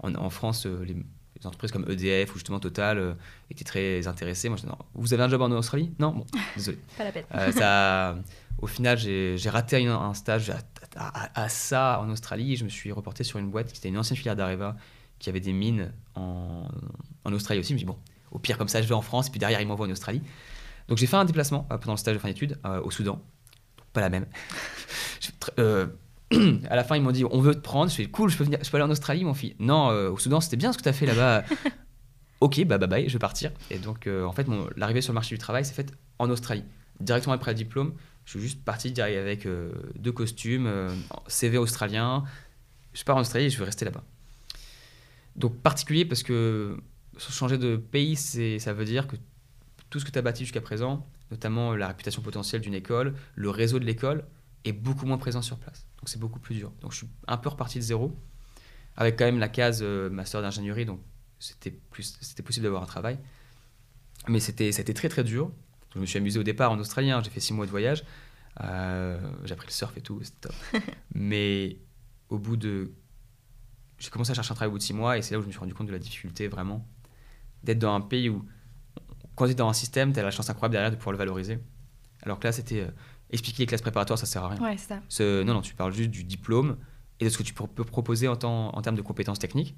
en, 0.00 0.14
en 0.14 0.30
France, 0.30 0.66
euh, 0.66 0.84
les, 0.84 0.94
les 0.94 1.46
entreprises 1.46 1.72
comme 1.72 1.84
EDF 1.90 2.30
ou 2.30 2.34
justement 2.34 2.60
Total 2.60 3.16
étaient 3.50 3.64
très 3.64 4.06
intéressées. 4.06 4.48
Moi, 4.48 4.56
je 4.56 4.62
disais, 4.62 4.72
non, 4.72 4.78
vous 4.94 5.12
avez 5.12 5.22
un 5.22 5.28
job 5.28 5.42
en 5.42 5.50
Australie? 5.52 5.92
Non, 5.98 6.12
bon, 6.12 6.26
désolé. 6.56 6.78
Pas 6.96 7.04
la 7.04 7.12
peine. 7.12 7.24
Ça, 7.52 8.16
au 8.58 8.66
final, 8.66 8.96
j'ai 8.98 9.36
raté 9.50 9.86
un, 9.86 9.94
un 9.96 10.14
stage 10.14 10.50
à, 10.50 10.58
à- 10.96 11.42
à 11.42 11.48
ça 11.48 12.00
en 12.00 12.08
Australie. 12.10 12.56
Je 12.56 12.64
me 12.64 12.70
suis 12.70 12.90
reporté 12.92 13.22
sur 13.24 13.38
une 13.38 13.50
boîte 13.50 13.70
qui 13.72 13.78
était 13.78 13.88
une 13.88 13.98
ancienne 13.98 14.16
filière 14.16 14.36
d'Areva 14.36 14.76
qui 15.18 15.28
avait 15.30 15.40
des 15.40 15.52
mines 15.52 15.92
en, 16.14 16.68
en 17.24 17.32
Australie 17.32 17.60
aussi. 17.60 17.70
Je 17.70 17.74
me 17.74 17.78
suis 17.78 17.86
dit, 17.86 17.92
bon, 17.92 17.98
au 18.30 18.38
pire, 18.38 18.56
comme 18.58 18.68
ça, 18.68 18.80
je 18.82 18.86
vais 18.88 18.94
en 18.94 19.02
France, 19.02 19.28
puis 19.30 19.38
derrière, 19.38 19.60
ils 19.60 19.66
m'envoient 19.68 19.86
en 19.86 19.90
Australie. 19.90 20.22
Donc, 20.88 20.98
j'ai 20.98 21.06
fait 21.06 21.16
un 21.16 21.24
déplacement 21.24 21.64
pendant 21.64 21.92
le 21.92 21.98
stage 21.98 22.14
de 22.14 22.18
fin 22.18 22.28
d'études 22.28 22.58
euh, 22.64 22.80
au 22.82 22.90
Soudan. 22.90 23.20
Pas 23.92 24.00
la 24.00 24.08
même. 24.10 24.26
Euh, 25.58 25.86
à 26.68 26.76
la 26.76 26.84
fin, 26.84 26.96
ils 26.96 27.02
m'ont 27.02 27.12
dit, 27.12 27.24
on 27.24 27.40
veut 27.40 27.54
te 27.54 27.60
prendre. 27.60 27.90
Je 27.90 27.96
fais, 27.96 28.06
cool, 28.06 28.30
je 28.30 28.36
peux, 28.36 28.44
venir, 28.44 28.58
je 28.62 28.70
peux 28.70 28.76
aller 28.76 28.86
en 28.86 28.90
Australie, 28.90 29.24
mon 29.24 29.34
fils. 29.34 29.54
Non, 29.58 29.90
euh, 29.90 30.10
au 30.10 30.18
Soudan, 30.18 30.40
c'était 30.40 30.56
bien 30.56 30.72
ce 30.72 30.78
que 30.78 30.82
tu 30.82 30.88
as 30.88 30.92
fait 30.92 31.06
là-bas. 31.06 31.44
ok, 32.40 32.64
bah 32.64 32.78
bye 32.78 32.88
bye, 32.88 33.08
je 33.08 33.12
vais 33.12 33.18
partir. 33.18 33.52
Et 33.70 33.78
donc, 33.78 34.06
euh, 34.06 34.24
en 34.24 34.32
fait, 34.32 34.46
l'arrivée 34.76 35.00
sur 35.00 35.12
le 35.12 35.16
marché 35.16 35.34
du 35.34 35.38
travail 35.38 35.64
s'est 35.64 35.74
faite 35.74 35.92
en 36.18 36.28
Australie. 36.30 36.64
Directement 37.00 37.34
après 37.34 37.52
le 37.52 37.56
diplôme, 37.56 37.92
je 38.24 38.30
suis 38.30 38.40
juste 38.40 38.64
parti 38.64 38.90
direct 38.90 39.16
avec 39.16 39.46
euh, 39.46 39.70
deux 39.98 40.12
costumes, 40.12 40.88
CV 41.28 41.58
australien. 41.58 42.24
Je 42.92 43.04
pars 43.04 43.16
en 43.16 43.20
Australie 43.20 43.46
et 43.46 43.50
je 43.50 43.58
veux 43.58 43.64
rester 43.64 43.84
là-bas. 43.84 44.02
Donc, 45.36 45.56
particulier 45.58 46.04
parce 46.04 46.22
que 46.22 46.76
changer 47.18 47.58
de 47.58 47.76
pays, 47.76 48.16
c'est, 48.16 48.58
ça 48.58 48.72
veut 48.72 48.84
dire 48.84 49.06
que 49.06 49.16
tout 49.90 50.00
ce 50.00 50.04
que 50.04 50.10
tu 50.10 50.18
as 50.18 50.22
bâti 50.22 50.44
jusqu'à 50.44 50.60
présent, 50.60 51.06
notamment 51.30 51.74
la 51.74 51.88
réputation 51.88 52.22
potentielle 52.22 52.60
d'une 52.60 52.74
école, 52.74 53.14
le 53.34 53.50
réseau 53.50 53.78
de 53.78 53.84
l'école, 53.84 54.24
est 54.70 54.72
beaucoup 54.72 55.06
moins 55.06 55.18
présent 55.18 55.42
sur 55.42 55.58
place. 55.58 55.86
Donc, 55.98 56.08
c'est 56.08 56.18
beaucoup 56.18 56.40
plus 56.40 56.54
dur. 56.54 56.72
Donc, 56.80 56.92
je 56.92 56.98
suis 56.98 57.08
un 57.26 57.36
peu 57.36 57.48
reparti 57.48 57.78
de 57.78 57.84
zéro, 57.84 58.16
avec 58.96 59.18
quand 59.18 59.24
même 59.24 59.38
la 59.38 59.48
case 59.48 59.80
euh, 59.82 60.08
master 60.10 60.42
d'ingénierie, 60.42 60.86
donc 60.86 61.00
c'était, 61.38 61.70
plus, 61.70 62.16
c'était 62.20 62.42
possible 62.42 62.64
d'avoir 62.64 62.82
un 62.82 62.86
travail. 62.86 63.18
Mais 64.28 64.40
c'était, 64.40 64.72
c'était 64.72 64.94
très 64.94 65.08
très 65.08 65.24
dur. 65.24 65.52
Je 65.94 66.00
me 66.00 66.06
suis 66.06 66.18
amusé 66.18 66.38
au 66.38 66.42
départ 66.42 66.72
en 66.72 66.78
Australie, 66.78 67.10
hein, 67.10 67.20
j'ai 67.24 67.30
fait 67.30 67.40
six 67.40 67.52
mois 67.52 67.66
de 67.66 67.70
voyage. 67.70 68.04
Euh, 68.62 69.20
j'ai 69.44 69.52
appris 69.52 69.66
le 69.66 69.72
surf 69.72 69.96
et 69.96 70.00
tout, 70.00 70.20
c'était 70.22 70.48
top. 70.48 70.54
Mais 71.14 71.78
au 72.28 72.38
bout 72.38 72.56
de. 72.56 72.92
J'ai 73.98 74.10
commencé 74.10 74.30
à 74.30 74.34
chercher 74.34 74.52
un 74.52 74.54
travail 74.54 74.68
au 74.68 74.72
bout 74.72 74.78
de 74.78 74.82
six 74.82 74.92
mois 74.92 75.16
et 75.16 75.22
c'est 75.22 75.34
là 75.34 75.38
où 75.38 75.42
je 75.42 75.46
me 75.46 75.52
suis 75.52 75.60
rendu 75.60 75.74
compte 75.74 75.86
de 75.86 75.92
la 75.92 75.98
difficulté 75.98 76.48
vraiment 76.48 76.86
d'être 77.62 77.78
dans 77.78 77.94
un 77.94 78.00
pays 78.00 78.28
où, 78.28 78.46
quand 79.34 79.46
tu 79.46 79.52
es 79.52 79.54
dans 79.54 79.68
un 79.68 79.74
système, 79.74 80.12
tu 80.12 80.20
as 80.20 80.22
la 80.22 80.30
chance 80.30 80.48
incroyable 80.48 80.72
derrière 80.72 80.90
de 80.90 80.96
pouvoir 80.96 81.12
le 81.12 81.18
valoriser. 81.18 81.58
Alors 82.22 82.38
que 82.38 82.46
là, 82.46 82.52
c'était 82.52 82.80
euh, 82.80 82.90
expliquer 83.30 83.62
les 83.62 83.66
classes 83.66 83.82
préparatoires, 83.82 84.18
ça 84.18 84.26
sert 84.26 84.44
à 84.44 84.48
rien. 84.50 84.60
Ouais, 84.62 84.76
c'est 84.76 84.88
ça. 84.88 85.00
Ce- 85.08 85.42
non, 85.42 85.54
non, 85.54 85.60
tu 85.62 85.74
parles 85.74 85.92
juste 85.92 86.10
du 86.10 86.24
diplôme 86.24 86.76
et 87.20 87.24
de 87.24 87.30
ce 87.30 87.38
que 87.38 87.42
tu 87.42 87.54
peux 87.54 87.84
proposer 87.84 88.28
en, 88.28 88.36
temps- 88.36 88.70
en 88.76 88.82
termes 88.82 88.96
de 88.96 89.02
compétences 89.02 89.38
techniques. 89.38 89.76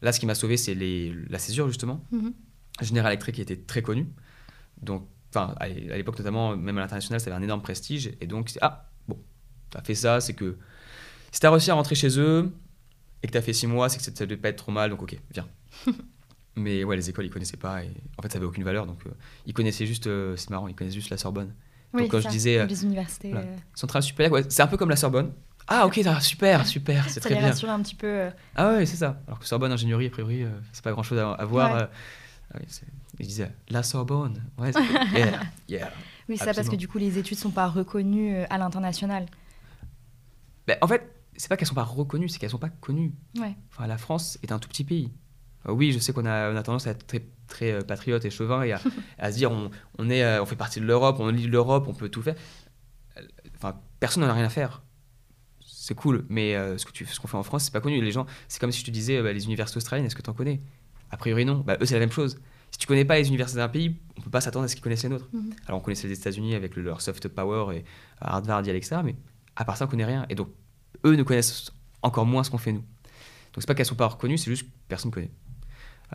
Là, 0.00 0.12
ce 0.12 0.18
qui 0.20 0.26
m'a 0.26 0.34
sauvé, 0.34 0.56
c'est 0.56 0.74
la 0.74 1.38
césure, 1.38 1.68
justement. 1.68 2.04
Mhm. 2.10 2.32
General 2.80 3.12
Electric 3.12 3.38
était 3.38 3.56
très 3.56 3.82
connu. 3.82 4.08
Donc, 4.80 5.06
à 5.34 5.68
l'é- 5.68 5.90
à 5.92 5.96
l'époque 5.96 6.18
notamment, 6.18 6.56
même 6.56 6.76
à 6.78 6.80
l'international, 6.80 7.20
ça 7.20 7.30
avait 7.30 7.38
un 7.38 7.42
énorme 7.42 7.62
prestige. 7.62 8.12
Et 8.20 8.26
donc, 8.26 8.50
ah, 8.60 8.90
bon, 9.08 9.18
tu 9.70 9.78
as 9.78 9.82
fait 9.82 9.94
ça, 9.94 10.20
c'est 10.20 10.34
que 10.34 10.58
si 11.30 11.40
tu 11.40 11.46
as 11.46 11.50
réussi 11.50 11.70
à 11.70 11.74
rentrer 11.74 11.94
chez 11.94 12.18
eux 12.18 12.50
et 13.22 13.26
que 13.26 13.32
tu 13.32 13.38
as 13.38 13.42
fait 13.42 13.52
six 13.52 13.66
mois, 13.66 13.88
c'est 13.88 13.98
que 13.98 14.02
ça 14.04 14.10
ne 14.10 14.16
devait 14.16 14.36
pas 14.40 14.48
être 14.48 14.56
trop 14.56 14.72
mal, 14.72 14.90
donc 14.90 15.02
ok, 15.02 15.18
viens. 15.32 15.48
Mais 16.56 16.84
ouais, 16.84 16.96
les 16.96 17.08
écoles, 17.08 17.24
ils 17.26 17.30
connaissaient 17.30 17.56
pas. 17.56 17.82
Et 17.84 17.90
en 18.18 18.22
fait, 18.22 18.30
ça 18.30 18.36
avait 18.38 18.46
aucune 18.46 18.64
valeur. 18.64 18.86
Donc, 18.86 19.06
euh, 19.06 19.10
ils 19.46 19.54
connaissaient 19.54 19.86
juste, 19.86 20.06
euh, 20.06 20.36
c'est 20.36 20.50
marrant, 20.50 20.68
ils 20.68 20.74
connaissaient 20.74 20.96
juste 20.96 21.10
la 21.10 21.16
Sorbonne. 21.16 21.54
Oui, 21.94 22.08
quand 22.08 22.16
c'est 22.18 22.22
je 22.22 22.22
ça. 22.24 22.30
disais, 22.30 22.58
euh, 22.58 22.66
les 22.66 22.84
universités, 22.84 23.30
voilà. 23.30 23.46
euh, 23.46 23.56
Centrale 23.74 24.02
supérieure, 24.02 24.32
ouais, 24.32 24.44
c'est 24.48 24.62
un 24.62 24.66
peu 24.66 24.76
comme 24.76 24.90
la 24.90 24.96
Sorbonne. 24.96 25.32
Ah, 25.68 25.86
ok, 25.86 26.00
super, 26.20 26.66
super, 26.66 27.04
c'est 27.08 27.14
ça 27.14 27.20
très 27.20 27.34
les 27.34 27.40
bien. 27.40 27.48
rassure 27.50 27.70
un 27.70 27.80
petit 27.80 27.94
peu. 27.94 28.06
euh, 28.06 28.30
Ah 28.56 28.72
ouais, 28.72 28.86
c'est 28.86 28.96
ça. 28.96 29.20
Alors 29.26 29.38
que 29.38 29.46
Sorbonne 29.46 29.70
ingénierie, 29.72 30.06
a 30.06 30.10
priori, 30.10 30.42
euh, 30.42 30.48
c'est 30.72 30.82
pas 30.82 30.90
grand 30.92 31.02
chose 31.04 31.18
à, 31.18 31.30
à 31.32 31.44
voir. 31.44 31.72
Ouais. 31.74 31.82
euh, 31.82 31.86
ah 32.54 32.58
oui, 32.60 32.66
ils 33.20 33.26
disaient 33.26 33.50
la 33.68 33.82
Sorbonne. 33.82 34.42
Ouais, 34.58 34.72
yeah, 35.14 35.40
yeah. 35.68 35.90
Oui, 36.28 36.36
c'est 36.36 36.44
ça, 36.46 36.54
parce 36.54 36.68
que 36.68 36.76
du 36.76 36.88
coup, 36.88 36.98
les 36.98 37.16
études 37.18 37.38
sont 37.38 37.50
pas 37.50 37.68
reconnues 37.68 38.34
euh, 38.34 38.44
à 38.50 38.58
l'international. 38.58 39.26
Ben, 40.66 40.76
en 40.80 40.86
fait, 40.86 41.10
c'est 41.36 41.48
pas 41.48 41.56
qu'elles 41.56 41.68
sont 41.68 41.74
pas 41.74 41.82
reconnues, 41.84 42.28
c'est 42.28 42.38
qu'elles 42.38 42.50
sont 42.50 42.58
pas 42.58 42.68
connues. 42.68 43.14
Ouais. 43.38 43.54
Enfin, 43.70 43.86
la 43.86 43.98
France 43.98 44.38
est 44.42 44.52
un 44.52 44.58
tout 44.58 44.68
petit 44.68 44.84
pays. 44.84 45.12
Euh, 45.68 45.72
oui, 45.72 45.92
je 45.92 45.98
sais 45.98 46.12
qu'on 46.12 46.26
a, 46.26 46.50
on 46.52 46.56
a 46.56 46.62
tendance 46.62 46.86
à 46.86 46.90
être 46.90 47.06
très, 47.06 47.24
très 47.48 47.72
euh, 47.72 47.80
patriote 47.82 48.24
et 48.24 48.30
chauvin 48.30 48.62
et 48.62 48.72
à, 48.72 48.80
à 49.18 49.30
se 49.32 49.36
dire 49.36 49.50
on, 49.52 49.70
on, 49.98 50.10
est, 50.10 50.22
euh, 50.24 50.42
on 50.42 50.46
fait 50.46 50.56
partie 50.56 50.80
de 50.80 50.84
l'Europe, 50.86 51.16
on 51.20 51.28
lit 51.28 51.46
l'Europe, 51.46 51.86
on 51.88 51.94
peut 51.94 52.08
tout 52.08 52.22
faire. 52.22 52.34
Enfin, 53.56 53.78
personne 54.00 54.22
n'en 54.22 54.28
a 54.30 54.34
rien 54.34 54.46
à 54.46 54.48
faire. 54.50 54.82
C'est 55.64 55.94
cool, 55.94 56.24
mais 56.28 56.54
euh, 56.54 56.78
ce 56.78 56.86
que 56.86 56.92
tu, 56.92 57.06
ce 57.06 57.18
qu'on 57.20 57.28
fait 57.28 57.36
en 57.36 57.42
France, 57.42 57.64
c'est 57.64 57.72
pas 57.72 57.80
connu. 57.80 58.00
Les 58.00 58.12
gens, 58.12 58.26
c'est 58.48 58.60
comme 58.60 58.72
si 58.72 58.80
je 58.80 58.84
te 58.86 58.90
disais 58.90 59.20
bah, 59.22 59.32
les 59.32 59.44
universités 59.46 59.76
australiennes, 59.78 60.06
est-ce 60.06 60.14
que 60.16 60.22
tu 60.22 60.30
en 60.30 60.34
connais? 60.34 60.60
A 61.10 61.16
priori 61.16 61.44
non. 61.44 61.58
Bah, 61.58 61.76
eux, 61.80 61.84
c'est 61.86 61.94
la 61.94 62.00
même 62.00 62.12
chose. 62.12 62.38
Si 62.70 62.78
tu 62.78 62.86
connais 62.86 63.04
pas 63.04 63.18
les 63.18 63.28
universités 63.28 63.58
d'un 63.58 63.68
pays, 63.68 63.96
on 64.16 64.22
peut 64.22 64.30
pas 64.30 64.40
s'attendre 64.40 64.64
à 64.64 64.68
ce 64.68 64.74
qu'ils 64.74 64.82
connaissent 64.82 65.02
les 65.02 65.08
nôtres. 65.10 65.28
Mhm. 65.32 65.52
Alors 65.66 65.80
on 65.80 65.84
connaissait 65.84 66.08
les 66.08 66.18
États-Unis 66.18 66.54
avec 66.54 66.74
le- 66.74 66.82
leur 66.82 67.00
soft 67.02 67.28
power 67.28 67.76
et 67.76 67.84
Harvard, 68.20 68.64
Yale, 68.66 68.76
etc. 68.76 68.96
Mais 69.04 69.14
à 69.56 69.64
part 69.66 69.76
ça, 69.76 69.84
on 69.84 69.88
connaît 69.88 70.06
rien. 70.06 70.24
Et 70.30 70.34
donc, 70.34 70.48
eux 71.04 71.14
ne 71.14 71.22
connaissent 71.22 71.70
encore 72.00 72.24
moins 72.24 72.44
ce 72.44 72.50
qu'on 72.50 72.58
fait 72.58 72.72
nous. 72.72 72.80
Donc 72.80 73.58
c'est 73.58 73.66
pas 73.66 73.74
qu'elles 73.74 73.84
sont 73.84 73.94
pas 73.94 74.06
reconnues, 74.06 74.38
c'est 74.38 74.50
juste 74.50 74.62
que 74.62 74.68
personne 74.88 75.10
ne 75.10 75.14
connaît. 75.14 75.30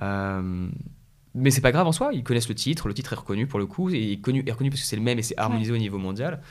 Euh, 0.01 0.69
mais 1.33 1.51
c'est 1.51 1.61
pas 1.61 1.71
grave 1.71 1.87
en 1.87 1.91
soi, 1.91 2.11
ils 2.13 2.23
connaissent 2.23 2.49
le 2.49 2.55
titre, 2.55 2.87
le 2.87 2.93
titre 2.93 3.13
est 3.13 3.17
reconnu 3.17 3.47
pour 3.47 3.59
le 3.59 3.65
coup, 3.65 3.89
et 3.89 4.13
est, 4.13 4.21
connu, 4.21 4.43
est 4.45 4.51
reconnu 4.51 4.69
parce 4.69 4.81
que 4.81 4.87
c'est 4.87 4.95
le 4.95 5.01
même 5.01 5.19
et 5.19 5.23
c'est 5.23 5.37
harmonisé 5.37 5.71
au 5.71 5.77
niveau 5.77 5.97
mondial. 5.97 6.41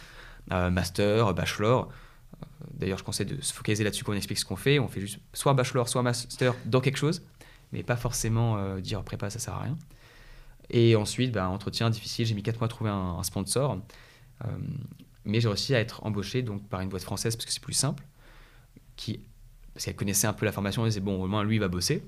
Euh, 0.53 0.71
master, 0.71 1.35
bachelor. 1.35 1.89
Euh, 1.89 2.47
d'ailleurs, 2.75 2.99
je 2.99 3.05
conseille 3.05 3.27
de 3.27 3.41
se 3.41 3.53
focaliser 3.53 3.83
là-dessus 3.83 4.05
quand 4.05 4.13
on 4.13 4.17
explique 4.17 4.39
ce 4.39 4.45
qu'on 4.45 4.57
fait. 4.57 4.79
On 4.79 4.89
fait 4.89 5.01
juste 5.01 5.19
soit 5.33 5.55
bachelor, 5.55 5.89
soit 5.89 6.03
master 6.03 6.55
dans 6.67 6.81
quelque 6.81 6.99
chose, 6.99 7.23
mais 7.73 7.83
pas 7.83 7.97
forcément 7.97 8.79
dire 8.79 9.03
prépa, 9.03 9.31
ça 9.31 9.39
sert 9.39 9.55
à 9.55 9.63
rien. 9.63 9.77
Et 10.71 10.97
ensuite, 10.97 11.33
bah, 11.33 11.49
entretien 11.49 11.91
difficile, 11.91 12.27
j'ai 12.27 12.35
mis 12.35 12.43
4 12.43 12.59
mois 12.59 12.67
à 12.67 12.69
trouver 12.69 12.91
un, 12.91 13.23
sponsor. 13.23 13.79
mais 15.25 15.41
j'ai 15.41 15.49
réussi 15.49 15.75
à 15.75 15.81
être 15.81 16.05
embauché 16.07 16.43
donc, 16.43 16.69
par 16.69 16.81
une 16.81 16.89
boîte 16.89 17.03
française 17.03 17.35
parce 17.35 17.47
que 17.47 17.53
c'est 17.53 17.63
plus 17.63 17.73
simple, 17.73 18.05
qui, 18.95 19.21
parce 19.75 19.85
qu'elle 19.85 19.97
connaissait 19.97 20.27
un 20.27 20.33
peu 20.33 20.47
la 20.47 20.53
formation, 20.53 20.85
elle 20.85 20.91
disait 20.91 21.01
bon, 21.01 21.23
au 21.23 21.27
moins 21.27 21.45
lui 21.45 21.57
il 21.57 21.59
va 21.59 21.69
bosser. 21.69 22.03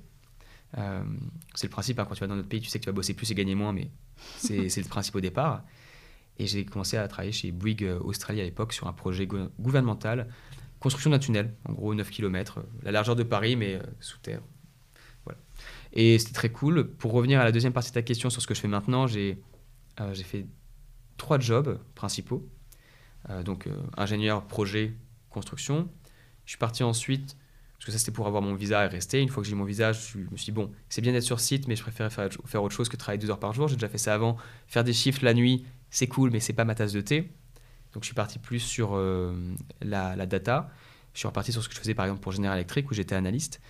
Euh, 0.77 1.03
c'est 1.55 1.67
le 1.67 1.71
principe, 1.71 1.99
hein, 1.99 2.05
quand 2.07 2.15
tu 2.15 2.21
vas 2.21 2.27
dans 2.27 2.37
notre 2.37 2.49
pays, 2.49 2.61
tu 2.61 2.69
sais 2.69 2.79
que 2.79 2.85
tu 2.85 2.91
vas 2.91 2.95
bosser 2.95 3.15
plus 3.15 3.31
et 3.31 3.35
gagner 3.35 3.55
moins, 3.55 3.73
mais 3.73 3.91
c'est 4.37 4.77
le 4.77 4.89
principe 4.89 5.15
au 5.17 5.21
départ. 5.21 5.65
Et 6.39 6.47
j'ai 6.47 6.65
commencé 6.65 6.97
à 6.97 7.09
travailler 7.09 7.33
chez 7.33 7.51
Bouygues 7.51 7.85
euh, 7.85 7.99
Australie 8.01 8.41
à 8.41 8.45
l'époque 8.45 8.73
sur 8.73 8.87
un 8.87 8.93
projet 8.93 9.27
gouvernemental, 9.27 10.29
construction 10.79 11.11
d'un 11.11 11.19
tunnel, 11.19 11.55
en 11.65 11.73
gros 11.73 11.95
9 11.95 12.09
km, 12.11 12.59
euh, 12.59 12.63
la 12.83 12.93
largeur 12.93 13.17
de 13.17 13.23
Paris, 13.23 13.57
mais 13.57 13.81
sous 14.01 14.19
terre. 14.19 14.43
Voilà. 15.25 15.41
Et 15.93 16.19
c'était 16.19 16.35
très 16.35 16.51
cool. 16.51 16.89
Pour 16.89 17.13
revenir 17.13 17.41
à 17.41 17.45
la 17.45 17.53
deuxième 17.53 17.73
partie 17.73 17.91
de 17.91 17.95
ta 17.95 18.03
question 18.03 18.31
sur 18.31 18.43
ce 18.43 18.47
que 18.47 18.55
je 18.55 18.61
fais 18.61 18.69
maintenant, 18.69 19.07
j'ai 19.07 19.43
j'ai 20.13 20.23
fait 20.23 20.47
trois 21.17 21.41
jobs 21.41 21.81
principaux. 21.97 22.49
donc 23.45 23.69
ingénieur, 23.97 24.47
projet, 24.47 24.95
construction. 25.29 25.89
Je 26.45 26.53
suis 26.53 26.59
parti 26.59 26.85
ensuite 26.85 27.37
parce 27.79 27.87
que 27.87 27.93
ça, 27.93 27.99
c'était 27.99 28.11
pour 28.11 28.27
avoir 28.27 28.43
mon 28.43 28.55
visa 28.55 28.85
et 28.85 28.89
rester. 28.89 29.21
Une 29.23 29.29
fois 29.29 29.41
que 29.41 29.49
j'ai 29.49 29.55
eu 29.55 29.57
mon 29.57 29.65
visa, 29.65 29.93
je 29.93 30.19
me 30.19 30.37
suis 30.37 30.47
dit, 30.47 30.53
bon, 30.53 30.73
c'est 30.89 31.01
bien 31.01 31.13
d'être 31.13 31.23
sur 31.23 31.39
site, 31.39 31.69
mais 31.69 31.77
je 31.77 31.83
préférais 31.83 32.11
faire, 32.11 32.29
faire 32.45 32.63
autre 32.63 32.75
chose 32.75 32.89
que 32.89 32.97
travailler 32.97 33.21
deux 33.21 33.31
heures 33.31 33.39
par 33.39 33.53
jour. 33.53 33.69
J'ai 33.69 33.77
déjà 33.77 33.89
fait 33.89 33.99
ça 33.99 34.15
avant. 34.15 34.37
Faire 34.67 34.83
des 34.83 34.93
chiffres 34.93 35.25
la 35.25 35.33
nuit, 35.33 35.65
c'est 35.89 36.09
cool, 36.09 36.31
mais 36.31 36.41
c'est 36.41 36.53
pas 36.53 36.65
ma 36.65 36.75
tasse 36.75 36.93
de 36.93 37.01
thé. 37.01 37.31
Donc 37.93 38.03
je 38.03 38.07
suis 38.07 38.15
parti 38.15 38.41
plus 38.41 38.59
sur 38.59 38.97
euh, 38.97 39.55
la, 39.81 40.27
data. 40.27 40.71
Je 41.15 41.21
suis 41.21 41.29
reparti 41.29 41.53
sur 41.53 41.63
ce 41.63 41.69
que 41.69 41.75
je 41.75 41.81
faisais 41.81 41.95
par 41.95 42.07
exemple 42.07 42.21
pour 42.21 42.33
General 42.33 42.57
Electric, 42.57 42.91
où 42.91 42.95
j'étais 42.95 43.15
analyste, 43.15 43.61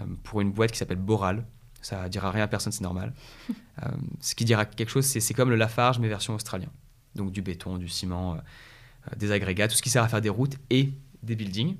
euh, 0.00 0.04
pour 0.24 0.40
une 0.40 0.50
boîte 0.50 0.72
qui 0.72 0.78
s'appelle 0.78 0.98
Boral. 0.98 1.46
Ça 1.82 2.08
dira 2.08 2.32
rien 2.32 2.44
à 2.44 2.48
personne, 2.48 2.72
c'est 2.72 2.84
normal. 2.84 3.12
Euh, 3.82 3.88
ce 4.22 4.34
qui 4.34 4.46
dira 4.46 4.64
quelque 4.64 4.88
chose, 4.88 5.04
c'est 5.04 5.34
comme 5.34 5.50
le 5.50 5.56
Lafarge, 5.56 5.98
mais 5.98 6.08
version 6.08 6.34
australien. 6.34 6.70
Donc 7.14 7.30
du 7.30 7.42
béton, 7.42 7.76
du 7.76 7.90
ciment, 7.90 8.38
des 9.18 9.32
agrégats, 9.32 9.68
tout 9.68 9.74
ce 9.74 9.82
qui 9.82 9.90
sert 9.90 10.02
à 10.02 10.08
faire 10.08 10.22
des 10.22 10.30
routes 10.30 10.56
et 10.70 10.94
des 11.22 11.36
buildings. 11.36 11.76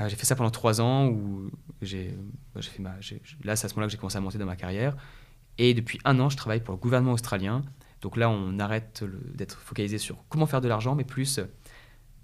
Euh, 0.00 0.08
j'ai 0.08 0.16
fait 0.16 0.24
ça 0.24 0.34
pendant 0.34 0.50
trois 0.50 0.80
ans 0.80 1.08
où 1.08 1.50
j'ai, 1.82 2.16
fait 2.60 2.82
ma, 2.82 2.96
là 3.44 3.56
c'est 3.56 3.66
à 3.66 3.68
ce 3.68 3.74
moment-là 3.74 3.86
que 3.86 3.92
j'ai 3.92 3.98
commencé 3.98 4.16
à 4.16 4.20
monter 4.20 4.38
dans 4.38 4.46
ma 4.46 4.56
carrière. 4.56 4.96
Et 5.58 5.74
depuis 5.74 6.00
un 6.04 6.18
an, 6.20 6.30
je 6.30 6.36
travaille 6.36 6.60
pour 6.60 6.74
le 6.74 6.80
gouvernement 6.80 7.12
australien. 7.12 7.62
Donc 8.00 8.16
là, 8.16 8.30
on 8.30 8.58
arrête 8.58 9.04
d'être 9.34 9.58
focalisé 9.60 9.98
sur 9.98 10.24
comment 10.30 10.46
faire 10.46 10.62
de 10.62 10.68
l'argent, 10.68 10.94
mais 10.94 11.04
plus 11.04 11.38
euh, 11.38 11.44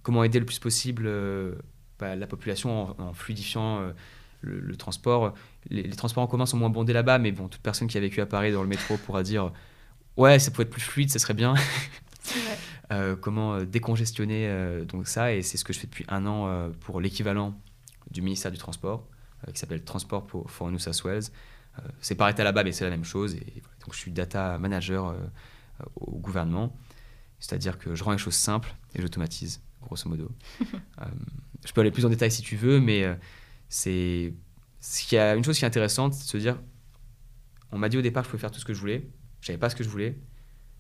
comment 0.02 0.24
aider 0.24 0.38
le 0.38 0.46
plus 0.46 0.58
possible 0.58 1.04
euh, 1.06 1.54
bah, 1.98 2.16
la 2.16 2.26
population 2.26 2.98
en, 2.98 3.12
fluidifiant 3.12 3.92
le, 4.40 4.76
transport. 4.76 5.34
Les, 5.68 5.90
transports 5.90 6.22
en 6.22 6.26
commun 6.26 6.46
sont 6.46 6.56
moins 6.56 6.70
bondés 6.70 6.94
là-bas, 6.94 7.18
mais 7.18 7.32
bon, 7.32 7.48
toute 7.48 7.60
personne 7.60 7.88
qui 7.88 7.98
a 7.98 8.00
vécu 8.00 8.20
à 8.22 8.26
Paris 8.26 8.52
dans 8.52 8.62
le 8.62 8.68
métro 8.68 8.96
pourra 8.96 9.22
dire 9.22 9.52
ouais, 10.16 10.38
ça 10.38 10.50
pourrait 10.50 10.64
être 10.64 10.70
plus 10.70 10.80
fluide, 10.80 11.10
ça 11.10 11.18
serait 11.18 11.34
bien. 11.34 11.54
comment 13.20 13.62
décongestionner 13.64 14.84
donc 14.86 15.08
ça, 15.08 15.34
et 15.34 15.42
c'est 15.42 15.56
ce 15.56 15.64
que 15.64 15.72
je 15.72 15.80
fais 15.80 15.88
depuis 15.88 16.04
un 16.08 16.24
an 16.26 16.70
pour 16.80 17.00
l'équivalent 17.00 17.58
du 18.16 18.22
ministère 18.22 18.50
du 18.50 18.58
Transport, 18.58 19.06
euh, 19.46 19.52
qui 19.52 19.58
s'appelle 19.58 19.84
Transport 19.84 20.26
pour, 20.26 20.50
for 20.50 20.70
New 20.70 20.78
South 20.78 21.04
Wales. 21.04 21.24
Euh, 21.78 21.82
c'est 22.00 22.14
pas 22.14 22.24
arrêté 22.24 22.42
là-bas, 22.42 22.64
mais 22.64 22.72
c'est 22.72 22.84
la 22.84 22.90
même 22.90 23.04
chose. 23.04 23.34
Et, 23.34 23.62
donc 23.80 23.92
je 23.92 23.98
suis 23.98 24.10
data 24.10 24.58
manager 24.58 25.08
euh, 25.08 25.18
au 25.96 26.18
gouvernement, 26.18 26.76
c'est-à-dire 27.38 27.78
que 27.78 27.94
je 27.94 28.02
rends 28.02 28.12
les 28.12 28.18
choses 28.18 28.34
simples 28.34 28.74
et 28.94 29.02
j'automatise, 29.02 29.60
grosso 29.82 30.08
modo. 30.08 30.30
je 31.66 31.72
peux 31.72 31.82
aller 31.82 31.90
plus 31.90 32.06
en 32.06 32.08
détail 32.08 32.32
si 32.32 32.42
tu 32.42 32.56
veux, 32.56 32.80
mais 32.80 33.04
c'est 33.68 34.32
ce 34.80 35.04
qui 35.04 35.18
a 35.18 35.34
une 35.34 35.44
chose 35.44 35.58
qui 35.58 35.64
est 35.64 35.68
intéressante, 35.68 36.14
c'est 36.14 36.24
de 36.24 36.28
se 36.28 36.38
dire, 36.38 36.58
on 37.70 37.78
m'a 37.78 37.90
dit 37.90 37.98
au 37.98 38.02
départ 38.02 38.22
que 38.22 38.28
je 38.28 38.30
pouvais 38.30 38.40
faire 38.40 38.50
tout 38.50 38.60
ce 38.60 38.64
que 38.64 38.72
je 38.72 38.80
voulais, 38.80 39.06
je 39.42 39.48
savais 39.48 39.58
pas 39.58 39.68
ce 39.68 39.76
que 39.76 39.84
je 39.84 39.88
voulais. 39.88 40.18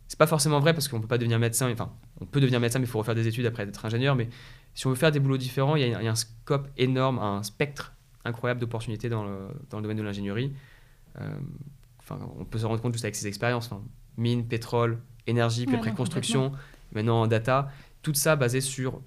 C'est 0.08 0.18
pas 0.18 0.26
forcément 0.26 0.60
vrai 0.60 0.72
parce 0.72 0.88
qu'on 0.88 1.00
peut 1.00 1.08
pas 1.08 1.18
devenir 1.18 1.38
médecin, 1.38 1.70
enfin, 1.70 1.92
on 2.20 2.26
peut 2.26 2.40
devenir 2.40 2.60
médecin, 2.60 2.78
mais 2.78 2.86
il 2.86 2.88
faut 2.88 2.98
refaire 2.98 3.16
des 3.16 3.26
études 3.26 3.44
après 3.44 3.64
être 3.64 3.84
ingénieur. 3.84 4.14
Mais 4.14 4.28
si 4.76 4.86
on 4.86 4.90
veut 4.90 4.96
faire 4.96 5.10
des 5.10 5.20
boulots 5.20 5.38
différents, 5.38 5.74
il 5.74 5.88
y, 5.88 5.94
a, 5.94 5.98
un 5.98 6.14
scope 6.14 6.68
énorme, 6.76 7.18
un 7.18 7.42
spectre 7.42 7.94
incroyable 8.26 8.60
d'opportunités 8.60 9.08
dans 9.08 9.24
le, 9.24 9.48
dans 9.70 9.78
le, 9.78 9.82
domaine 9.82 9.96
de 9.96 10.02
l'ingénierie. 10.02 10.52
Euh, 11.18 11.34
on 12.10 12.44
peut 12.44 12.58
se 12.58 12.66
rendre 12.66 12.82
compte 12.82 12.92
juste 12.92 13.06
avec 13.06 13.16
ces 13.16 13.26
expériences. 13.26 13.70
mine, 14.18 14.46
pétrole, 14.46 14.98
énergie, 15.26 15.64
puis 15.64 15.76
après 15.76 15.94
construction, 15.94 16.52
maintenant 16.92 17.26
data. 17.26 17.70
Tout 18.02 18.12
ça 18.12 18.36
basé 18.36 18.60
sur, 18.60 19.00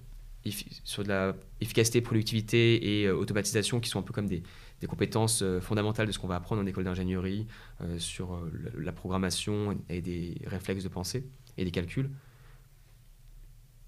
sur 0.84 1.04
de 1.04 1.08
la 1.08 1.34
efficacité, 1.60 2.00
productivité 2.00 3.00
et 3.00 3.06
euh, 3.06 3.14
automatisation 3.14 3.78
qui 3.78 3.88
sont 3.88 4.00
un 4.00 4.02
peu 4.02 4.12
comme 4.12 4.26
des, 4.26 4.42
des 4.80 4.88
compétences 4.88 5.40
euh, 5.42 5.60
fondamentales 5.60 6.08
de 6.08 6.12
ce 6.12 6.18
qu'on 6.18 6.26
va 6.26 6.34
apprendre 6.34 6.60
en 6.60 6.66
école 6.66 6.82
d'ingénierie, 6.82 7.46
sur 7.98 8.40
la 8.76 8.92
programmation 8.92 9.78
et 9.88 10.02
des 10.02 10.42
réflexes 10.46 10.82
de 10.82 10.88
pensée 10.88 11.24
et 11.56 11.64
des 11.64 11.70
calculs 11.70 12.10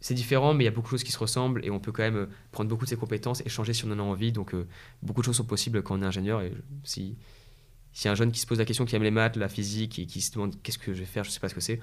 c'est 0.03 0.15
différent, 0.15 0.53
mais 0.53 0.65
il 0.65 0.67
y 0.67 0.69
a 0.69 0.73
beaucoup 0.73 0.89
de 0.89 0.91
choses 0.91 1.05
qui 1.05 1.13
se 1.13 1.19
ressemblent 1.19 1.65
et 1.65 1.71
on 1.71 1.79
peut 1.79 1.93
quand 1.93 2.03
même 2.03 2.17
euh, 2.17 2.27
prendre 2.51 2.69
beaucoup 2.69 2.85
de 2.85 2.91
ses 2.91 2.97
compétences 2.97 3.41
et 3.47 3.49
changer 3.49 3.73
si 3.73 3.85
on 3.85 3.91
en 3.93 4.01
a 4.01 4.03
envie. 4.03 4.33
Donc, 4.33 4.53
euh, 4.53 4.67
beaucoup 5.01 5.21
de 5.21 5.27
choses 5.27 5.37
sont 5.37 5.45
possibles 5.45 5.81
quand 5.83 5.97
on 5.97 6.03
est 6.03 6.05
ingénieur. 6.07 6.43
Et 6.43 6.53
si, 6.83 7.17
si 7.93 8.09
un 8.09 8.17
jeune 8.17 8.33
qui 8.33 8.41
se 8.41 8.47
pose 8.47 8.59
la 8.59 8.65
question, 8.65 8.85
qui 8.85 8.97
aime 8.97 9.05
les 9.05 9.13
maths, 9.13 9.37
la 9.37 9.49
physique 9.49 10.01
et 10.01 10.07
qui 10.07 10.21
se 10.21 10.33
demande 10.33 10.61
qu'est-ce 10.61 10.79
que 10.79 10.93
je 10.93 10.99
vais 10.99 11.07
faire, 11.07 11.23
je 11.23 11.29
ne 11.29 11.33
sais 11.33 11.39
pas 11.39 11.49
ce 11.49 11.55
que 11.55 11.61
c'est, 11.61 11.81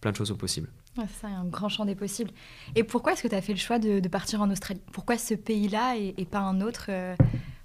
plein 0.00 0.12
de 0.12 0.16
choses 0.16 0.28
sont 0.28 0.36
possibles. 0.36 0.70
c'est 0.96 1.20
ça, 1.20 1.28
un 1.28 1.44
grand 1.44 1.68
champ 1.68 1.84
des 1.84 1.94
possibles. 1.94 2.30
Et 2.74 2.84
pourquoi 2.84 3.12
est-ce 3.12 3.22
que 3.22 3.28
tu 3.28 3.34
as 3.34 3.42
fait 3.42 3.52
le 3.52 3.58
choix 3.58 3.78
de, 3.78 4.00
partir 4.08 4.40
en 4.40 4.50
Australie? 4.50 4.80
Pourquoi 4.92 5.18
ce 5.18 5.34
pays-là 5.34 5.96
et, 5.98 6.24
pas 6.24 6.40
un 6.40 6.62
autre 6.62 6.86
euh, 6.88 7.14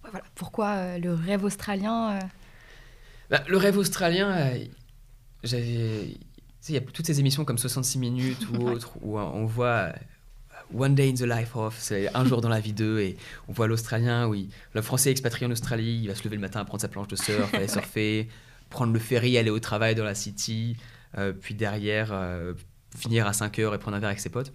voilà. 0.02 0.22
Pourquoi 0.36 0.98
le 0.98 1.14
rêve 1.14 1.46
australien 1.46 2.20
bah, 3.30 3.42
Le 3.48 3.56
rêve 3.56 3.78
australien, 3.78 4.52
j'avais 5.46 6.18
il 6.70 6.76
y 6.76 6.78
a 6.78 6.82
toutes 6.82 7.06
ces 7.06 7.20
émissions 7.20 7.46
comme 7.46 7.58
66 7.58 7.98
minutes 7.98 8.48
ou 8.50 8.68
autres 8.68 8.92
où 9.02 9.20
on 9.20 9.46
voit 9.46 9.68
euh, 9.68 9.94
One 10.74 10.96
Day 10.96 11.10
in 11.10 11.14
the 11.14 11.28
Life 11.28 11.56
of, 11.56 11.76
c'est 11.78 12.14
un 12.16 12.26
jour 12.26 12.42
dans 12.42 12.50
la 12.50 12.60
vie 12.60 12.74
d'eux, 12.74 13.00
et 13.00 13.18
on 13.48 13.54
voit 13.54 13.68
l'Australien, 13.68 14.28
oui, 14.28 14.50
le 14.74 14.82
Français 14.82 15.12
expatrié 15.12 15.46
en 15.46 15.52
Australie, 15.52 16.00
il 16.04 16.08
va 16.08 16.16
se 16.16 16.24
lever 16.24 16.36
le 16.36 16.42
matin, 16.42 16.64
prendre 16.64 16.82
sa 16.82 16.88
planche 16.88 17.08
de 17.08 17.16
surf, 17.16 17.54
aller 17.54 17.68
surfer, 17.68 18.30
prendre 18.70 18.94
le 18.94 19.00
ferry, 19.00 19.38
aller 19.38 19.50
au 19.50 19.60
travail 19.60 19.94
dans 19.94 20.06
la 20.06 20.16
city, 20.16 20.78
euh, 21.18 21.34
puis 21.34 21.54
derrière 21.54 22.10
euh, 22.12 22.54
finir 22.96 23.28
à 23.28 23.34
5 23.34 23.60
heures 23.60 23.76
et 23.76 23.78
prendre 23.78 23.98
un 23.98 24.00
verre 24.00 24.10
avec 24.10 24.20
ses 24.20 24.30
potes. 24.30 24.54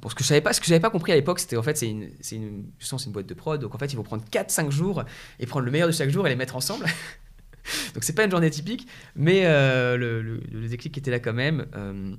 bon, 0.00 0.08
ce 0.08 0.14
que 0.14 0.22
je 0.22 0.28
savais 0.28 0.40
pas, 0.40 0.52
ce 0.52 0.60
que 0.60 0.66
j'avais 0.66 0.80
pas 0.80 0.90
compris 0.90 1.12
à 1.12 1.16
l'époque, 1.16 1.40
c'était 1.40 1.56
en 1.56 1.62
fait 1.62 1.76
c'est 1.76 1.90
une, 1.90 2.10
c'est 2.20 2.36
une, 2.36 2.70
une 3.06 3.12
boîte 3.12 3.26
de 3.26 3.34
prod, 3.34 3.60
donc 3.60 3.74
en 3.74 3.78
fait 3.78 3.92
ils 3.92 3.96
vont 3.96 4.04
prendre 4.04 4.24
4-5 4.30 4.70
jours 4.70 5.04
et 5.40 5.46
prendre 5.46 5.66
le 5.66 5.72
meilleur 5.72 5.88
de 5.88 5.92
chaque 5.92 6.10
jour 6.10 6.26
et 6.26 6.30
les 6.30 6.36
mettre 6.36 6.56
ensemble. 6.56 6.86
Donc 7.94 8.04
c'est 8.04 8.14
pas 8.14 8.24
une 8.24 8.30
journée 8.30 8.50
typique, 8.50 8.86
mais 9.16 9.42
euh, 9.44 9.96
le, 9.96 10.22
le, 10.22 10.68
déclic 10.68 10.96
était 10.96 11.10
là 11.10 11.20
quand 11.20 11.32
même. 11.32 11.66
Euh, 11.76 12.14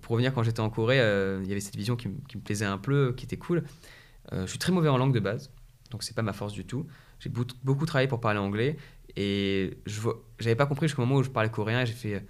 pour 0.00 0.12
revenir, 0.12 0.34
quand 0.34 0.42
j'étais 0.42 0.60
en 0.60 0.70
Corée, 0.70 1.00
euh, 1.00 1.40
il 1.42 1.48
y 1.48 1.52
avait 1.52 1.60
cette 1.60 1.76
vision 1.76 1.96
qui, 1.96 2.08
me 2.08 2.40
plaisait 2.40 2.64
un 2.64 2.78
peu, 2.78 3.14
qui 3.16 3.24
était 3.24 3.36
cool. 3.36 3.62
je 4.32 4.46
suis 4.46 4.58
très 4.58 4.72
mauvais 4.72 4.88
en 4.88 4.98
langue 4.98 5.14
de 5.14 5.20
base, 5.20 5.50
donc 5.90 6.02
c'est 6.02 6.14
pas 6.14 6.22
ma 6.22 6.32
force 6.32 6.52
du 6.52 6.64
tout. 6.64 6.86
J'ai 7.20 7.30
beaucoup 7.30 7.86
travaillé 7.86 8.08
pour 8.08 8.20
parler 8.20 8.40
anglais 8.40 8.76
et 9.16 9.78
je 9.86 10.00
j'avais 10.40 10.56
pas 10.56 10.66
compris 10.66 10.88
jusqu'au 10.88 11.02
moment 11.02 11.16
où 11.16 11.22
je 11.22 11.30
parlais 11.30 11.48
coréen 11.48 11.82
et 11.82 11.86
j'ai 11.86 11.92
fait 11.92 12.26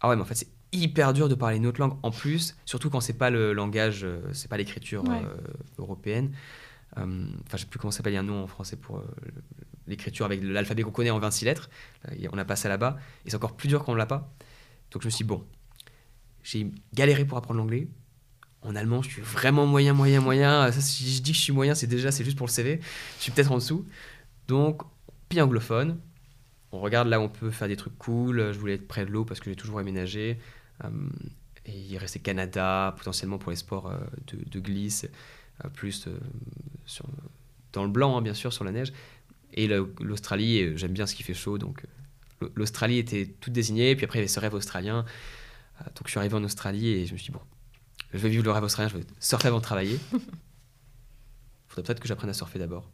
ah 0.00 0.08
ouais 0.08 0.14
mais 0.14 0.22
en 0.22 0.24
fait 0.24 0.36
c'est 0.36 0.48
hyper 0.70 1.12
dur 1.12 1.28
de 1.28 1.34
parler 1.34 1.56
une 1.56 1.66
autre 1.66 1.80
langue 1.80 1.98
en 2.04 2.12
plus, 2.12 2.56
surtout 2.64 2.88
quand 2.88 3.00
c'est 3.00 3.18
pas 3.18 3.30
le 3.30 3.52
langage, 3.52 4.06
c'est 4.32 4.48
pas 4.48 4.56
l'écriture 4.56 5.02
européenne. 5.78 6.30
Enfin, 6.96 7.06
je 7.52 7.58
sais 7.58 7.66
plus 7.66 7.80
comment 7.80 7.90
s'appelle, 7.90 8.16
un 8.16 8.22
nom 8.22 8.44
en 8.44 8.46
français 8.46 8.76
pour 8.76 9.02
l'écriture 9.90 10.26
avec 10.26 10.42
l'alphabet 10.42 10.82
qu'on 10.82 10.90
connaît 10.90 11.10
en 11.10 11.18
26 11.18 11.44
lettres. 11.44 11.70
On 12.32 12.38
a 12.38 12.44
pas 12.44 12.56
ça 12.56 12.68
là-bas. 12.68 12.96
Et 13.26 13.30
c'est 13.30 13.36
encore 13.36 13.56
plus 13.56 13.68
dur 13.68 13.84
quand 13.84 13.92
on 13.92 13.96
l'a 13.96 14.06
pas. 14.06 14.32
Donc 14.90 15.02
je 15.02 15.06
me 15.06 15.10
suis 15.10 15.24
dit, 15.24 15.28
bon, 15.28 15.44
j'ai 16.42 16.70
galéré 16.94 17.24
pour 17.24 17.38
apprendre 17.38 17.58
l'anglais. 17.58 17.88
En 18.62 18.76
allemand, 18.76 19.02
je 19.02 19.08
suis 19.08 19.22
vraiment 19.22 19.66
moyen, 19.66 19.94
moyen, 19.94 20.20
moyen. 20.20 20.70
Si 20.72 21.10
je 21.10 21.22
dis 21.22 21.32
que 21.32 21.36
je 21.36 21.42
suis 21.42 21.52
moyen, 21.52 21.74
c'est 21.74 21.86
déjà, 21.86 22.12
c'est 22.12 22.24
juste 22.24 22.36
pour 22.36 22.46
le 22.46 22.52
CV. 22.52 22.80
Je 23.18 23.22
suis 23.22 23.32
peut-être 23.32 23.52
en 23.52 23.56
dessous. 23.56 23.86
Donc, 24.48 24.82
pays 25.28 25.40
anglophone. 25.40 25.98
On 26.72 26.80
regarde 26.80 27.08
là 27.08 27.20
où 27.20 27.24
on 27.24 27.28
peut 27.28 27.50
faire 27.50 27.68
des 27.68 27.76
trucs 27.76 27.96
cool. 27.98 28.52
Je 28.52 28.58
voulais 28.58 28.74
être 28.74 28.86
près 28.86 29.04
de 29.04 29.10
l'eau 29.10 29.24
parce 29.24 29.40
que 29.40 29.50
j'ai 29.50 29.56
toujours 29.56 29.78
aménagé. 29.78 30.38
Euh, 30.84 30.88
et 31.66 31.72
il 31.72 31.98
restait 31.98 32.20
Canada, 32.20 32.94
potentiellement 32.96 33.38
pour 33.38 33.50
les 33.50 33.56
sports 33.56 33.88
euh, 33.88 33.98
de, 34.26 34.60
glisse, 34.60 35.06
euh, 35.64 35.68
plus 35.68 36.08
dans 37.72 37.84
le 37.84 37.90
blanc, 37.90 38.16
hein, 38.16 38.22
bien 38.22 38.34
sûr, 38.34 38.52
sur 38.52 38.64
la 38.64 38.72
neige. 38.72 38.92
Et 39.54 39.68
l'Australie, 40.00 40.62
euh, 40.62 40.76
j'aime 40.76 40.92
bien 40.92 41.06
ce 41.06 41.14
qui 41.14 41.22
fait 41.22 41.34
chaud, 41.34 41.58
donc 41.58 41.84
euh, 42.42 42.48
l'Australie 42.54 42.98
était 42.98 43.26
toute 43.40 43.52
désignée. 43.52 43.96
Puis 43.96 44.04
après, 44.04 44.18
il 44.18 44.20
y 44.20 44.24
avait 44.24 44.28
ce 44.28 44.40
rêve 44.40 44.54
australien. 44.54 45.04
Euh, 45.80 45.84
donc 45.84 46.02
je 46.06 46.10
suis 46.10 46.18
arrivé 46.18 46.34
en 46.34 46.44
Australie 46.44 46.88
et 46.88 47.06
je 47.06 47.12
me 47.12 47.18
suis 47.18 47.26
dit, 47.26 47.32
bon, 47.32 47.42
je 48.12 48.18
vais 48.18 48.28
vivre 48.28 48.44
le 48.44 48.52
rêve 48.52 48.64
australien, 48.64 48.88
je 48.88 48.98
vais 48.98 49.04
surfer 49.18 49.48
avant 49.48 49.58
de 49.58 49.64
travailler. 49.64 49.98
Il 50.12 50.20
faudrait 51.68 51.82
peut-être 51.82 52.00
que 52.00 52.08
j'apprenne 52.08 52.30
à 52.30 52.34
surfer 52.34 52.58
d'abord. 52.58 52.90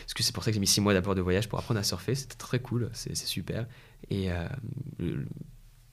Parce 0.00 0.14
que 0.14 0.22
c'est 0.22 0.32
pour 0.32 0.44
ça 0.44 0.50
que 0.50 0.54
j'ai 0.54 0.60
mis 0.60 0.66
six 0.66 0.80
mois 0.80 0.92
d'abord 0.92 1.14
de 1.14 1.20
voyage 1.20 1.48
pour 1.48 1.58
apprendre 1.58 1.80
à 1.80 1.84
surfer. 1.84 2.14
C'était 2.14 2.36
très 2.36 2.60
cool, 2.60 2.90
c'est 2.92 3.14
super. 3.14 3.66
Et 4.10 4.30
euh, 4.30 4.46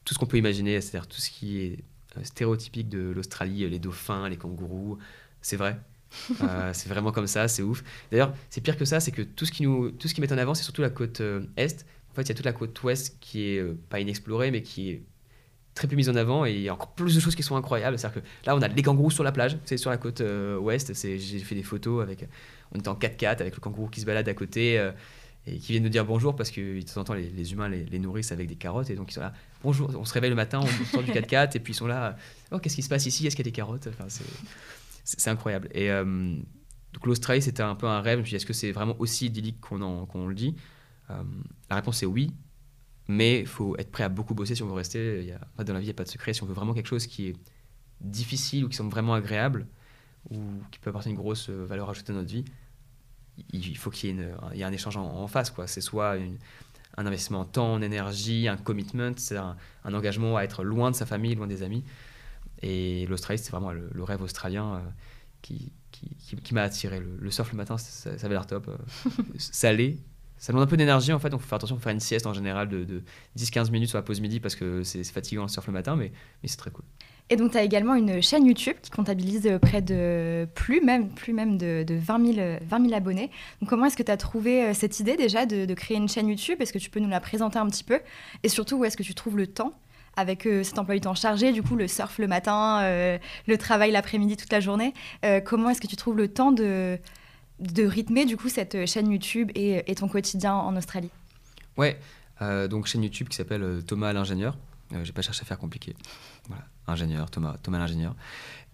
tout 0.03 0.13
ce 0.13 0.19
qu'on 0.19 0.25
peut 0.25 0.37
imaginer, 0.37 0.79
c'est-à-dire 0.81 1.07
tout 1.07 1.21
ce 1.21 1.29
qui 1.29 1.59
est 1.59 1.83
stéréotypique 2.23 2.89
de 2.89 3.11
l'Australie, 3.11 3.69
les 3.69 3.79
dauphins, 3.79 4.29
les 4.29 4.37
kangourous, 4.37 4.97
c'est 5.41 5.57
vrai. 5.57 5.79
Euh, 6.41 6.69
c'est 6.73 6.89
vraiment 6.89 7.11
comme 7.11 7.27
ça, 7.27 7.47
c'est 7.47 7.63
ouf. 7.63 7.83
D'ailleurs, 8.11 8.33
c'est 8.49 8.61
pire 8.61 8.77
que 8.77 8.85
ça, 8.85 8.99
c'est 8.99 9.11
que 9.11 9.21
tout 9.21 9.45
ce 9.45 9.51
qui 9.51 9.63
nous, 9.63 9.91
tout 9.91 10.07
ce 10.07 10.13
qui 10.13 10.21
met 10.21 10.31
en 10.31 10.37
avant, 10.37 10.53
c'est 10.53 10.63
surtout 10.63 10.81
la 10.81 10.89
côte 10.89 11.21
est. 11.57 11.85
En 12.11 12.15
fait, 12.15 12.21
il 12.23 12.29
y 12.29 12.31
a 12.31 12.35
toute 12.35 12.45
la 12.45 12.53
côte 12.53 12.81
ouest 12.83 13.17
qui 13.19 13.43
est 13.43 13.63
pas 13.89 13.99
inexplorée, 13.99 14.49
mais 14.49 14.61
qui 14.61 14.91
est 14.91 15.03
très 15.73 15.87
peu 15.87 15.97
mise 15.97 16.09
en 16.09 16.15
avant 16.15 16.45
et 16.45 16.53
il 16.53 16.61
y 16.61 16.69
a 16.69 16.73
encore 16.73 16.93
plus 16.93 17.13
de 17.13 17.19
choses 17.19 17.35
qui 17.35 17.43
sont 17.43 17.57
incroyables. 17.57 17.99
C'est-à-dire 17.99 18.21
que 18.21 18.27
là, 18.45 18.55
on 18.55 18.61
a 18.61 18.69
les 18.69 18.81
kangourous 18.81 19.11
sur 19.11 19.25
la 19.25 19.33
plage, 19.33 19.57
c'est 19.65 19.75
sur 19.75 19.89
la 19.89 19.97
côte 19.97 20.23
ouest. 20.61 20.93
J'ai 20.93 21.39
fait 21.39 21.55
des 21.55 21.63
photos 21.63 22.01
avec 22.01 22.25
on 22.71 22.79
était 22.79 22.89
en 22.89 22.95
4x4 22.95 23.41
avec 23.41 23.55
le 23.55 23.61
kangourou 23.61 23.87
qui 23.87 24.01
se 24.01 24.05
balade 24.05 24.27
à 24.27 24.33
côté 24.33 24.77
euh, 24.77 24.91
et 25.47 25.57
qui 25.57 25.73
vient 25.73 25.81
nous 25.81 25.89
dire 25.89 26.05
bonjour 26.05 26.35
parce 26.35 26.51
que 26.51 26.79
de 26.79 26.81
temps 26.81 27.01
en 27.01 27.03
temps 27.03 27.13
les, 27.13 27.53
humains 27.53 27.69
les, 27.69 27.99
nourrissent 27.99 28.31
avec 28.31 28.47
des 28.47 28.55
carottes 28.55 28.89
et 28.89 28.95
donc 28.95 29.11
ils 29.11 29.13
sont 29.13 29.21
là 29.21 29.33
bonjour 29.63 29.91
on 29.95 30.05
se 30.05 30.13
réveille 30.13 30.31
le 30.31 30.35
matin 30.35 30.59
on 30.61 30.85
sort 30.85 31.03
du 31.03 31.11
4x4 31.11 31.55
et 31.55 31.59
puis 31.59 31.73
ils 31.73 31.75
sont 31.75 31.87
là 31.87 32.17
oh 32.51 32.59
qu'est-ce 32.59 32.75
qui 32.75 32.83
se 32.83 32.89
passe 32.89 33.05
ici? 33.05 33.27
Est-ce 33.27 33.35
qu'il 33.35 33.45
y 33.45 33.47
a 33.47 33.51
des 33.51 33.55
carottes? 33.55 33.87
Enfin, 33.87 34.05
c'est 34.07 34.25
incroyable. 35.27 35.69
Et 35.71 35.91
euh, 35.91 36.03
donc 36.03 37.05
l'Australie 37.05 37.41
c'était 37.41 37.63
un 37.63 37.75
peu 37.75 37.87
un 37.87 38.01
rêve. 38.01 38.17
Je 38.19 38.21
me 38.21 38.25
suis 38.27 38.35
est-ce 38.35 38.45
que 38.45 38.53
c'est 38.53 38.71
vraiment 38.71 38.95
aussi 38.99 39.27
idyllique 39.27 39.59
qu'on 39.61 40.27
le 40.27 40.35
dit? 40.35 40.55
Euh, 41.09 41.23
la 41.69 41.77
réponse 41.77 42.01
est 42.03 42.07
oui. 42.07 42.31
Mais 43.07 43.41
il 43.41 43.47
faut 43.47 43.77
être 43.77 43.91
prêt 43.91 44.03
à 44.03 44.09
beaucoup 44.09 44.33
bosser 44.33 44.55
si 44.55 44.63
on 44.63 44.67
veut 44.67 44.73
rester. 44.73 45.23
Y 45.23 45.31
a, 45.31 45.63
dans 45.63 45.73
la 45.73 45.79
vie 45.79 45.85
il 45.85 45.89
n'y 45.89 45.91
a 45.91 45.93
pas 45.93 46.03
de 46.03 46.09
secret. 46.09 46.33
Si 46.33 46.41
on 46.41 46.47
veut 46.47 46.53
vraiment 46.53 46.73
quelque 46.73 46.87
chose 46.87 47.05
qui 47.05 47.27
est 47.27 47.35
difficile 48.01 48.65
ou 48.65 48.69
qui 48.69 48.75
semble 48.75 48.89
vraiment 48.89 49.13
agréable 49.13 49.67
ou 50.31 50.39
qui 50.71 50.79
peut 50.79 50.89
apporter 50.89 51.11
une 51.11 51.15
grosse 51.15 51.49
euh, 51.49 51.65
valeur 51.65 51.89
ajoutée 51.89 52.13
à 52.13 52.15
notre 52.15 52.29
vie, 52.29 52.45
il 53.51 53.77
faut 53.77 53.89
qu'il 53.89 54.15
y 54.15 54.21
ait, 54.21 54.63
un 54.63 54.71
échange 54.71 54.97
en, 54.97 55.27
face. 55.27 55.53
C'est 55.67 55.81
soit 55.81 56.15
un 56.97 57.05
investissement 57.05 57.41
en 57.41 57.45
temps, 57.45 57.73
en 57.73 57.81
énergie, 57.81 58.47
un 58.47 58.57
commitment, 58.57 59.13
c'est 59.17 59.37
un, 59.37 59.57
engagement 59.83 60.37
à 60.37 60.43
être 60.43 60.63
loin 60.63 60.91
de 60.91 60.95
sa 60.95 61.05
famille, 61.05 61.35
loin 61.35 61.47
des 61.47 61.63
amis. 61.63 61.83
Et 62.65 63.05
l'Australie, 63.07 63.39
c'est 63.39 63.51
vraiment 63.51 63.71
le, 63.71 64.03
rêve 64.03 64.21
australien 64.21 64.75
euh, 64.75 64.79
qui, 65.41 65.71
qui, 65.91 66.53
m'a 66.53 66.63
attiré. 66.63 66.99
Le, 66.99 67.31
surf 67.31 67.51
le 67.51 67.57
matin, 67.57 67.77
ça, 67.77 68.09
avait 68.09 68.29
l'air 68.29 68.47
top. 68.47 68.67
Euh, 68.67 69.09
salé. 69.37 69.99
Ça 70.37 70.51
demande 70.51 70.67
un 70.67 70.69
peu 70.69 70.75
d'énergie 70.75 71.13
en 71.13 71.19
fait, 71.19 71.29
donc 71.29 71.39
il 71.39 71.43
faut 71.43 71.49
faire 71.49 71.55
attention, 71.55 71.77
faut 71.77 71.81
faire 71.81 71.93
une 71.93 72.01
sieste 72.01 72.27
en 72.27 72.33
général 72.33 72.67
de, 72.67 72.83
de 72.83 73.03
10-15 73.37 73.71
minutes 73.71 73.89
sur 73.89 73.97
la 73.97 74.01
pause 74.01 74.19
midi 74.19 74.41
parce 74.41 74.55
que 74.55 74.83
c'est 74.83 75.01
fatigant 75.05 75.43
le 75.43 75.47
surf 75.47 75.65
le 75.65 75.73
matin, 75.73 75.95
mais, 75.95 76.11
mais 76.43 76.49
c'est 76.49 76.57
très 76.57 76.71
cool. 76.71 76.83
Et 77.31 77.37
donc, 77.37 77.51
tu 77.51 77.57
as 77.57 77.63
également 77.63 77.95
une 77.95 78.21
chaîne 78.21 78.45
YouTube 78.45 78.75
qui 78.83 78.91
comptabilise 78.91 79.49
près 79.59 79.81
de 79.81 80.47
plus 80.53 80.81
même, 80.81 81.09
plus 81.09 81.33
même 81.33 81.57
de, 81.57 81.83
20, 81.89 82.33
000, 82.69 82.93
abonnés. 82.93 83.31
Donc, 83.61 83.69
comment 83.69 83.85
est-ce 83.87 83.97
que 83.97 84.03
tu 84.03 84.11
as 84.11 84.17
trouvé 84.17 84.65
euh, 84.65 84.73
cette 84.75 84.99
idée 84.99 85.15
déjà 85.15 85.47
de, 85.47 85.73
créer 85.73 85.97
une 85.97 86.07
chaîne 86.07 86.27
YouTube? 86.27 86.61
Est-ce 86.61 86.71
que 86.71 86.77
tu 86.77 86.91
peux 86.91 86.99
nous 86.99 87.09
la 87.09 87.19
présenter 87.19 87.57
un 87.57 87.67
petit 87.67 87.83
peu? 87.83 87.99
Et 88.43 88.49
surtout, 88.49 88.77
où 88.77 88.85
est-ce 88.85 88.95
que 88.95 89.03
tu 89.03 89.15
trouves 89.15 89.37
le 89.37 89.47
temps? 89.47 89.73
Avec 90.15 90.45
euh, 90.45 90.63
cet 90.63 90.79
emploi 90.79 90.95
du 90.95 91.01
temps 91.01 91.15
chargé, 91.15 91.51
du 91.51 91.63
coup, 91.63 91.75
le 91.75 91.87
surf 91.87 92.17
le 92.17 92.27
matin, 92.27 92.81
euh, 92.83 93.17
le 93.47 93.57
travail 93.57 93.91
l'après-midi 93.91 94.37
toute 94.37 94.51
la 94.51 94.59
journée 94.59 94.93
Comment 95.45 95.69
est-ce 95.69 95.81
que 95.81 95.87
tu 95.87 95.95
trouves 95.95 96.17
le 96.17 96.27
temps 96.27 96.51
de, 96.51 96.97
de 97.59 97.83
rythmer, 97.85 98.25
du 98.25 98.37
coup, 98.37 98.49
cette 98.49 98.85
chaîne 98.85 99.11
YouTube 99.11 99.51
et, 99.55 99.95
ton 99.95 100.07
quotidien 100.07 100.53
en 100.53 100.75
Australie? 100.75 101.11
Ouais, 101.77 101.99
donc 102.69 102.87
chaîne 102.87 103.03
YouTube 103.03 103.27
qui 103.29 103.35
s'appelle 103.35 103.83
Thomas 103.85 104.13
l'ingénieur. 104.13 104.57
J'ai 105.03 105.13
pas 105.13 105.21
cherché 105.21 105.41
à 105.41 105.45
faire 105.45 105.57
compliqué. 105.57 105.95
Voilà 106.47 106.65
ingénieur, 106.87 107.29
Thomas, 107.29 107.57
Thomas 107.61 107.79
l'ingénieur. 107.79 108.15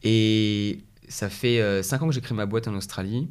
Et 0.03 0.83
ça 1.07 1.29
fait 1.29 1.83
5 1.83 2.01
euh, 2.01 2.03
ans 2.03 2.07
que 2.07 2.13
j'ai 2.13 2.21
créé 2.21 2.35
ma 2.35 2.45
boîte 2.45 2.67
en 2.67 2.75
Australie. 2.75 3.29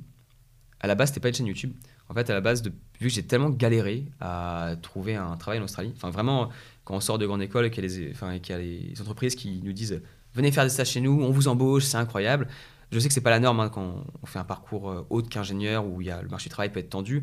À 0.81 0.87
la 0.87 0.95
base, 0.95 1.09
c'était 1.09 1.21
pas 1.21 1.29
une 1.29 1.35
chaîne 1.35 1.47
YouTube. 1.47 1.73
En 2.11 2.15
fait, 2.15 2.29
à 2.29 2.35
la 2.35 2.41
base, 2.41 2.61
de, 2.63 2.71
vu 3.01 3.09
que 3.09 3.15
j'ai 3.15 3.23
tellement 3.23 3.51
galéré 3.51 4.05
à 4.21 4.75
trouver 4.83 5.15
un 5.15 5.37
travail 5.37 5.61
en 5.61 5.65
Australie, 5.65 5.93
enfin 5.97 6.11
vraiment, 6.11 6.51
quand 6.85 6.95
on 6.95 7.01
sort 7.01 7.19
de 7.19 7.27
grande 7.27 7.41
école 7.41 7.67
et 7.67 7.71
qu'il 7.71 7.85
y, 7.85 8.53
a 8.53 8.59
les 8.59 9.01
entreprises 9.01 9.35
qui 9.35 9.63
nous 9.65 9.73
disent 9.73 10.03
venez 10.35 10.53
faire 10.53 10.65
des 10.65 10.71
stages 10.71 10.91
chez 10.91 11.01
nous, 11.01 11.23
on 11.23 11.31
vous 11.31 11.49
embauche, 11.49 11.85
c'est 11.85 11.97
incroyable. 11.97 12.49
Je 12.93 12.99
sais 12.99 13.09
que 13.09 13.15
c'est 13.15 13.21
pas 13.21 13.31
la 13.31 13.41
norme 13.41 13.61
hein, 13.61 13.69
quand 13.69 14.05
on 14.23 14.27
fait 14.27 14.41
un 14.41 14.45
parcours 14.45 14.91
euh, 14.91 15.07
autre 15.11 15.29
qu'ingénieur 15.29 15.87
où 15.87 16.01
il 16.01 16.09
y 16.09 16.11
a, 16.11 16.21
le 16.21 16.29
marché 16.29 16.49
du 16.49 16.51
travail 16.51 16.73
peut 16.73 16.81
être 16.81 16.91
tendu. 16.91 17.23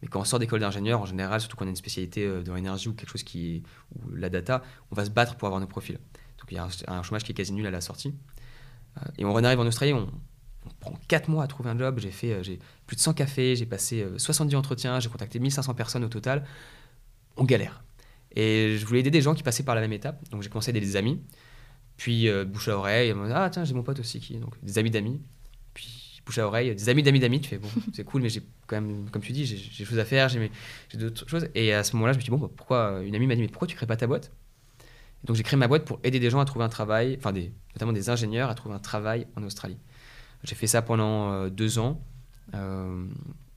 Mais 0.00 0.06
quand 0.08 0.20
on 0.20 0.24
sort 0.24 0.38
d'école 0.38 0.60
d'ingénieur, 0.60 1.00
en 1.00 1.06
général, 1.06 1.40
surtout 1.40 1.56
quand 1.56 1.64
on 1.64 1.68
a 1.68 1.70
une 1.70 1.76
spécialité 1.76 2.24
euh, 2.24 2.42
dans 2.42 2.54
l'énergie 2.54 2.88
ou 2.88 2.94
quelque 2.94 3.10
chose 3.10 3.24
qui 3.24 3.56
est, 3.56 3.62
la 4.14 4.30
data, 4.30 4.62
on 4.92 4.94
va 4.94 5.04
se 5.04 5.10
battre 5.10 5.34
pour 5.34 5.46
avoir 5.46 5.60
nos 5.60 5.66
profils 5.66 5.98
il 6.50 6.56
y 6.56 6.58
a 6.58 6.68
un, 6.88 7.02
chômage 7.02 7.24
qui 7.24 7.32
est 7.32 7.34
quasi 7.34 7.52
nul 7.52 7.66
à 7.66 7.70
la 7.70 7.80
sortie. 7.80 8.14
Euh, 8.96 9.00
et 9.18 9.24
on 9.24 9.36
arrive 9.36 9.60
en 9.60 9.66
Australie, 9.66 9.92
on, 9.92 10.08
prend 10.80 10.94
4 11.08 11.28
mois 11.28 11.44
à 11.44 11.46
trouver 11.46 11.70
un 11.70 11.78
job. 11.78 11.98
J'ai 11.98 12.10
fait 12.10 12.32
euh, 12.32 12.42
j'ai 12.42 12.58
plus 12.86 12.96
de 12.96 13.00
100 13.00 13.14
cafés, 13.14 13.56
j'ai 13.56 13.66
passé 13.66 14.06
70 14.16 14.54
euh, 14.54 14.58
entretiens, 14.58 15.00
j'ai 15.00 15.08
contacté 15.08 15.38
1500 15.38 15.74
personnes 15.74 16.04
au 16.04 16.08
total. 16.08 16.44
On 17.36 17.44
galère. 17.44 17.82
Et 18.34 18.76
je 18.78 18.86
voulais 18.86 19.00
aider 19.00 19.10
des 19.10 19.22
gens 19.22 19.34
qui 19.34 19.42
passaient 19.42 19.62
par 19.62 19.74
la 19.74 19.80
même 19.80 19.92
étape. 19.92 20.22
Donc 20.30 20.42
j'ai 20.42 20.48
commencé 20.48 20.70
à 20.70 20.70
aider 20.70 20.80
des 20.80 20.96
amis. 20.96 21.20
Puis 21.96 22.28
bouche 22.46 22.68
à 22.68 22.76
oreille, 22.76 23.12
ah 23.34 23.50
tiens, 23.50 23.64
j'ai 23.64 23.74
mon 23.74 23.82
pote 23.82 23.98
aussi 23.98 24.20
qui 24.20 24.36
donc 24.36 24.54
des 24.62 24.78
amis 24.78 24.90
d'amis. 24.90 25.20
Puis 25.74 26.20
bouche 26.24 26.38
à 26.38 26.46
oreille, 26.46 26.74
des 26.74 26.88
amis 26.88 27.02
d'amis 27.02 27.18
d'amis. 27.18 27.40
Tu 27.40 27.48
fais 27.48 27.58
bon, 27.58 27.68
c'est 27.92 28.04
cool, 28.04 28.22
mais 28.22 28.28
j'ai 28.28 28.42
quand 28.66 28.80
même, 28.80 29.10
comme 29.10 29.22
tu 29.22 29.32
dis, 29.32 29.46
j'ai 29.46 29.56
des 29.56 29.84
choses 29.84 29.98
à 29.98 30.04
faire, 30.04 30.28
j'ai 30.28 30.50
d'autres 30.94 31.28
choses. 31.28 31.48
Et 31.54 31.72
à 31.72 31.82
ce 31.82 31.96
moment-là, 31.96 32.12
je 32.12 32.18
me 32.18 32.22
suis 32.22 32.30
dit 32.30 32.36
bon, 32.36 32.44
bah, 32.44 32.52
pourquoi 32.54 33.00
une 33.02 33.14
amie 33.14 33.26
m'a 33.26 33.34
dit 33.34 33.40
mais 33.40 33.48
pourquoi 33.48 33.66
tu 33.66 33.74
crées 33.74 33.86
pas 33.86 33.96
ta 33.96 34.06
boîte? 34.06 34.30
Donc 35.24 35.36
j'ai 35.36 35.42
créé 35.42 35.58
ma 35.58 35.68
boîte 35.68 35.84
pour 35.84 35.98
aider 36.04 36.20
des 36.20 36.30
gens 36.30 36.40
à 36.40 36.44
trouver 36.44 36.64
un 36.64 36.68
travail, 36.68 37.16
enfin 37.18 37.32
des, 37.32 37.52
notamment 37.74 37.92
des 37.92 38.10
ingénieurs 38.10 38.50
à 38.50 38.54
trouver 38.54 38.74
un 38.74 38.78
travail 38.78 39.26
en 39.36 39.42
Australie. 39.42 39.78
J'ai 40.44 40.54
fait 40.54 40.66
ça 40.66 40.82
pendant 40.82 41.32
euh, 41.32 41.50
deux 41.50 41.78
ans. 41.78 42.00
Euh, 42.54 43.06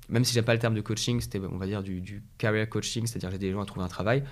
même 0.09 0.25
si 0.25 0.33
j'aime 0.33 0.45
pas 0.45 0.53
le 0.53 0.59
terme 0.59 0.75
de 0.75 0.81
coaching, 0.81 1.21
c'était 1.21 1.39
on 1.39 1.57
va 1.57 1.65
dire 1.65 1.83
du, 1.83 2.23
career 2.37 2.67
coaching, 2.67 3.05
c'est-à-dire 3.05 3.31
j'aidais 3.31 3.47
des 3.47 3.53
gens 3.53 3.61
à 3.61 3.65
trouver 3.65 3.85
un 3.85 3.89
travail. 3.89 4.23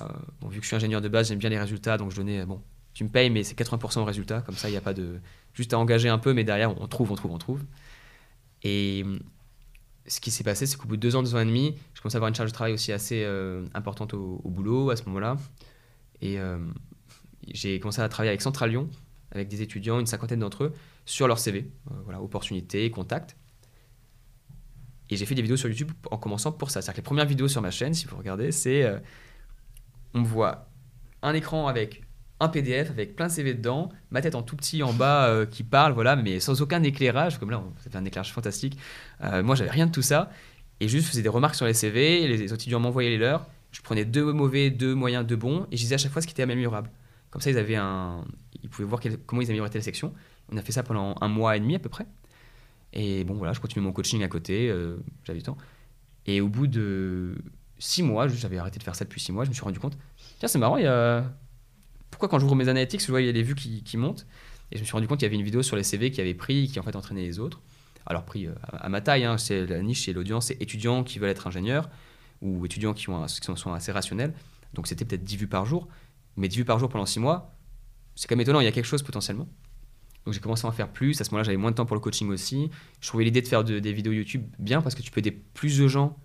Euh, 0.00 0.06
bon, 0.40 0.48
vu 0.48 0.58
que 0.58 0.64
je 0.64 0.68
suis 0.68 0.76
ingénieur 0.76 1.00
de 1.00 1.08
base, 1.08 1.28
j'aime 1.28 1.38
bien 1.38 1.50
les 1.50 1.58
résultats, 1.58 1.98
donc 1.98 2.10
je 2.10 2.16
donnais 2.16 2.44
bon, 2.44 2.60
tu 2.94 3.04
me 3.04 3.08
payes, 3.08 3.30
mais 3.30 3.44
c'est 3.44 3.56
80% 3.56 4.00
au 4.00 4.04
résultat, 4.04 4.40
comme 4.40 4.56
ça 4.56 4.68
il 4.68 4.72
n'y 4.72 4.76
a 4.76 4.80
pas 4.80 4.94
de 4.94 5.20
juste 5.54 5.72
à 5.74 5.78
engager 5.78 6.08
un 6.08 6.18
peu, 6.18 6.32
mais 6.32 6.44
derrière 6.44 6.80
on 6.80 6.88
trouve, 6.88 7.12
on 7.12 7.14
trouve, 7.14 7.32
on 7.32 7.38
trouve. 7.38 7.62
Et 8.64 9.04
ce 10.06 10.20
qui 10.20 10.30
s'est 10.30 10.44
passé, 10.44 10.66
c'est 10.66 10.76
qu'au 10.76 10.88
bout 10.88 10.96
de 10.96 11.00
deux 11.00 11.14
ans, 11.14 11.22
deux 11.22 11.34
ans 11.34 11.40
et 11.40 11.44
demi, 11.44 11.76
je 11.94 12.00
commençais 12.00 12.16
à 12.16 12.18
avoir 12.18 12.28
une 12.28 12.34
charge 12.34 12.50
de 12.50 12.54
travail 12.54 12.72
aussi 12.72 12.90
assez 12.90 13.24
importante 13.74 14.14
au, 14.14 14.40
boulot 14.44 14.90
à 14.90 14.96
ce 14.96 15.04
moment-là. 15.04 15.36
Et 16.20 16.38
j'ai 17.48 17.78
commencé 17.80 18.00
à 18.00 18.08
travailler 18.08 18.30
avec 18.30 18.40
Central 18.40 18.70
Lyon, 18.70 18.88
avec 19.30 19.48
des 19.48 19.62
étudiants, 19.62 20.00
une 20.00 20.06
cinquantaine 20.06 20.40
d'entre 20.40 20.64
eux, 20.64 20.72
sur 21.04 21.28
leur 21.28 21.38
CV. 21.38 21.70
Euh, 21.90 21.94
voilà, 22.04 22.20
opportunités, 22.20 22.90
contacts. 22.90 23.36
Et 25.10 25.16
j'ai 25.16 25.26
fait 25.26 25.34
des 25.34 25.42
vidéos 25.42 25.56
sur 25.56 25.68
YouTube 25.68 25.90
en 26.10 26.16
commençant 26.16 26.52
pour 26.52 26.70
ça. 26.70 26.80
C'est-à-dire 26.80 26.94
que 26.94 26.98
les 27.00 27.04
premières 27.04 27.26
vidéos 27.26 27.48
sur 27.48 27.60
ma 27.60 27.70
chaîne, 27.70 27.94
si 27.94 28.06
vous 28.06 28.16
regardez, 28.16 28.52
c'est. 28.52 28.84
Euh, 28.84 28.98
on 30.14 30.22
voit 30.22 30.68
un 31.22 31.34
écran 31.34 31.68
avec 31.68 32.02
un 32.40 32.48
PDF 32.48 32.90
avec 32.90 33.14
plein 33.14 33.28
de 33.28 33.32
CV 33.32 33.54
dedans, 33.54 33.90
ma 34.10 34.20
tête 34.20 34.34
en 34.34 34.42
tout 34.42 34.56
petit 34.56 34.82
en 34.82 34.92
bas 34.92 35.46
qui 35.46 35.62
parle, 35.62 35.92
voilà, 35.92 36.16
mais 36.16 36.40
sans 36.40 36.60
aucun 36.60 36.82
éclairage, 36.82 37.38
comme 37.38 37.50
là, 37.50 37.62
ça 37.78 37.88
fait 37.88 37.96
un 37.96 38.04
éclairage 38.04 38.32
fantastique. 38.32 38.76
moi, 39.20 39.54
j'avais 39.54 39.70
rien 39.70 39.86
de 39.86 39.92
tout 39.92 40.02
ça, 40.02 40.28
et 40.80 40.88
juste 40.88 41.06
faisais 41.06 41.22
des 41.22 41.28
remarques 41.28 41.54
sur 41.54 41.66
les 41.66 41.72
CV, 41.72 42.26
les 42.26 42.52
étudiants 42.52 42.80
m'envoyaient 42.80 43.10
les 43.10 43.16
leurs, 43.16 43.46
je 43.72 43.80
prenais 43.80 44.04
deux 44.04 44.32
mauvais, 44.32 44.70
deux 44.70 44.94
moyens, 44.94 45.26
deux 45.26 45.36
bons, 45.36 45.66
et 45.70 45.76
je 45.76 45.82
disais 45.82 45.94
à 45.94 45.98
chaque 45.98 46.12
fois 46.12 46.20
ce 46.20 46.26
qui 46.26 46.34
était 46.34 46.42
améliorable. 46.42 46.90
Comme 47.30 47.40
ça, 47.40 47.50
ils, 47.50 47.58
avaient 47.58 47.76
un... 47.76 48.24
ils 48.62 48.68
pouvaient 48.68 48.86
voir 48.86 49.00
comment 49.26 49.40
ils 49.40 49.46
amélioraient 49.46 49.70
telle 49.70 49.82
section. 49.82 50.12
On 50.50 50.56
a 50.56 50.62
fait 50.62 50.72
ça 50.72 50.82
pendant 50.82 51.14
un 51.20 51.28
mois 51.28 51.56
et 51.56 51.60
demi 51.60 51.74
à 51.74 51.78
peu 51.78 51.88
près. 51.88 52.06
Et 52.92 53.24
bon, 53.24 53.34
voilà, 53.34 53.52
je 53.52 53.60
continuais 53.60 53.84
mon 53.84 53.92
coaching 53.92 54.22
à 54.22 54.28
côté, 54.28 54.68
euh, 54.68 54.96
j'avais 55.24 55.38
du 55.38 55.44
temps. 55.44 55.56
Et 56.26 56.40
au 56.40 56.48
bout 56.48 56.66
de 56.66 57.36
six 57.78 58.02
mois, 58.02 58.28
j'avais 58.28 58.58
arrêté 58.58 58.78
de 58.78 58.84
faire 58.84 58.94
ça 58.94 59.04
depuis 59.04 59.20
six 59.20 59.32
mois, 59.32 59.44
je 59.44 59.48
me 59.48 59.54
suis 59.54 59.64
rendu 59.64 59.78
compte, 59.78 59.96
tiens, 60.38 60.48
c'est 60.48 60.58
marrant, 60.58 60.76
il 60.76 60.84
y 60.84 60.86
a... 60.86 61.24
pourquoi 62.10 62.28
quand 62.28 62.38
j'ouvre 62.38 62.54
mes 62.54 62.68
analytics, 62.68 63.00
je 63.00 63.08
vois 63.08 63.20
il 63.20 63.26
y 63.26 63.30
a 63.30 63.32
des 63.32 63.42
vues 63.42 63.54
qui, 63.54 63.96
montent? 63.96 64.26
Et 64.70 64.76
je 64.76 64.80
me 64.80 64.84
suis 64.84 64.92
rendu 64.92 65.08
compte 65.08 65.18
qu'il 65.18 65.26
y 65.26 65.30
avait 65.30 65.36
une 65.36 65.44
vidéo 65.44 65.62
sur 65.62 65.76
les 65.76 65.82
CV 65.82 66.10
qui 66.10 66.20
avait 66.20 66.34
pris, 66.34 66.68
qui 66.68 66.78
en 66.78 66.82
fait 66.82 66.94
entraînait 66.94 67.22
les 67.22 67.38
autres. 67.38 67.60
Alors 68.06 68.24
pris 68.24 68.46
euh, 68.46 68.52
à, 68.72 68.88
ma 68.88 69.00
taille, 69.00 69.24
hein, 69.24 69.38
c'est 69.38 69.66
la 69.66 69.82
niche, 69.82 70.04
c'est 70.04 70.12
l'audience, 70.12 70.46
c'est 70.46 70.60
étudiants 70.60 71.02
qui 71.04 71.18
veulent 71.18 71.30
être 71.30 71.46
ingénieurs 71.46 71.88
ou 72.40 72.64
étudiants 72.66 72.94
qui, 72.94 73.08
ont 73.10 73.24
qui 73.26 73.56
sont 73.56 73.72
assez 73.72 73.92
rationnels. 73.92 74.34
Donc 74.74 74.86
c'était 74.86 75.04
peut-être 75.04 75.24
10 75.24 75.36
vues 75.36 75.46
par 75.46 75.66
jour. 75.66 75.88
Mais 76.36 76.48
10 76.48 76.58
vues 76.58 76.64
par 76.64 76.78
jour 76.78 76.88
pendant 76.88 77.06
6 77.06 77.20
mois, 77.20 77.54
c'est 78.14 78.26
quand 78.26 78.34
même 78.34 78.40
étonnant, 78.40 78.60
il 78.60 78.64
y 78.64 78.68
a 78.68 78.72
quelque 78.72 78.86
chose 78.86 79.02
potentiellement. 79.02 79.48
Donc 80.24 80.34
j'ai 80.34 80.40
commencé 80.40 80.66
à 80.66 80.68
en 80.68 80.72
faire 80.72 80.88
plus. 80.88 81.20
À 81.20 81.24
ce 81.24 81.30
moment-là, 81.30 81.44
j'avais 81.44 81.56
moins 81.56 81.70
de 81.70 81.76
temps 81.76 81.86
pour 81.86 81.96
le 81.96 82.00
coaching 82.00 82.28
aussi. 82.30 82.70
Je 83.00 83.08
trouvais 83.08 83.24
l'idée 83.24 83.42
de 83.42 83.48
faire 83.48 83.64
des 83.64 83.92
vidéos 83.92 84.12
YouTube 84.12 84.44
bien 84.58 84.80
parce 84.80 84.94
que 84.94 85.02
tu 85.02 85.10
peux 85.10 85.18
aider 85.18 85.32
plus 85.32 85.78
de 85.78 85.88
gens. 85.88 86.16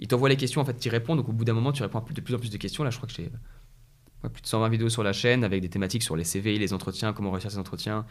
Ils 0.00 0.08
t'envoient 0.08 0.28
les 0.28 0.36
questions, 0.36 0.60
en 0.60 0.64
fait, 0.64 0.76
tu 0.78 0.88
y 0.88 0.90
réponds. 0.90 1.16
Donc 1.16 1.28
au 1.28 1.32
bout 1.32 1.44
d'un 1.44 1.52
moment, 1.52 1.72
tu 1.72 1.82
réponds 1.82 2.02
de 2.10 2.20
plus 2.20 2.34
en 2.34 2.38
plus 2.38 2.50
de 2.50 2.56
questions. 2.56 2.82
Là, 2.82 2.90
je 2.90 2.96
crois 2.96 3.08
que 3.08 3.14
j'ai 3.14 3.30
plus 4.28 4.42
de 4.42 4.46
120 4.46 4.68
vidéos 4.68 4.88
sur 4.88 5.02
la 5.02 5.12
chaîne 5.12 5.44
avec 5.44 5.62
des 5.62 5.68
thématiques 5.68 6.02
sur 6.02 6.16
les 6.16 6.24
CV, 6.24 6.58
les 6.58 6.72
entretiens, 6.72 7.12
comment 7.12 7.30
réussir 7.30 7.50
ces 7.50 7.58
entretiens, 7.58 8.04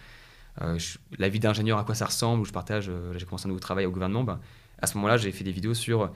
euh, 0.61 0.79
la 1.17 1.29
vie 1.29 1.39
d'ingénieur, 1.39 1.77
à 1.77 1.83
quoi 1.83 1.95
ça 1.95 2.05
ressemble, 2.05 2.41
où 2.41 2.45
je 2.45 2.51
partage. 2.51 2.89
Euh, 2.89 3.13
j'ai 3.17 3.25
commencé 3.25 3.45
un 3.45 3.49
nouveau 3.49 3.59
travail 3.59 3.85
au 3.85 3.91
gouvernement. 3.91 4.23
Ben, 4.23 4.39
à 4.81 4.87
ce 4.87 4.95
moment-là, 4.97 5.17
j'ai 5.17 5.31
fait 5.31 5.43
des 5.43 5.51
vidéos 5.51 5.73
sur 5.73 6.11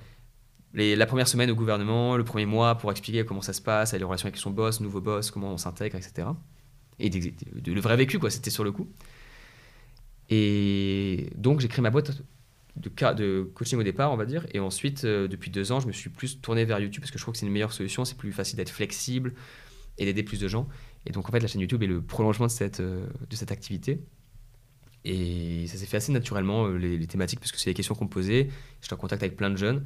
la 0.73 1.05
première 1.05 1.27
semaine 1.27 1.51
au 1.51 1.55
gouvernement, 1.55 2.17
le 2.17 2.23
premier 2.23 2.47
mois 2.47 2.75
pour 2.75 2.89
expliquer 2.89 3.23
comment 3.25 3.41
ça 3.41 3.53
se 3.53 3.61
passe, 3.61 3.93
les 3.93 4.03
relations 4.03 4.27
avec 4.27 4.37
son 4.37 4.49
boss, 4.49 4.79
nouveau 4.79 5.01
boss, 5.01 5.29
comment 5.29 5.51
on 5.51 5.57
s'intègre, 5.57 5.97
etc. 5.97 6.27
Et 6.99 7.09
le 7.09 7.81
vrai 7.81 7.97
vécu, 7.97 8.19
quoi, 8.19 8.29
c'était 8.29 8.49
sur 8.49 8.63
le 8.63 8.71
coup. 8.71 8.89
Et 10.29 11.29
donc 11.35 11.59
j'ai 11.59 11.67
créé 11.67 11.81
ma 11.81 11.89
boîte 11.89 12.11
de, 12.75 13.51
coaching 13.53 13.79
au 13.79 13.83
départ, 13.83 14.11
on 14.11 14.17
va 14.17 14.25
dire. 14.25 14.45
Et 14.53 14.59
ensuite, 14.59 15.05
euh, 15.05 15.27
depuis 15.27 15.51
deux 15.51 15.71
ans, 15.71 15.79
je 15.79 15.87
me 15.87 15.91
suis 15.91 16.09
plus 16.09 16.41
tourné 16.41 16.65
vers 16.65 16.79
YouTube 16.79 17.01
parce 17.01 17.11
que 17.11 17.17
je 17.17 17.23
trouve 17.23 17.33
que 17.33 17.39
c'est 17.39 17.45
une 17.45 17.51
meilleure 17.51 17.73
solution. 17.73 18.05
C'est 18.05 18.17
plus 18.17 18.31
facile 18.31 18.57
d'être 18.57 18.69
flexible 18.69 19.33
et 19.97 20.05
d'aider 20.05 20.23
plus 20.23 20.39
de 20.39 20.47
gens. 20.47 20.67
Et 21.05 21.11
donc, 21.11 21.27
en 21.27 21.31
fait, 21.31 21.39
la 21.39 21.47
chaîne 21.47 21.61
YouTube 21.61 21.83
est 21.83 21.87
le 21.87 22.01
prolongement 22.01 22.47
de 22.47 22.51
cette, 22.51 22.79
euh, 22.79 23.05
de 23.29 23.35
cette 23.35 23.51
activité. 23.51 24.01
Et 25.05 25.67
ça 25.67 25.77
s'est 25.77 25.85
fait 25.85 25.97
assez 25.97 26.11
naturellement, 26.11 26.65
euh, 26.65 26.77
les, 26.77 27.07
thématiques, 27.07 27.39
parce 27.39 27.51
que 27.51 27.59
c'est 27.59 27.69
les 27.69 27.73
questions 27.73 27.93
qu'on 27.93 28.05
me 28.05 28.09
posait. 28.09 28.49
J'étais 28.81 28.93
en 28.93 28.97
contact 28.97 29.21
avec 29.21 29.35
plein 29.35 29.49
de 29.49 29.57
jeunes. 29.57 29.85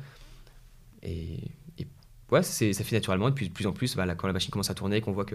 Et, 1.03 1.39
et 1.77 1.87
ouais, 2.31 2.43
ça 2.43 2.83
fait 2.83 2.95
naturellement. 2.95 3.27
Et 3.27 3.33
puis, 3.33 3.49
de 3.49 3.53
plus 3.53 3.67
en 3.67 3.73
plus, 3.73 3.95
bah, 3.95 4.15
quand 4.15 4.27
la 4.27 4.33
machine 4.33 4.51
commence 4.51 4.69
à 4.69 4.75
tourner, 4.75 5.01
qu'on 5.01 5.11
voit 5.11 5.25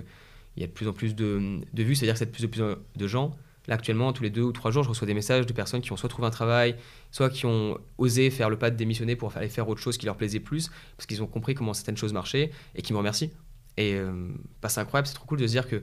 qu'il 0.55 0.63
y 0.63 0.65
a 0.65 0.67
de 0.67 0.73
plus 0.73 0.89
en 0.89 0.93
plus 0.93 1.15
de, 1.15 1.61
de 1.73 1.83
vues, 1.83 1.95
c'est-à-dire 1.95 2.15
que 2.15 2.19
c'est 2.19 2.27
de 2.27 2.31
plus 2.31 2.45
en 2.45 2.49
plus 2.49 2.65
de 2.97 3.07
gens. 3.07 3.37
Là, 3.69 3.75
actuellement, 3.77 4.13
tous 4.13 4.25
les 4.25 4.31
deux 4.31 4.43
ou 4.43 4.51
trois 4.53 4.73
jours, 4.73 4.83
je 4.83 4.89
reçois 4.89 5.07
des 5.07 5.15
messages 5.15 5.47
de 5.47 5.53
personnes 5.53 5.83
qui 5.83 5.93
ont 5.93 5.97
soit 5.97 6.09
trouvé 6.09 6.27
un 6.27 6.33
travail, 6.33 6.75
soit 7.13 7.31
qui 7.31 7.47
ont 7.47 7.79
osé 7.97 8.31
faire 8.31 8.51
le 8.51 8.59
pas 8.59 8.71
de 8.71 8.77
démissionner 8.77 9.15
pour 9.15 9.37
aller 9.37 9.49
faire 9.49 9.69
autre 9.69 9.81
chose 9.81 9.97
qui 9.99 10.07
leur 10.07 10.17
plaisait 10.17 10.41
plus, 10.41 10.69
parce 10.97 11.07
qu'ils 11.07 11.23
ont 11.23 11.29
compris 11.29 11.55
comment 11.55 11.73
certaines 11.73 11.97
choses 11.97 12.13
marchaient, 12.13 12.51
et 12.75 12.83
qui 12.83 12.93
me 12.93 12.99
remercient. 12.99 13.31
Et 13.77 13.95
euh, 13.95 14.31
bah, 14.61 14.69
c'est 14.69 14.81
incroyable, 14.81 15.07
c'est 15.07 15.15
trop 15.15 15.27
cool 15.27 15.39
de 15.39 15.47
se 15.47 15.53
dire 15.53 15.69
que 15.69 15.83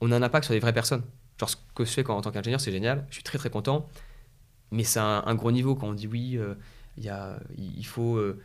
on 0.00 0.12
a 0.12 0.16
un 0.16 0.22
impact 0.22 0.44
sur 0.44 0.54
des 0.54 0.60
vraies 0.60 0.72
personnes. 0.72 1.02
Genre, 1.40 1.48
ce 1.48 1.56
que 1.74 1.84
je 1.84 1.90
fais 1.90 2.04
quand, 2.04 2.16
en 2.16 2.20
tant 2.20 2.30
qu'ingénieur, 2.30 2.60
c'est 2.60 2.72
génial, 2.72 3.04
je 3.08 3.14
suis 3.14 3.24
très 3.24 3.38
très 3.38 3.50
content, 3.50 3.88
mais 4.70 4.84
c'est 4.84 5.00
un, 5.00 5.34
gros 5.34 5.50
niveau 5.50 5.74
quand 5.74 5.88
on 5.88 5.92
dit 5.94 6.06
oui, 6.06 6.36
euh, 6.36 6.54
il 6.96 7.04
y 7.04 7.08
a- 7.08 7.40
il 7.56 7.84
faut 7.86 8.16
euh, 8.16 8.40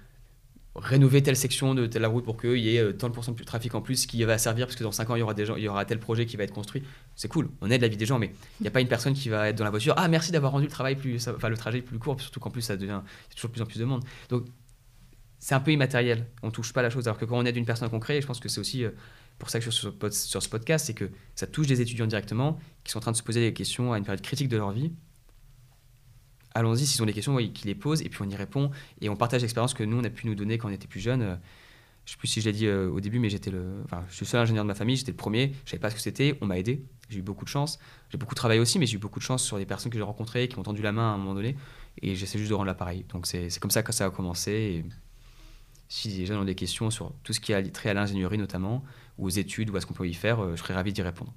rénover 0.79 1.21
telle 1.21 1.35
section 1.35 1.75
de 1.75 1.85
telle 1.85 2.05
route 2.05 2.23
pour 2.23 2.39
qu'il 2.39 2.57
y 2.57 2.75
ait 2.75 2.79
euh, 2.79 2.93
tant 2.93 3.09
de 3.09 3.13
pourcents 3.13 3.33
de 3.33 3.43
trafic 3.43 3.75
en 3.75 3.81
plus 3.81 4.05
qui 4.05 4.23
va 4.23 4.37
servir, 4.37 4.67
parce 4.67 4.75
que 4.75 4.83
dans 4.83 4.91
5 4.91 5.09
ans, 5.09 5.15
il 5.15 5.19
y 5.19 5.21
aura, 5.21 5.33
des 5.33 5.45
gens, 5.45 5.55
il 5.55 5.63
y 5.63 5.67
aura 5.67 5.85
tel 5.85 5.99
projet 5.99 6.25
qui 6.25 6.37
va 6.37 6.43
être 6.43 6.53
construit. 6.53 6.83
C'est 7.15 7.27
cool, 7.27 7.49
on 7.61 7.69
aide 7.69 7.81
la 7.81 7.87
vie 7.87 7.97
des 7.97 8.05
gens, 8.05 8.19
mais 8.19 8.31
il 8.59 8.63
n'y 8.63 8.67
a 8.67 8.71
pas 8.71 8.81
une 8.81 8.87
personne 8.87 9.13
qui 9.13 9.29
va 9.29 9.49
être 9.49 9.57
dans 9.57 9.63
la 9.63 9.69
voiture. 9.69 9.93
Ah, 9.97 10.07
merci 10.07 10.31
d'avoir 10.31 10.51
rendu 10.51 10.65
le 10.65 10.71
travail 10.71 10.95
plus, 10.95 11.27
enfin, 11.27 11.49
le 11.49 11.57
trajet 11.57 11.81
plus 11.81 11.99
court, 11.99 12.19
surtout 12.19 12.39
qu'en 12.39 12.49
plus, 12.49 12.61
ça 12.61 12.77
devient 12.77 13.01
toujours 13.35 13.51
plus 13.51 13.61
en 13.61 13.65
plus 13.65 13.79
de 13.79 13.85
monde. 13.85 14.03
Donc, 14.29 14.45
c'est 15.39 15.55
un 15.55 15.59
peu 15.59 15.71
immatériel. 15.71 16.27
On 16.43 16.51
touche 16.51 16.73
pas 16.73 16.81
la 16.81 16.89
chose. 16.89 17.07
Alors 17.07 17.17
que 17.17 17.25
quand 17.25 17.37
on 17.37 17.45
aide 17.45 17.55
une 17.55 17.65
personne 17.65 17.89
concrète, 17.89 18.21
je 18.21 18.27
pense 18.27 18.39
que 18.39 18.49
c'est 18.49 18.59
aussi 18.59 18.83
euh, 18.83 18.91
pour 19.37 19.49
ça 19.49 19.59
que 19.59 19.65
je 19.65 19.69
suis 19.69 19.87
sur 20.11 20.43
ce 20.43 20.49
podcast, 20.49 20.85
c'est 20.85 20.93
que 20.93 21.09
ça 21.33 21.47
touche 21.47 21.67
des 21.67 21.81
étudiants 21.81 22.07
directement 22.07 22.59
qui 22.83 22.91
sont 22.91 22.97
en 22.97 23.01
train 23.01 23.11
de 23.11 23.17
se 23.17 23.23
poser 23.23 23.39
des 23.39 23.53
questions 23.53 23.93
à 23.93 23.97
une 23.97 24.03
période 24.03 24.21
critique 24.21 24.49
de 24.49 24.57
leur 24.57 24.71
vie. 24.71 24.91
Allons-y, 26.59 26.85
s'ils 26.85 27.01
ont 27.01 27.05
des 27.05 27.13
questions, 27.13 27.37
qu'ils 27.37 27.67
les 27.67 27.75
posent, 27.75 28.01
et 28.01 28.09
puis 28.09 28.19
on 28.21 28.29
y 28.29 28.35
répond, 28.35 28.69
et 28.99 29.07
on 29.07 29.15
partage 29.15 29.41
l'expérience 29.41 29.73
que 29.73 29.83
nous, 29.83 29.97
on 29.97 30.03
a 30.03 30.09
pu 30.09 30.27
nous 30.27 30.35
donner 30.35 30.57
quand 30.57 30.67
on 30.67 30.73
était 30.73 30.89
plus 30.89 30.99
jeunes. 30.99 31.39
Je 32.03 32.11
sais 32.11 32.17
plus 32.17 32.27
si 32.27 32.41
je 32.41 32.47
l'ai 32.47 32.51
dit 32.51 32.65
euh, 32.65 32.89
au 32.89 32.99
début, 32.99 33.17
mais 33.17 33.29
j'étais 33.29 33.49
le, 33.49 33.81
enfin, 33.85 34.03
je 34.09 34.15
suis 34.15 34.25
le 34.25 34.29
seul 34.29 34.41
ingénieur 34.41 34.65
de 34.65 34.67
ma 34.67 34.75
famille, 34.75 34.97
j'étais 34.97 35.11
le 35.11 35.17
premier, 35.17 35.53
je 35.63 35.71
savais 35.71 35.79
pas 35.79 35.89
ce 35.89 35.95
que 35.95 36.01
c'était, 36.01 36.37
on 36.41 36.47
m'a 36.47 36.59
aidé, 36.59 36.83
j'ai 37.07 37.19
eu 37.19 37.21
beaucoup 37.21 37.45
de 37.45 37.49
chance. 37.49 37.79
J'ai 38.09 38.17
beaucoup 38.17 38.35
travaillé 38.35 38.59
aussi, 38.59 38.77
mais 38.77 38.87
j'ai 38.87 38.95
eu 38.95 38.99
beaucoup 38.99 39.19
de 39.19 39.23
chance 39.23 39.41
sur 39.41 39.57
des 39.57 39.65
personnes 39.65 39.89
que 39.89 39.97
j'ai 39.97 40.03
rencontrées, 40.03 40.49
qui 40.49 40.57
m'ont 40.57 40.63
tendu 40.63 40.81
la 40.81 40.91
main 40.91 41.11
à 41.11 41.13
un 41.13 41.17
moment 41.17 41.33
donné, 41.33 41.55
et 42.01 42.15
j'essaie 42.15 42.37
juste 42.37 42.49
de 42.49 42.55
rendre 42.55 42.67
l'appareil. 42.67 43.05
Donc 43.13 43.25
c'est 43.25 43.57
comme 43.61 43.71
ça 43.71 43.81
que 43.81 43.93
ça 43.93 44.07
a 44.07 44.09
commencé. 44.09 44.83
Si 45.87 46.09
les 46.09 46.25
gens 46.25 46.41
ont 46.41 46.43
des 46.43 46.55
questions 46.55 46.89
sur 46.89 47.13
tout 47.23 47.31
ce 47.31 47.39
qui 47.39 47.53
a 47.53 47.63
trait 47.63 47.89
à 47.89 47.93
l'ingénierie 47.93 48.37
notamment, 48.37 48.83
ou 49.17 49.27
aux 49.27 49.29
études, 49.29 49.69
ou 49.69 49.77
à 49.77 49.81
ce 49.81 49.85
qu'on 49.85 49.93
peut 49.93 50.09
y 50.09 50.13
faire, 50.13 50.43
euh, 50.43 50.55
je 50.57 50.61
serais 50.61 50.73
ravi 50.73 50.91
d'y 50.91 51.01
répondre. 51.01 51.33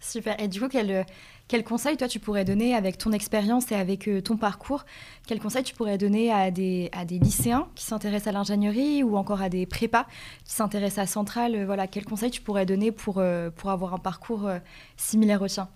Super. 0.00 0.40
Et 0.40 0.48
du 0.48 0.58
coup, 0.60 0.68
quel, 0.68 1.04
quel 1.46 1.62
conseil, 1.62 1.96
toi, 1.98 2.08
tu 2.08 2.20
pourrais 2.20 2.44
donner 2.46 2.74
avec 2.74 2.96
ton 2.96 3.12
expérience 3.12 3.70
et 3.70 3.74
avec 3.74 4.08
euh, 4.08 4.22
ton 4.22 4.38
parcours? 4.38 4.84
Quel 5.26 5.38
conseil 5.40 5.62
tu 5.62 5.74
pourrais 5.74 5.98
donner 5.98 6.32
à 6.32 6.50
des, 6.50 6.88
à 6.92 7.04
des 7.04 7.18
lycéens 7.18 7.68
qui 7.74 7.84
s'intéressent 7.84 8.28
à 8.28 8.32
l'ingénierie 8.32 9.02
ou 9.02 9.16
encore 9.16 9.42
à 9.42 9.50
des 9.50 9.66
prépas 9.66 10.06
qui 10.44 10.54
s'intéressent 10.54 11.04
à 11.04 11.06
Centrale? 11.06 11.54
Euh, 11.54 11.66
Voilà, 11.66 11.86
quel 11.86 12.06
conseil 12.06 12.30
tu 12.30 12.40
pourrais 12.40 12.64
donner 12.64 12.92
pour, 12.92 13.18
euh, 13.18 13.50
pour 13.50 13.70
avoir 13.70 13.92
un 13.92 13.98
parcours 13.98 14.50
similaire 14.96 15.42
au 15.42 15.48
tien? 15.48 15.68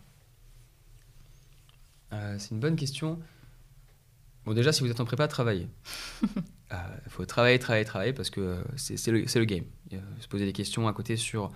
C'est 2.38 2.52
une 2.52 2.60
bonne 2.60 2.76
question. 2.76 3.18
Bon, 4.46 4.54
déjà, 4.54 4.72
si 4.72 4.82
vous 4.84 4.90
êtes 4.90 5.00
en 5.00 5.04
prépa, 5.04 5.26
travaillez. 5.26 5.68
Il 6.22 6.28
faut 7.08 7.26
travailler, 7.26 7.58
travailler, 7.58 7.84
travailler 7.84 8.12
parce 8.12 8.30
que 8.30 8.62
c'est 8.76 9.10
le, 9.10 9.22
le 9.22 9.44
game. 9.44 9.64
Se 10.20 10.28
poser 10.28 10.44
des 10.46 10.52
questions 10.52 10.86
à 10.86 10.92
côté 10.92 11.16
sur. 11.16 11.50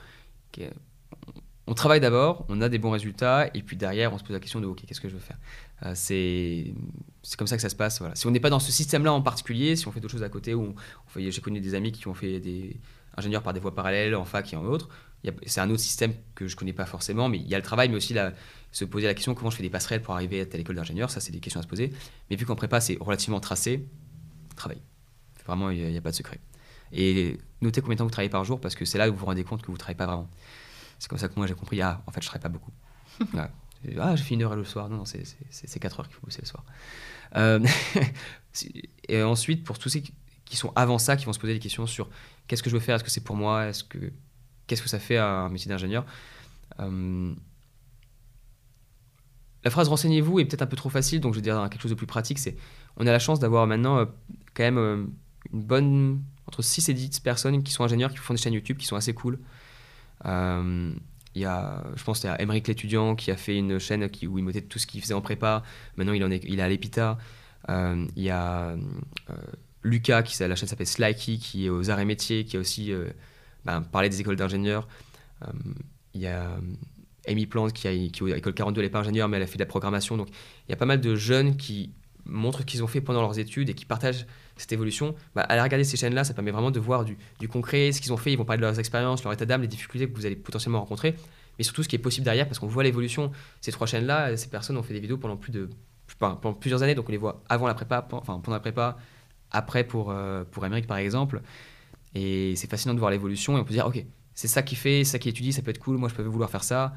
On 1.69 1.75
travaille 1.75 2.01
d'abord, 2.01 2.47
on 2.49 2.61
a 2.63 2.69
des 2.69 2.79
bons 2.79 2.91
résultats, 2.91 3.49
et 3.55 3.63
puis 3.63 3.77
derrière, 3.77 4.13
on 4.13 4.19
se 4.19 4.25
pose 4.25 4.33
la 4.33 4.41
question 4.41 4.61
de 4.61 4.67
OK, 4.67 4.85
qu'est-ce 4.87 5.01
que 5.01 5.09
je 5.09 5.15
veux 5.15 5.21
faire? 5.21 5.37
Euh, 5.85 5.93
C'est 5.95 6.73
comme 7.37 7.47
ça 7.47 7.57
que 7.57 7.63
ça 7.63 7.69
se 7.69 7.77
passe. 7.77 7.99
Voilà. 7.99 8.15
Si 8.15 8.27
on 8.27 8.31
n'est 8.31 8.41
pas 8.41 8.51
dans 8.51 8.59
ce 8.59 8.73
système-là 8.73 9.13
en 9.13 9.21
particulier, 9.21 9.77
si 9.77 9.87
on 9.87 9.93
fait 9.93 10.01
d'autres 10.01 10.13
choses 10.13 10.23
à 10.23 10.31
côté, 10.31 10.55
ou 10.55 10.75
j'ai 11.17 11.41
connu 11.41 11.61
des 11.61 11.75
amis 11.75 11.93
qui 11.93 12.09
ont 12.09 12.15
fait 12.15 12.41
des 12.41 12.81
ingénieurs 13.17 13.43
par 13.43 13.53
des 13.53 13.61
voies 13.61 13.75
parallèles, 13.75 14.15
en 14.15 14.25
fac 14.25 14.53
et 14.53 14.57
en 14.57 14.65
autres, 14.65 14.89
c'est 15.47 15.61
un 15.61 15.69
autre 15.69 15.81
système 15.83 16.15
que 16.35 16.47
je 16.47 16.57
connais 16.57 16.73
pas 16.73 16.87
forcément, 16.87 17.29
mais 17.29 17.39
il 17.39 17.49
y 17.49 17.55
a 17.55 17.59
le 17.59 17.65
travail, 17.65 17.89
mais 17.91 17.97
aussi 17.97 18.15
se 18.73 18.85
poser 18.85 19.07
la 19.07 19.15
question 19.15 19.35
comment 19.35 19.51
je 19.51 19.57
fais 19.57 19.63
des 19.63 19.71
passerelles 19.71 20.03
pour 20.03 20.15
arriver 20.15 20.41
à 20.41 20.47
telle 20.47 20.61
école 20.61 20.77
d'ingénieur, 20.77 21.11
ça 21.11 21.21
c'est 21.21 21.33
des 21.33 21.41
questions 21.41 21.61
à 21.61 21.63
se 21.63 21.69
poser. 21.69 21.93
Mais 22.31 22.37
vu 22.37 22.47
qu'en 22.47 22.57
prépa 22.57 22.81
c'est 22.81 22.97
relativement 23.01 23.41
tracé, 23.41 23.87
travail. 24.57 24.79
Vraiment, 25.47 25.71
il 25.71 25.91
n'y 25.91 25.97
a, 25.97 26.01
pas 26.01 26.11
de 26.11 26.17
secret. 26.17 26.41
Et 26.93 27.39
notez 27.61 27.81
combien 27.81 27.95
de 27.95 27.99
temps 27.99 28.05
vous 28.05 28.11
travaillez 28.11 28.31
par 28.31 28.45
jour 28.45 28.61
parce 28.61 28.75
que 28.75 28.85
c'est 28.85 28.99
là 28.99 29.09
où 29.09 29.13
vous 29.13 29.19
vous 29.19 29.27
rendez 29.27 29.45
compte 29.45 29.63
que 29.63 29.67
vous 29.67 29.73
ne 29.73 29.79
travaillez 29.79 29.97
pas 29.97 30.07
vraiment. 30.07 30.29
C'est 30.99 31.09
comme 31.09 31.19
ça 31.19 31.29
que 31.29 31.35
moi 31.37 31.47
j'ai 31.47 31.55
compris, 31.55 31.81
ah 31.83 32.03
en 32.07 32.11
fait 32.13 32.21
je 32.23 32.27
ne 32.27 32.31
travaille 32.31 32.43
pas 32.43 32.49
beaucoup. 32.49 32.73
Ah, 34.01 34.17
j'ai 34.17 34.25
fait 34.25 34.35
une 34.35 34.43
heure 34.43 34.57
le 34.57 34.65
soir. 34.65 34.89
Non, 34.89 34.97
non, 34.99 35.05
c'est- 35.05 35.23
c'est 35.51 35.69
c'est 35.69 35.79
4 35.79 36.01
heures 36.01 36.09
qu'il 36.09 36.17
faut 36.17 36.27
bosser 36.27 36.41
le 36.43 36.47
soir. 36.49 36.65
Euh, 37.37 37.61
et 39.09 39.23
ensuite, 39.23 39.63
pour 39.63 39.79
tous 39.79 39.89
ceux 39.89 40.01
qui- 40.01 40.13
sont 40.57 40.73
avant 40.75 40.99
ça, 40.99 41.17
qui 41.17 41.27
vont 41.27 41.33
se 41.33 41.39
poser 41.39 41.53
des 41.53 41.61
questions 41.61 41.87
sur 41.87 42.09
qu'est-ce 42.49 42.63
que 42.65 42.71
je 42.71 42.75
veux 42.75 42.81
faire, 42.81 42.97
est-ce 42.97 43.05
que 43.05 43.11
c'est 43.11 43.23
pour 43.23 43.37
moi, 43.37 43.67
est-ce 43.67 43.85
que 43.85 44.13
qu'est-ce 44.67 44.83
que 44.83 44.89
ça 44.89 44.99
fait 44.99 45.17
à 45.19 45.29
un 45.29 45.49
métier 45.49 45.69
d'ingénieur, 45.69 46.05
euh, 46.81 47.33
la 49.65 49.71
phrase 49.71 49.89
renseignez-vous 49.89 50.41
est 50.41 50.45
peut-être 50.45 50.63
un 50.63 50.67
peu 50.67 50.77
trop 50.77 50.89
facile, 50.91 51.21
donc 51.21 51.35
je 51.35 51.39
vais 51.39 51.43
dire 51.43 51.69
quelque 51.71 51.83
chose 51.83 51.91
de 51.91 51.97
plus 51.97 52.07
pratique. 52.07 52.39
C'est 52.39 52.57
on 52.97 53.07
a 53.07 53.13
la 53.13 53.19
chance 53.19 53.39
d'avoir 53.41 53.67
maintenant 53.67 53.99
euh, 53.99 54.07
quand 54.55 54.65
même 54.65 55.13
une 55.53 55.63
bonne 55.63 56.23
entre 56.47 56.63
6 56.63 56.89
et 56.89 56.95
10 56.95 57.21
personnes 57.21 57.63
qui 57.63 57.73
sont 57.73 57.85
ingénieurs, 57.85 58.11
qui 58.11 58.17
font 58.19 58.35
des 58.35 58.41
chaînes 58.41 58.55
YouTube, 58.55 58.79
qui 58.79 58.87
sont 58.87 58.97
assez 58.97 59.15
cool. 59.15 59.39
Euh, 60.27 60.93
il 61.35 61.43
y 61.43 61.45
a, 61.45 61.85
je 61.95 62.03
pense, 62.03 62.21
qu'il 62.21 62.29
y 62.29 62.33
a 62.33 62.41
Emeric 62.41 62.67
l'étudiant 62.67 63.15
qui 63.15 63.31
a 63.31 63.37
fait 63.37 63.57
une 63.57 63.79
chaîne 63.79 64.09
où 64.27 64.39
il 64.39 64.45
mettait 64.45 64.63
tout 64.63 64.79
ce 64.79 64.87
qu'il 64.87 65.01
faisait 65.01 65.15
en 65.15 65.21
prépa. 65.21 65.63
Maintenant, 65.97 66.13
il, 66.13 66.25
en 66.25 66.31
est, 66.31 66.43
il 66.45 66.59
est 66.59 66.63
à 66.63 66.69
l'EPITA. 66.69 67.19
Euh, 67.69 68.07
il 68.17 68.23
y 68.23 68.31
a 68.31 68.71
euh, 68.71 68.77
Lucas, 69.83 70.23
qui, 70.23 70.43
la 70.43 70.57
chaîne 70.57 70.69
s'appelle 70.69 70.87
Slikey, 70.87 71.37
qui 71.37 71.67
est 71.67 71.71
aux 71.71 71.91
arts 71.91 72.01
et 72.01 72.05
métiers, 72.05 72.45
qui 72.45 72.57
a 72.57 72.61
aussi 72.61 72.93
ben, 73.65 73.83
parlé 73.83 74.09
des 74.09 74.21
écoles 74.21 74.37
d'ingénieurs. 74.37 74.89
Il 76.15 76.21
y 76.21 76.27
a 76.27 76.59
Amy 77.29 77.47
Plante, 77.47 77.73
qui, 77.73 77.87
a, 77.87 77.93
qui 77.93 78.25
est 78.25 78.33
à 78.33 78.35
l'école 78.35 78.55
42, 78.55 78.81
elle 78.81 78.87
n'est 78.87 78.91
pas 78.91 79.01
ingénieure, 79.01 79.29
mais 79.29 79.37
elle 79.37 79.43
a 79.45 79.47
fait 79.47 79.59
de 79.59 79.63
la 79.63 79.67
programmation. 79.67 80.17
Donc, 80.17 80.29
il 80.31 80.71
y 80.71 80.73
a 80.73 80.77
pas 80.77 80.87
mal 80.87 81.01
de 81.01 81.15
jeunes 81.15 81.57
qui 81.57 81.93
montrent 82.25 82.61
ce 82.61 82.67
qu'ils 82.67 82.83
ont 82.83 82.87
fait 82.87 83.01
pendant 83.01 83.21
leurs 83.21 83.39
études 83.39 83.71
et 83.71 83.75
qui 83.75 83.85
partagent 83.85 84.27
cette 84.59 84.73
évolution. 84.73 85.15
Bah, 85.35 85.47
regarder 85.49 85.85
ces 85.85 85.97
chaînes-là, 85.97 86.25
ça 86.25 86.35
permet 86.35 86.51
vraiment 86.51 86.71
de 86.71 86.81
voir 86.81 87.05
du, 87.05 87.17
concret, 87.49 87.93
ce 87.93 88.01
qu'ils 88.01 88.13
ont 88.13 88.17
fait. 88.17 88.33
Ils 88.33 88.37
vont 88.37 88.45
parler 88.45 88.61
de 88.61 88.67
leurs 88.67 88.79
expériences, 88.79 89.25
leur 89.25 89.33
état 89.33 89.47
d'âme, 89.47 89.63
les 89.63 89.69
difficultés 89.69 90.09
que 90.09 90.15
vous 90.15 90.27
allez 90.27 90.37
potentiellement 90.37 90.81
rencontrer, 90.81 91.15
mais 91.59 91.65
surtout 91.65 91.83
ce 91.83 91.89
qui 91.89 91.97
est 91.97 92.01
possible 92.01 92.25
derrière, 92.25 92.47
parce 92.47 92.59
qu'on 92.59 92.67
voit 92.67 92.83
l'évolution. 92.83 93.31
Ces 93.61 93.73
trois 93.73 93.87
chaînes-là, 93.87 94.37
ces 94.37 94.49
personnes 94.49 94.77
ont 94.77 94.83
fait 94.83 94.95
des 94.95 95.01
vidéos 95.01 95.19
pendant 95.19 95.37
plus 95.37 95.53
de 95.53 95.71
plusieurs 96.61 96.83
années, 96.83 96.95
donc 96.95 97.09
on 97.09 97.13
les 97.13 97.19
voit 97.19 97.43
avant 97.49 97.67
la 97.67 97.75
prépa, 97.75 98.07
enfin 98.13 98.41
pendant 98.41 98.57
la 98.57 98.61
prépa, 98.61 98.97
après 99.51 99.85
pour 99.85 100.11
euh, 100.11 100.45
pour 100.45 100.65
Emmerich 100.65 100.87
par 100.87 100.97
exemple, 100.97 101.43
et 102.15 102.55
c'est 102.57 102.69
fascinant 102.69 102.95
de 102.95 102.99
voir 102.99 103.11
l'évolution 103.11 103.57
et 103.57 103.61
on 103.61 103.65
peut 103.65 103.75
dire 103.75 103.87
ok, 103.87 104.05
c'est 104.35 104.49
ça 104.49 104.63
qui 104.63 104.75
fait, 104.75 105.05
ça 105.05 105.19
qui 105.19 105.29
étudie, 105.29 105.53
ça 105.53 105.63
peut 105.63 105.71
être 105.71 105.79
cool, 105.79 105.99
moi 105.99 106.09
je 106.09 106.15
peux 106.15 106.23
vouloir 106.23 106.51
faire 106.51 106.65
ça. 106.65 106.95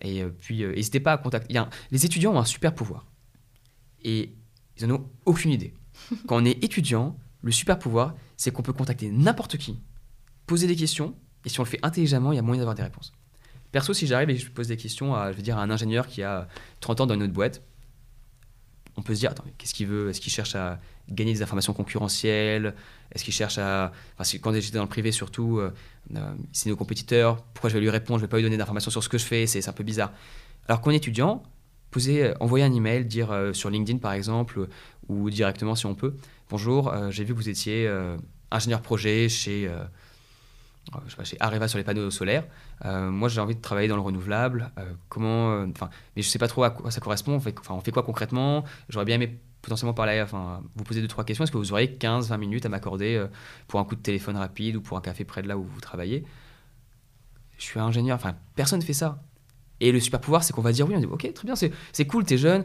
Et 0.00 0.22
euh, 0.22 0.30
puis 0.40 0.64
euh, 0.64 0.74
n'hésitez 0.74 1.00
pas 1.00 1.12
à 1.12 1.18
contacter. 1.18 1.54
les 1.90 2.06
étudiants 2.06 2.34
ont 2.34 2.38
un 2.38 2.44
super 2.44 2.74
pouvoir 2.74 3.06
et 4.02 4.34
ils 4.76 4.84
en 4.84 4.90
ont 4.90 5.10
aucune 5.24 5.50
idée. 5.50 5.74
Quand 6.26 6.36
on 6.36 6.44
est 6.44 6.62
étudiant, 6.62 7.16
le 7.42 7.52
super 7.52 7.78
pouvoir, 7.78 8.14
c'est 8.36 8.50
qu'on 8.50 8.62
peut 8.62 8.72
contacter 8.72 9.10
n'importe 9.10 9.58
qui, 9.58 9.78
poser 10.46 10.66
des 10.66 10.76
questions, 10.76 11.14
et 11.44 11.48
si 11.48 11.60
on 11.60 11.62
le 11.62 11.68
fait 11.68 11.80
intelligemment, 11.82 12.32
il 12.32 12.36
y 12.36 12.38
a 12.38 12.42
moyen 12.42 12.60
d'avoir 12.60 12.74
des 12.74 12.82
réponses. 12.82 13.12
Perso, 13.72 13.92
si 13.92 14.06
j'arrive 14.06 14.30
et 14.30 14.36
je 14.36 14.50
pose 14.50 14.68
des 14.68 14.76
questions 14.76 15.14
à, 15.14 15.32
je 15.32 15.36
veux 15.36 15.42
dire, 15.42 15.58
à 15.58 15.62
un 15.62 15.70
ingénieur 15.70 16.06
qui 16.06 16.22
a 16.22 16.48
30 16.80 17.00
ans 17.02 17.06
dans 17.06 17.14
une 17.14 17.24
autre 17.24 17.32
boîte, 17.32 17.62
on 18.96 19.02
peut 19.02 19.14
se 19.14 19.20
dire, 19.20 19.32
attends, 19.32 19.44
qu'est-ce 19.58 19.74
qu'il 19.74 19.88
veut? 19.88 20.08
Est-ce 20.10 20.20
qu'il 20.20 20.32
cherche 20.32 20.54
à 20.54 20.78
gagner 21.10 21.32
des 21.32 21.42
informations 21.42 21.72
concurrentielles? 21.72 22.74
Est-ce 23.12 23.24
qu'il 23.24 23.34
cherche 23.34 23.58
à... 23.58 23.92
Enfin, 24.16 24.38
quand 24.40 24.54
j'étais 24.54 24.76
dans 24.76 24.84
le 24.84 24.88
privé, 24.88 25.10
surtout, 25.10 25.58
euh, 25.58 25.72
euh, 26.14 26.34
c'est 26.52 26.68
nos 26.68 26.76
compétiteurs, 26.76 27.42
pourquoi 27.42 27.70
je 27.70 27.74
vais 27.74 27.80
lui 27.80 27.90
répondre? 27.90 28.20
Je 28.20 28.24
vais 28.24 28.28
pas 28.28 28.36
lui 28.36 28.44
donner 28.44 28.56
d'informations 28.56 28.92
sur 28.92 29.02
ce 29.02 29.08
que 29.08 29.18
je 29.18 29.24
fais, 29.24 29.46
c'est 29.46 29.60
c'est 29.60 29.68
un 29.68 29.74
peu 29.74 29.82
bizarre. 29.82 30.12
Alors 30.68 30.80
qu'en 30.80 30.92
étudiant, 30.92 31.42
poser, 31.94 32.24
euh, 32.24 32.34
envoyer 32.40 32.64
un 32.64 32.72
email, 32.72 33.04
dire 33.04 33.30
euh, 33.30 33.52
sur 33.52 33.70
LinkedIn 33.70 34.00
par 34.00 34.12
exemple, 34.12 34.66
ou 35.08 35.30
directement 35.30 35.76
si 35.76 35.86
on 35.86 35.94
peut, 35.94 36.16
bonjour, 36.50 36.92
euh, 36.92 37.10
j'ai 37.12 37.22
vu 37.22 37.32
que 37.32 37.38
vous 37.38 37.48
étiez 37.48 37.88
ingénieur 38.50 38.82
projet 38.82 39.28
chez, 39.28 39.70
pas, 40.90 41.24
chez 41.24 41.36
Areva 41.38 41.68
sur 41.68 41.78
les 41.78 41.84
panneaux 41.84 42.10
solaires. 42.10 42.44
Moi, 42.84 43.28
j'ai 43.28 43.40
envie 43.40 43.54
de 43.54 43.60
travailler 43.60 43.88
dans 43.88 43.96
le 43.96 44.02
renouvelable. 44.02 44.70
Comment, 45.08 45.62
enfin, 45.70 45.88
mais 46.16 46.22
je 46.22 46.28
sais 46.28 46.38
pas 46.38 46.48
trop 46.48 46.64
à 46.64 46.70
quoi 46.70 46.90
ça 46.90 47.00
correspond. 47.00 47.36
Enfin, 47.36 47.74
on 47.74 47.80
fait 47.80 47.92
quoi 47.92 48.02
concrètement? 48.02 48.64
J'aurais 48.88 49.04
bien 49.04 49.16
aimé 49.16 49.38
potentiellement 49.62 49.94
parler, 49.94 50.20
enfin, 50.22 50.62
vous 50.76 50.84
poser 50.84 51.00
deux 51.00 51.08
trois 51.08 51.24
questions. 51.24 51.44
Est-ce 51.44 51.52
que 51.52 51.58
vous 51.58 51.72
auriez 51.72 51.86
15-20 51.86 52.36
minutes 52.38 52.66
à 52.66 52.68
m'accorder 52.68 53.24
pour 53.66 53.80
un 53.80 53.84
coup 53.84 53.96
de 53.96 54.02
téléphone 54.02 54.36
rapide 54.36 54.76
ou 54.76 54.80
pour 54.80 54.96
un 54.96 55.00
café 55.00 55.24
près 55.24 55.42
de 55.42 55.48
là 55.48 55.56
où 55.56 55.64
vous 55.64 55.80
travaillez? 55.80 56.24
Je 57.58 57.64
suis 57.64 57.80
ingénieur. 57.80 58.16
Enfin, 58.16 58.34
personne 58.56 58.80
ne 58.80 58.84
fait 58.84 58.92
ça. 58.92 59.20
Et 59.80 59.92
le 59.92 60.00
super 60.00 60.20
pouvoir, 60.20 60.44
c'est 60.44 60.52
qu'on 60.52 60.62
va 60.62 60.72
dire 60.72 60.88
oui. 60.88 60.94
On 60.96 61.00
dit 61.00 61.06
ok, 61.06 61.32
très 61.32 61.44
bien, 61.44 61.54
c'est 61.56 62.06
cool, 62.06 62.24
t'es 62.24 62.38
jeune. 62.38 62.64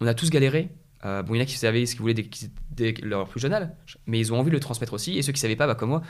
On, 0.00 0.06
a 0.06 0.14
tous 0.14 0.30
galéré. 0.30 0.70
bon, 1.02 1.34
il 1.34 1.36
y 1.36 1.40
en 1.40 1.42
a 1.42 1.46
qui 1.46 1.56
savaient 1.56 1.86
ce 1.86 1.92
qu'ils 1.92 2.00
voulaient 2.00 2.28
dès, 2.70 2.94
leur 3.02 3.28
plus 3.28 3.40
jeune 3.40 3.52
âge, 3.52 3.68
mais 4.06 4.18
ils 4.18 4.32
ont 4.32 4.38
envie 4.38 4.50
de 4.50 4.54
le 4.54 4.60
transmettre 4.60 4.94
aussi. 4.94 5.16
Et 5.16 5.22
ceux 5.22 5.32
qui 5.32 5.38
ne 5.38 5.42
savaient 5.42 5.56
pas, 5.56 5.66
bah, 5.66 5.74
comme 5.74 5.90
moi, 5.90 6.02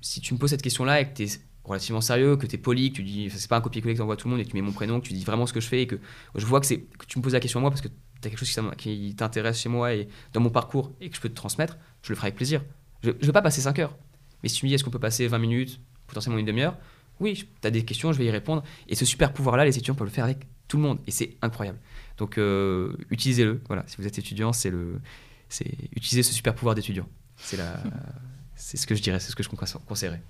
si 0.00 0.20
tu 0.20 0.34
me 0.34 0.38
poses 0.38 0.50
cette 0.50 0.62
question-là 0.62 1.00
et 1.00 1.08
que 1.08 1.14
tu 1.14 1.22
es 1.24 1.28
relativement 1.64 2.00
sérieux, 2.00 2.36
que 2.36 2.46
tu 2.46 2.56
es 2.56 2.58
poli, 2.58 2.90
que 2.90 2.96
tu 2.96 3.02
dis, 3.02 3.30
c'est 3.30 3.48
pas 3.48 3.56
un 3.56 3.60
copier-coller 3.60 3.94
que 3.94 3.98
tu 3.98 4.02
envoies 4.02 4.14
à 4.14 4.16
tout 4.16 4.28
le 4.28 4.32
monde 4.32 4.40
et 4.40 4.44
que 4.44 4.50
tu 4.50 4.56
mets 4.56 4.62
mon 4.62 4.72
prénom, 4.72 5.00
que 5.00 5.06
tu 5.06 5.12
dis 5.12 5.24
vraiment 5.24 5.46
ce 5.46 5.52
que 5.52 5.60
je 5.60 5.68
fais 5.68 5.82
et 5.82 5.86
que 5.86 5.96
je 6.34 6.46
vois 6.46 6.60
que, 6.60 6.66
que 6.66 7.06
tu 7.06 7.18
me 7.18 7.22
poses 7.22 7.34
la 7.34 7.40
question 7.40 7.60
à 7.60 7.62
moi 7.62 7.70
parce 7.70 7.80
que 7.80 7.88
tu 7.88 8.26
as 8.26 8.30
quelque 8.30 8.44
chose 8.44 8.74
qui, 8.76 9.14
t'intéresse 9.16 9.60
chez 9.60 9.68
moi 9.68 9.94
et 9.94 10.08
dans 10.32 10.40
mon 10.40 10.50
parcours 10.50 10.92
et 11.00 11.08
que 11.10 11.16
je 11.16 11.20
peux 11.20 11.28
te 11.28 11.34
transmettre, 11.34 11.78
je 12.02 12.10
le 12.10 12.16
ferai 12.16 12.26
avec 12.26 12.36
plaisir. 12.36 12.62
Je 13.02 13.10
ne 13.10 13.14
vais 13.14 13.32
pas 13.32 13.42
passer 13.42 13.60
5 13.60 13.78
heures. 13.78 13.96
Mais 14.42 14.48
si 14.48 14.56
tu 14.56 14.66
me 14.66 14.68
dis, 14.68 14.74
est-ce 14.74 14.84
qu'on 14.84 14.90
peut 14.90 14.98
passer 14.98 15.26
20 15.26 15.38
minutes, 15.38 15.80
potentiellement 16.06 16.38
une 16.38 16.46
demi-heure, 16.46 16.76
oui, 17.20 17.34
tu 17.34 17.66
as 17.66 17.70
des 17.70 17.84
questions, 17.84 18.12
je 18.12 18.18
vais 18.18 18.26
y 18.26 18.30
répondre. 18.30 18.62
Et 18.88 18.94
ce 18.94 19.04
super 19.04 19.32
pouvoir-là, 19.32 19.64
les 19.64 19.76
étudiants 19.76 19.94
peuvent 19.94 20.08
le 20.08 20.12
faire 20.12 20.24
avec 20.24 20.38
tout 20.68 20.76
le 20.76 20.82
monde. 20.82 20.98
Et 21.06 21.10
c'est 21.10 21.36
incroyable. 21.42 21.78
Donc, 22.16 22.38
euh, 22.38 22.96
utilisez-le. 23.10 23.60
Voilà, 23.68 23.84
si 23.86 23.96
vous 23.98 24.06
êtes 24.06 24.18
étudiant, 24.18 24.52
c'est 24.52 24.70
le, 24.70 25.00
c'est 25.48 25.70
utiliser 25.94 26.22
ce 26.22 26.32
super 26.32 26.54
pouvoir 26.54 26.74
d'étudiant. 26.74 27.06
C'est 27.36 27.56
la, 27.56 27.82
c'est 28.54 28.76
ce 28.76 28.86
que 28.86 28.94
je 28.94 29.02
dirais, 29.02 29.20
c'est 29.20 29.30
ce 29.30 29.36
que 29.36 29.42
je 29.42 29.48
conseillerais. 29.48 30.22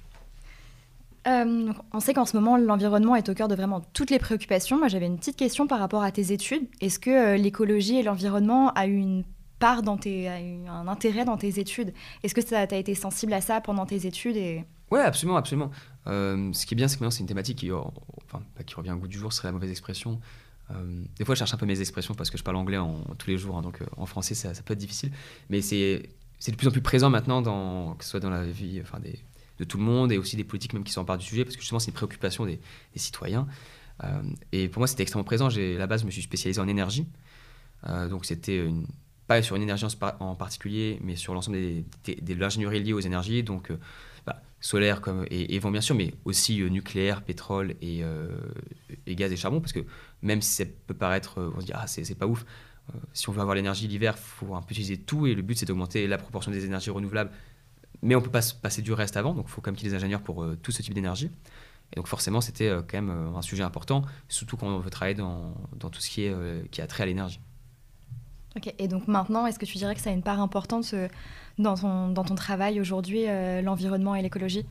Euh, 1.27 1.73
on 1.93 2.01
sait 2.01 2.15
qu'en 2.15 2.25
ce 2.25 2.37
moment, 2.37 2.57
l'environnement 2.57 3.15
est 3.15 3.29
au 3.29 3.35
cœur 3.35 3.49
de 3.49 3.55
vraiment 3.55 3.83
toutes 3.93 4.11
les 4.11 4.19
préoccupations. 4.19 4.79
Moi, 4.79 4.89
j'avais 4.89 5.07
une 5.07 5.19
petite 5.19 5.37
question 5.37 5.67
par 5.67 5.79
rapport 5.79 6.03
à 6.03 6.11
tes 6.11 6.33
études. 6.33 6.67
Est-ce 6.81 6.99
que 6.99 7.11
euh, 7.11 7.37
l'écologie 7.37 7.97
et 7.97 8.03
l'environnement 8.03 8.73
a 8.73 8.87
eu 8.87 8.97
une 8.97 9.25
part 9.59 9.83
dans 9.83 9.99
tes, 9.99 10.29
a 10.29 10.41
eu 10.41 10.67
un 10.67 10.89
intérêt 10.89 11.27
dans 11.27 11.37
tes 11.37 11.61
études? 11.61 11.93
Est-ce 12.23 12.35
que 12.35 12.41
tu 12.41 12.55
as 12.55 12.79
été 12.79 12.95
sensible 12.95 13.35
à 13.35 13.43
ça 13.43 13.61
pendant 13.61 13.85
tes 13.85 14.07
études 14.07 14.37
et... 14.37 14.65
Oui, 14.91 14.99
absolument, 14.99 15.37
absolument. 15.37 15.71
Euh, 16.07 16.53
ce 16.53 16.67
qui 16.67 16.75
est 16.75 16.77
bien, 16.77 16.89
c'est 16.89 16.97
que 16.97 17.01
maintenant, 17.01 17.11
c'est 17.11 17.21
une 17.21 17.27
thématique 17.27 17.59
qui, 17.59 17.71
qui 18.67 18.75
revient 18.75 18.93
au 18.93 18.97
goût 18.97 19.09
du 19.09 19.19
jour, 19.19 19.33
serait 19.33 19.49
la 19.49 19.53
mauvaise 19.53 19.71
expression. 19.71 20.21
des 21.19 21.25
fois, 21.25 21.35
je 21.35 21.41
cherche 21.41 21.55
un 21.55 21.57
peu 21.59 21.67
mes 21.67 21.81
expressions 21.81 22.15
parce 22.15 22.31
que 22.31 22.39
je 22.39 22.43
parle 22.43 22.57
anglais 22.57 22.79
tous 23.19 23.29
les 23.29 23.39
jours, 23.39 23.57
hein, 23.57 23.63
donc 23.63 23.81
en 23.97 24.07
français, 24.07 24.35
ça, 24.35 24.53
peut 24.63 24.73
être 24.73 24.79
difficile. 24.79 25.13
Mais 25.49 25.61
c'est 25.61 26.03
de 26.49 26.57
plus 26.57 26.69
en 26.69 26.71
plus 26.71 26.83
présent 26.83 27.11
maintenant, 27.11 27.95
que 27.95 28.05
ce 28.05 28.11
soit 28.11 28.21
dans 28.21 28.31
la 28.31 28.45
vie 28.45 28.83
des, 29.03 29.21
de 29.61 29.65
tout 29.65 29.77
le 29.77 29.85
monde 29.85 30.11
et 30.11 30.19
aussi 30.19 30.37
des 30.37 30.45
politiques 30.45 30.73
même 30.73 30.85
qui 30.85 30.93
s'emparent 30.93 31.19
du 31.19 31.27
sujet 31.27 31.45
parce 31.45 31.55
que 31.55 31.61
justement 31.61 31.79
c'est 31.79 31.91
une 31.91 31.95
préoccupation 31.95 32.47
des, 32.47 32.59
citoyens. 32.97 33.47
Euh, 34.03 34.23
et 34.53 34.69
pour 34.69 34.81
moi 34.81 34.87
c'était 34.87 35.03
extrêmement 35.03 35.25
présent. 35.25 35.49
À 35.49 35.59
la 35.59 35.87
base 35.87 36.01
je 36.01 36.07
me 36.07 36.11
suis 36.11 36.23
spécialisé 36.23 36.61
en 36.61 36.67
énergie. 36.67 37.07
Euh, 37.87 38.09
donc 38.09 38.25
c'était 38.25 38.67
pas 39.31 39.43
sur 39.43 39.57
une 39.57 39.63
énergie 39.63 39.87
en, 40.21 40.35
particulier 40.35 40.99
mais 41.03 41.17
sur 41.17 41.35
l'ensemble 41.35 41.59
de 41.59 42.35
l'ingénierie 42.35 42.83
liée 42.83 42.93
aux 42.93 43.01
énergies. 43.01 43.43
Donc 43.43 43.71
euh, 43.71 43.79
bah, 44.27 44.43
solaire 44.61 45.01
comme, 45.01 45.25
et, 45.31 45.59
vent 45.59 45.71
bien 45.71 45.81
sûr 45.81 45.95
mais 45.95 46.15
aussi 46.25 46.61
nucléaire, 46.63 47.23
pétrole 47.23 47.75
et, 47.81 48.03
gaz 49.09 49.33
et 49.33 49.37
charbon 49.37 49.61
parce 49.61 49.73
que 49.73 49.81
même 50.23 50.43
si 50.43 50.53
ça 50.53 50.65
peut 50.87 50.95
paraître, 50.95 51.53
on 51.57 51.61
se 51.61 51.67
dit 51.67 51.73
ah 51.75 51.87
c'est 51.87 52.19
pas 52.19 52.27
ouf, 52.27 52.45
si 53.13 53.29
on 53.29 53.33
veut 53.33 53.41
avoir 53.41 53.55
l'énergie 53.55 53.87
l'hiver, 53.87 54.15
il 54.17 54.21
faut 54.21 54.55
un 54.55 54.63
peu 54.63 54.73
utiliser 54.73 54.97
tout 54.97 55.27
et 55.27 55.35
le 55.35 55.43
but 55.43 55.57
c'est 55.57 55.67
d'augmenter 55.67 56.07
la 56.07 56.19
proportion 56.19 56.51
des 56.51 56.65
énergies 56.65 56.91
renouvelables 56.91 57.31
mais 58.03 58.15
on 58.15 58.21
peut 58.21 58.31
pas 58.31 58.43
se 58.43 58.55
passer 58.55 58.83
du 58.83 58.93
reste 58.93 59.17
avant, 59.17 59.35
donc 59.35 59.47
il 59.49 59.51
faut 59.51 59.61
quand 59.61 59.71
même 59.71 59.77
qu'il 59.77 59.87
y 59.87 59.91
ait 59.91 59.93
des 59.93 59.97
ingénieurs 59.97 60.23
pour 60.23 60.43
euh, 60.43 60.57
tout 60.63 60.73
ce 60.73 60.83
type 60.83 60.95
d'énergie. 60.95 61.31
Et 61.93 61.97
donc 61.97 62.07
forcément, 62.07 62.41
c'était 62.41 62.69
euh, 62.69 62.83
quand 62.83 63.01
même 63.01 63.11
euh, 63.11 63.37
un 63.37 63.43
sujet 63.43 63.63
important, 63.63 64.03
surtout 64.29 64.57
quand 64.57 64.69
on 64.69 64.79
veut 64.79 64.91
travailler 64.91 65.17
dans, 65.17 65.55
dans 65.77 65.91
tout 65.91 66.01
ce 66.01 66.09
qui, 66.09 66.23
est, 66.23 66.71
qui 66.71 66.81
a 66.81 66.87
trait 66.87 67.03
à 67.03 67.07
l'énergie. 67.07 67.41
Ok, 68.57 68.75
et 68.79 68.89
donc 68.89 69.07
maintenant, 69.07 69.47
est-ce 69.47 69.59
que 69.59 69.67
tu 69.67 69.79
dirais 69.79 69.95
que 69.95 70.01
ça 70.01 70.11
a 70.11 70.13
une 70.13 70.23
part 70.23 70.41
importante 70.41 70.95
dans, 71.59 71.77
ton, 71.77 72.09
dans 72.09 72.25
ton 72.25 72.35
travail 72.35 72.81
aujourd'hui, 72.81 73.27
l'environnement 73.63 74.17
et 74.17 74.23
l'écologie? 74.23 74.67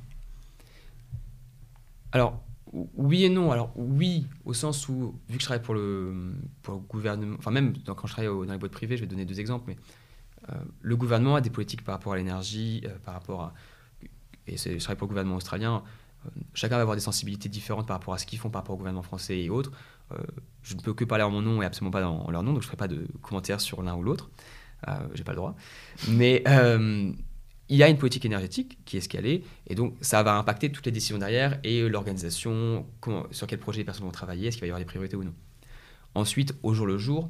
Alors, 2.11 2.41
oui 2.73 3.23
et 3.23 3.29
non. 3.29 3.51
Alors, 3.51 3.71
oui, 3.75 4.27
au 4.45 4.53
sens 4.53 4.87
où, 4.89 5.15
vu 5.29 5.37
que 5.37 5.41
je 5.41 5.45
travaille 5.45 5.63
pour 5.63 5.73
le, 5.73 6.33
gouvernement, 6.89 7.35
enfin 7.39 7.51
même 7.51 7.73
quand 7.85 8.07
je 8.07 8.13
travaille 8.13 8.47
dans 8.47 8.53
les 8.53 8.59
boîtes 8.59 8.71
privées, 8.71 8.97
je 8.97 9.01
vais 9.01 9.07
donner 9.07 9.25
deux 9.25 9.39
exemples, 9.39 9.65
mais 9.67 9.77
euh, 10.49 10.55
le 10.81 10.95
gouvernement 10.95 11.35
a 11.35 11.41
des 11.41 11.49
politiques 11.49 11.83
par 11.83 11.95
rapport 11.95 12.13
à 12.13 12.17
l'énergie, 12.17 12.81
euh, 12.85 12.97
par 13.03 13.13
rapport 13.13 13.41
à. 13.41 13.53
Et 14.47 14.57
je 14.57 14.77
travaille 14.79 14.97
pour 14.97 15.05
le 15.05 15.09
gouvernement 15.09 15.35
australien. 15.35 15.83
Euh, 16.25 16.29
chacun 16.53 16.75
va 16.75 16.81
avoir 16.81 16.95
des 16.95 17.01
sensibilités 17.01 17.49
différentes 17.49 17.87
par 17.87 17.97
rapport 17.97 18.13
à 18.13 18.17
ce 18.17 18.25
qu'ils 18.25 18.39
font 18.39 18.49
par 18.49 18.61
rapport 18.61 18.75
au 18.75 18.77
gouvernement 18.77 19.03
français 19.03 19.39
et 19.39 19.49
autres. 19.49 19.71
Je 20.61 20.75
ne 20.75 20.81
peux 20.81 20.93
que 20.93 21.05
parler 21.05 21.23
en 21.23 21.31
mon 21.31 21.41
nom 21.41 21.61
et 21.61 21.65
absolument 21.65 21.91
pas 21.91 22.01
dans 22.01 22.29
leur 22.31 22.43
nom, 22.43 22.53
donc 22.53 22.61
je 22.61 22.67
ne 22.67 22.71
ferai 22.71 22.77
pas 22.77 22.87
de 22.87 23.07
commentaires 23.21 23.61
sur 23.61 23.81
l'un 23.81 23.95
ou 23.95 24.03
l'autre. 24.03 24.29
Euh, 24.87 24.93
j'ai 25.13 25.23
pas 25.23 25.33
le 25.33 25.37
droit. 25.37 25.55
Mais 26.07 26.43
il 27.71 27.77
y 27.77 27.83
a 27.83 27.87
une 27.87 27.97
politique 27.97 28.25
énergétique 28.25 28.79
qui 28.85 28.97
est 28.97 29.15
est, 29.15 29.43
et 29.67 29.75
donc 29.75 29.95
ça 30.01 30.23
va 30.23 30.35
impacter 30.35 30.71
toutes 30.71 30.87
les 30.87 30.91
décisions 30.91 31.19
derrière 31.19 31.59
et 31.63 31.87
l'organisation, 31.87 32.87
sur 33.31 33.45
quel 33.45 33.59
projet 33.59 33.79
les 33.79 33.85
personnes 33.85 34.05
vont 34.05 34.11
travailler, 34.11 34.47
est-ce 34.47 34.57
qu'il 34.57 34.61
va 34.61 34.67
y 34.67 34.69
avoir 34.71 34.79
des 34.79 34.85
priorités 34.85 35.15
ou 35.15 35.23
non. 35.23 35.33
Ensuite, 36.15 36.55
au 36.63 36.73
jour 36.73 36.87
le 36.87 36.97
jour, 36.97 37.29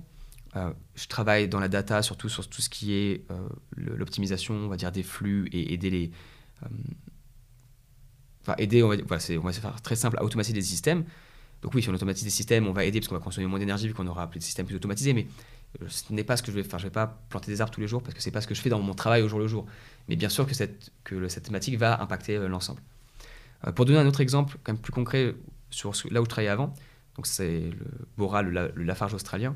euh, 0.56 0.74
je 0.96 1.08
travaille 1.08 1.48
dans 1.48 1.60
la 1.60 1.68
data, 1.68 2.02
surtout 2.02 2.30
sur 2.30 2.48
tout 2.48 2.62
ce 2.62 2.70
qui 2.70 2.94
est 2.94 3.26
euh, 3.32 3.48
l'optimisation, 3.76 4.56
on 4.56 4.68
va 4.68 4.78
dire, 4.78 4.92
des 4.92 5.04
flux 5.04 5.48
et 5.52 5.74
aider 5.74 5.90
les. 5.90 6.12
Euh, 6.64 6.68
enfin, 8.42 8.56
aider, 8.58 8.82
on 8.82 8.90
va, 8.90 8.96
voilà, 8.98 9.24
on 9.38 9.52
faire 9.52 9.82
très 9.82 9.96
simple, 9.96 10.18
à 10.18 10.24
automatiser 10.24 10.54
des 10.54 10.62
systèmes. 10.62 11.06
Donc, 11.62 11.74
oui, 11.74 11.82
si 11.82 11.89
on 11.89 11.93
automatise 11.93 12.24
des 12.24 12.30
systèmes, 12.30 12.68
on 12.68 12.72
va 12.72 12.86
aider 12.86 12.99
parce 12.99 13.10
qu'on 13.10 13.16
va 13.16 13.22
consommer 13.22 13.47
moins 13.47 13.60
d'énergie 13.60 13.88
vu 13.88 13.93
qu'on 13.93 14.07
aura 14.07 14.24
appelé 14.24 14.39
des 14.39 14.45
systèmes 14.45 14.66
plus 14.66 14.76
automatisés. 14.76 15.14
Mais 15.14 15.28
ce 15.88 16.14
n'est 16.14 16.24
pas 16.24 16.38
ce 16.38 16.43
que 16.43 16.51
je 16.51 16.55
vais 16.55 16.64
faire. 16.64 16.80
Je 16.80 16.86
ne 16.86 16.89
vais 16.89 16.93
pas 16.93 17.22
planter 17.30 17.51
des 17.51 17.62
arbres 17.62 17.74
tous 17.74 17.82
les 17.82 17.88
jours 17.88 18.01
parce 18.01 18.14
que 18.14 18.22
ce 18.22 18.30
n'est 18.30 18.34
pas 18.34 18.41
ce 18.41 18.47
que 18.47 18.55
je 18.55 18.62
fais 18.62 18.70
dans 18.70 18.80
mon 18.80 18.93
travail 18.93 19.22
au 19.22 19.28
jour 19.28 19.39
le 19.39 19.47
jour. 19.47 19.66
Mais 20.07 20.16
bien 20.16 20.30
sûr 20.30 20.47
que 20.47 20.53
cette, 20.53 20.91
que 21.03 21.28
cette 21.28 21.43
thématique 21.43 21.78
va 21.78 22.01
impacter 22.01 22.38
l'ensemble. 22.47 22.82
pour 23.76 23.86
donner 23.86 23.99
un 23.99 24.07
autre 24.07 24.22
exemple, 24.22 24.57
quand 24.64 24.74
même 24.74 24.82
plus 24.82 24.93
concret, 24.93 25.36
sur 25.70 25.93
là 26.10 26.22
où 26.22 26.26
je 26.26 26.30
travaillais 26.30 26.49
avant, 26.49 26.74
donc 27.16 27.28
c'est 27.28 27.60
le 27.60 27.86
Bora, 28.18 28.41
le 28.41 28.72
Lafarge 28.78 29.14
australien. 29.14 29.55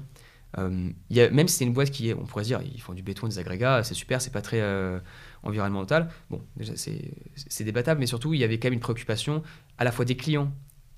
Euh, 0.58 0.91
même 1.10 1.47
si 1.47 1.58
c'est 1.58 1.66
une 1.66 1.74
boîte 1.74 1.89
qui 1.89 2.10
est, 2.10 2.14
on 2.14 2.26
pourrait 2.26 2.43
dire, 2.43 2.62
ils 2.62 2.82
font 2.82 2.93
du 2.93 3.01
béton, 3.01 3.28
des 3.28 3.39
agrégats, 3.39 3.84
c'est 3.84 3.93
super, 3.93 4.22
c'est 4.22 4.32
pas 4.32 4.41
très 4.41 4.62
euh, 4.62 4.99
environnemental. 5.41 6.10
Bon, 6.30 6.41
déjà, 6.58 6.74
c'est 6.76 7.64
débattable, 7.64 7.99
mais 7.99 8.06
surtout, 8.06 8.34
il 8.34 8.39
y 8.39 8.43
avait 8.43 8.60
quand 8.60 8.68
même 8.68 8.74
une 8.74 8.80
préoccupation 8.80 9.41
à 9.78 9.84
la 9.84 9.91
fois 9.91 10.06
des 10.06 10.16
clients 10.16 10.51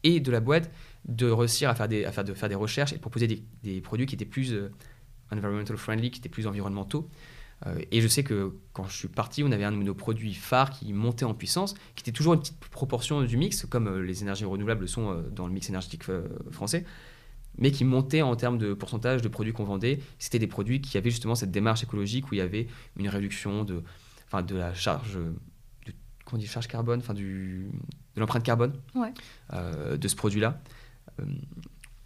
et 0.05 0.19
de 0.21 0.31
la 0.31 0.39
boîte 0.39 0.71
de 1.05 1.29
réussir 1.29 1.69
à 1.69 1.75
faire 1.75 1.87
des, 1.87 2.05
à 2.05 2.11
faire, 2.11 2.23
de 2.23 2.33
faire 2.33 2.49
des 2.49 2.55
recherches 2.55 2.93
et 2.93 2.97
proposer 2.97 3.27
des, 3.27 3.43
des 3.63 3.81
produits 3.81 4.05
qui 4.05 4.15
étaient 4.15 4.25
plus 4.25 4.53
euh, 4.53 4.71
environmental 5.31 5.75
friendly, 5.75 6.11
qui 6.11 6.19
étaient 6.19 6.29
plus 6.29 6.47
environnementaux. 6.47 7.09
et 7.91 7.99
je 7.99 8.07
sais 8.07 8.23
que 8.23 8.53
quand 8.73 8.85
je 8.85 8.95
suis 8.95 9.07
parti, 9.07 9.43
on 9.43 9.51
avait 9.51 9.63
un 9.63 9.71
de 9.71 9.77
nos 9.77 9.95
produits 9.95 10.33
phares 10.33 10.69
qui 10.69 10.93
montait 10.93 11.25
en 11.25 11.33
puissance, 11.33 11.73
qui 11.95 12.03
était 12.03 12.11
toujours 12.11 12.35
une 12.35 12.39
petite 12.39 12.59
proportion 12.59 13.23
du 13.23 13.37
mix, 13.37 13.65
comme 13.65 14.01
les 14.01 14.21
énergies 14.21 14.45
renouvelables 14.45 14.87
sont 14.87 15.23
dans 15.31 15.47
le 15.47 15.53
mix 15.53 15.69
énergétique 15.69 16.03
français 16.51 16.85
mais 17.57 17.71
qui 17.71 17.85
montaient 17.85 18.21
en 18.21 18.35
termes 18.35 18.57
de 18.57 18.73
pourcentage 18.73 19.21
de 19.21 19.27
produits 19.27 19.53
qu'on 19.53 19.63
vendait. 19.63 19.99
C'était 20.19 20.39
des 20.39 20.47
produits 20.47 20.81
qui 20.81 20.97
avaient 20.97 21.09
justement 21.09 21.35
cette 21.35 21.51
démarche 21.51 21.83
écologique 21.83 22.31
où 22.31 22.35
il 22.35 22.39
y 22.39 22.41
avait 22.41 22.67
une 22.97 23.07
réduction 23.07 23.63
de, 23.63 23.83
de 24.47 24.55
la 24.55 24.73
charge, 24.73 25.17
comment 26.25 26.39
dit, 26.39 26.47
charge 26.47 26.67
carbone, 26.67 26.99
enfin, 26.99 27.13
du, 27.13 27.69
de 28.15 28.19
l'empreinte 28.19 28.43
carbone 28.43 28.73
euh, 29.53 29.97
de 29.97 30.07
ce 30.07 30.15
produit-là. 30.15 30.59
Euh, 31.19 31.25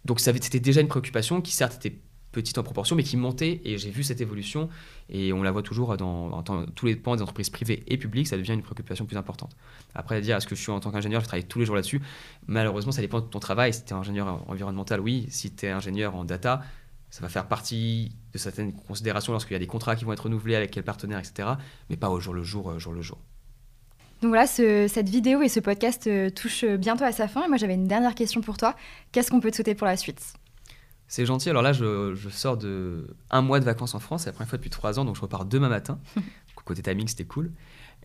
donc 0.04 0.20
c'était 0.20 0.60
déjà 0.60 0.80
une 0.80 0.88
préoccupation 0.88 1.40
qui 1.40 1.52
certes 1.52 1.84
était 1.84 1.98
petite 2.32 2.58
en 2.58 2.62
proportion, 2.62 2.96
mais 2.96 3.02
qui 3.02 3.16
montait. 3.16 3.60
Et 3.64 3.78
j'ai 3.78 3.90
vu 3.90 4.04
cette 4.04 4.20
évolution. 4.20 4.68
Et 5.08 5.32
on 5.32 5.42
la 5.42 5.50
voit 5.50 5.62
toujours 5.62 5.96
dans, 5.96 6.42
tous 6.74 6.86
les 6.86 6.96
pans 6.96 7.16
des 7.16 7.22
entreprises 7.22 7.50
privées 7.50 7.82
et 7.88 7.96
publiques. 7.96 8.28
Ça 8.28 8.36
devient 8.36 8.52
une 8.52 8.62
préoccupation 8.62 9.04
plus 9.04 9.16
importante. 9.16 9.56
Après, 9.94 10.20
dire 10.20 10.36
est-ce 10.36 10.46
que 10.46 10.54
je 10.54 10.60
suis 10.60 10.70
en 10.70 10.80
tant 10.80 10.90
qu'ingénieur, 10.90 11.20
je 11.20 11.26
travaille 11.26 11.46
tous 11.46 11.58
les 11.58 11.66
jours 11.66 11.74
là-dessus? 11.74 12.00
Malheureusement, 12.46 12.92
ça 12.92 13.00
dépend 13.00 13.20
de 13.20 13.26
ton 13.26 13.40
travail. 13.40 13.74
Si 13.74 13.84
tu 13.84 13.90
es 13.90 13.96
ingénieur 13.96 14.48
environnemental, 14.48 15.00
oui. 15.00 15.26
Si 15.30 15.52
tu 15.52 15.66
es 15.66 15.70
ingénieur 15.70 16.14
en 16.14 16.24
data, 16.24 16.62
ça 17.10 17.22
va 17.22 17.28
faire 17.28 17.48
partie 17.48 18.12
de 18.32 18.38
certaines 18.38 18.72
considérations 18.72 19.32
lorsqu'il 19.32 19.54
y 19.54 19.56
a 19.56 19.58
des 19.60 19.66
contrats 19.66 19.96
qui 19.96 20.04
vont 20.04 20.12
être 20.12 20.24
renouvelés 20.24 20.54
avec 20.54 20.70
quel 20.70 20.84
partenaire, 20.84 21.18
etc. 21.18 21.48
Mais 21.88 21.96
pas 21.96 22.08
au 22.08 22.20
jour 22.20 22.34
le 22.34 22.44
jour, 22.44 22.70
euh, 22.70 22.78
jour 22.78 22.92
le 22.92 23.02
jour. 23.02 23.18
Donc 24.22 24.30
voilà, 24.30 24.46
cette 24.46 25.08
vidéo 25.08 25.40
et 25.42 25.48
ce 25.48 25.60
podcast 25.60 26.06
euh, 26.06 26.30
touchent 26.30 26.64
bientôt 26.64 27.04
à 27.04 27.12
sa 27.12 27.26
fin. 27.26 27.44
Et 27.44 27.48
moi, 27.48 27.56
j'avais 27.56 27.74
une 27.74 27.88
dernière 27.88 28.14
question 28.14 28.40
pour 28.40 28.56
toi. 28.56 28.76
Qu'est-ce 29.12 29.30
qu'on 29.30 29.40
peut 29.40 29.50
te 29.50 29.56
souhaiter 29.56 29.74
pour 29.74 29.86
la 29.86 29.96
suite? 29.96 30.34
C'est 31.10 31.26
gentil. 31.26 31.50
Alors 31.50 31.62
là, 31.62 31.72
je, 31.72 32.14
sors 32.30 32.56
de 32.56 33.08
un 33.30 33.42
mois 33.42 33.58
de 33.58 33.64
vacances 33.64 33.96
en 33.96 33.98
France. 33.98 34.22
C'est 34.22 34.28
la 34.28 34.32
première 34.32 34.48
fois 34.48 34.58
depuis 34.58 34.70
trois 34.70 35.00
ans, 35.00 35.04
donc 35.04 35.16
je 35.16 35.20
repars 35.20 35.44
demain 35.44 35.68
matin. 35.68 35.98
Côté 36.64 36.82
timing, 36.82 37.08
c'était 37.08 37.24
cool. 37.24 37.50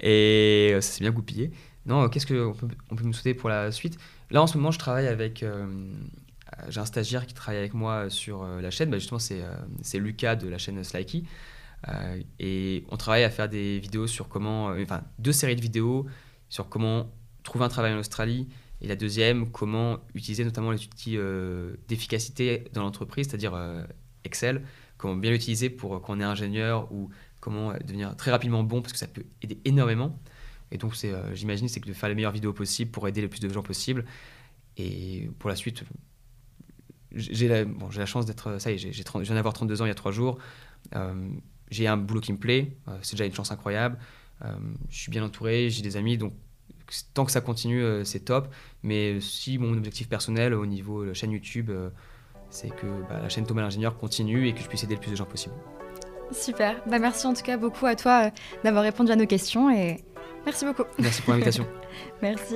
Et 0.01 0.71
euh, 0.73 0.81
ça 0.81 0.93
s'est 0.93 1.01
bien 1.01 1.11
goupillé. 1.11 1.51
Non, 1.85 2.09
qu'est-ce 2.09 2.25
qu'on 2.25 2.53
peut, 2.53 2.67
on 2.89 2.95
peut 2.95 3.03
me 3.03 3.13
souhaiter 3.13 3.35
pour 3.35 3.49
la 3.49 3.71
suite? 3.71 3.99
Là, 4.31 4.41
en 4.41 4.47
ce 4.47 4.57
moment, 4.57 4.71
je 4.71 4.79
travaille 4.79 5.05
avec. 5.05 5.43
Euh, 5.43 5.67
j'ai 6.69 6.79
un 6.79 6.85
stagiaire 6.85 7.27
qui 7.27 7.35
travaille 7.35 7.59
avec 7.59 7.75
moi 7.75 8.09
sur 8.09 8.41
euh, 8.41 8.59
la 8.59 8.71
chaîne. 8.71 8.89
Bah, 8.89 8.97
justement, 8.97 9.19
c'est 9.19 9.99
Lucas 9.99 10.35
de 10.35 10.47
la 10.47 10.57
chaîne 10.57 10.83
Slikey. 10.83 11.25
Et 12.39 12.83
on 12.89 12.97
travaille 12.97 13.23
à 13.23 13.29
faire 13.29 13.47
des 13.47 13.79
vidéos 13.79 14.07
sur 14.07 14.27
comment. 14.27 14.67
enfin, 14.67 15.03
deux 15.19 15.31
séries 15.31 15.55
de 15.55 15.61
vidéos 15.61 16.07
sur 16.49 16.67
comment 16.69 17.11
trouver 17.43 17.65
un 17.65 17.69
travail 17.69 17.93
en 17.93 17.99
Australie 17.99 18.47
et 18.81 18.87
la 18.87 18.95
deuxième, 18.95 19.51
comment 19.51 19.99
utiliser 20.13 20.43
notamment 20.43 20.71
les 20.71 20.83
outils 20.83 21.17
euh, 21.17 21.75
d'efficacité 21.87 22.65
dans 22.73 22.81
l'entreprise, 22.81 23.27
c'est-à-dire 23.27 23.53
euh, 23.53 23.83
Excel, 24.25 24.63
comment 24.97 25.15
bien 25.15 25.31
l'utiliser 25.31 25.69
pour 25.69 26.01
qu'on 26.01 26.19
ait 26.19 26.25
ingénieur 26.25 26.91
ou 26.91 27.09
comment 27.39 27.71
euh, 27.71 27.77
devenir 27.79 28.15
très 28.17 28.31
rapidement 28.31 28.63
bon, 28.63 28.81
parce 28.81 28.93
que 28.93 28.99
ça 28.99 29.07
peut 29.07 29.25
aider 29.41 29.59
énormément. 29.65 30.19
Et 30.71 30.77
donc, 30.77 30.93
j'imagine, 31.33 31.67
c'est 31.67 31.79
de 31.79 31.93
faire 31.93 32.09
les 32.09 32.15
meilleures 32.15 32.31
vidéos 32.31 32.51
possibles 32.51 32.91
pour 32.91 33.07
aider 33.07 33.21
le 33.21 33.29
plus 33.29 33.39
de 33.39 33.47
gens 33.47 33.61
possible. 33.61 34.03
Et 34.77 35.29
pour 35.39 35.49
la 35.49 35.55
suite, 35.55 35.83
j'ai 37.11 37.47
la, 37.47 37.65
bon, 37.65 37.87
la 37.95 38.05
chance 38.07 38.25
d'être. 38.25 38.59
Ça 38.59 38.71
y 38.71 38.73
est, 38.73 38.77
j'ai, 38.79 38.91
je 38.91 39.19
viens 39.19 39.35
d'avoir 39.35 39.53
32 39.53 39.83
ans 39.83 39.85
il 39.85 39.89
y 39.89 39.91
a 39.91 39.95
3 39.95 40.11
jours. 40.11 40.39
J'ai 41.69 41.87
un 41.87 41.97
boulot 41.97 42.21
qui 42.21 42.33
me 42.33 42.37
plaît, 42.37 42.77
c'est 43.01 43.13
déjà 43.13 43.25
une 43.25 43.33
chance 43.33 43.51
incroyable. 43.51 43.97
je 44.89 44.97
suis 44.97 45.11
bien 45.11 45.23
entouré, 45.23 45.69
j'ai 45.69 45.81
des 45.81 45.97
amis, 45.97 46.17
donc 46.17 46.33
tant 47.13 47.25
que 47.25 47.31
ça 47.31 47.41
continue, 47.41 47.83
c'est 48.05 48.21
top. 48.21 48.47
Mais 48.83 49.19
si 49.21 49.57
mon 49.57 49.73
objectif 49.75 50.07
personnel 50.07 50.53
au 50.53 50.65
niveau 50.65 51.03
de 51.03 51.09
la 51.09 51.13
chaîne 51.13 51.31
YouTube, 51.31 51.71
c'est 52.49 52.69
que 52.69 52.87
bah, 53.09 53.19
la 53.21 53.29
chaîne 53.29 53.45
Thomas 53.45 53.61
l'ingénieur 53.61 53.97
continue 53.97 54.47
et 54.47 54.53
que 54.53 54.61
je 54.61 54.67
puisse 54.67 54.83
aider 54.83 54.95
le 54.95 55.01
plus 55.01 55.11
de 55.11 55.15
gens 55.15 55.25
possible. 55.25 55.55
Super. 56.31 56.81
Bah, 56.87 56.99
merci 56.99 57.27
en 57.27 57.33
tout 57.33 57.43
cas 57.43 57.57
beaucoup 57.57 57.85
à 57.85 57.95
toi 57.95 58.31
d'avoir 58.63 58.83
répondu 58.83 59.11
à 59.11 59.15
nos 59.15 59.27
questions 59.27 59.69
et 59.69 60.03
merci 60.45 60.65
beaucoup. 60.65 60.83
Merci 60.99 61.21
pour 61.21 61.33
l'invitation. 61.33 61.67
merci. 62.21 62.55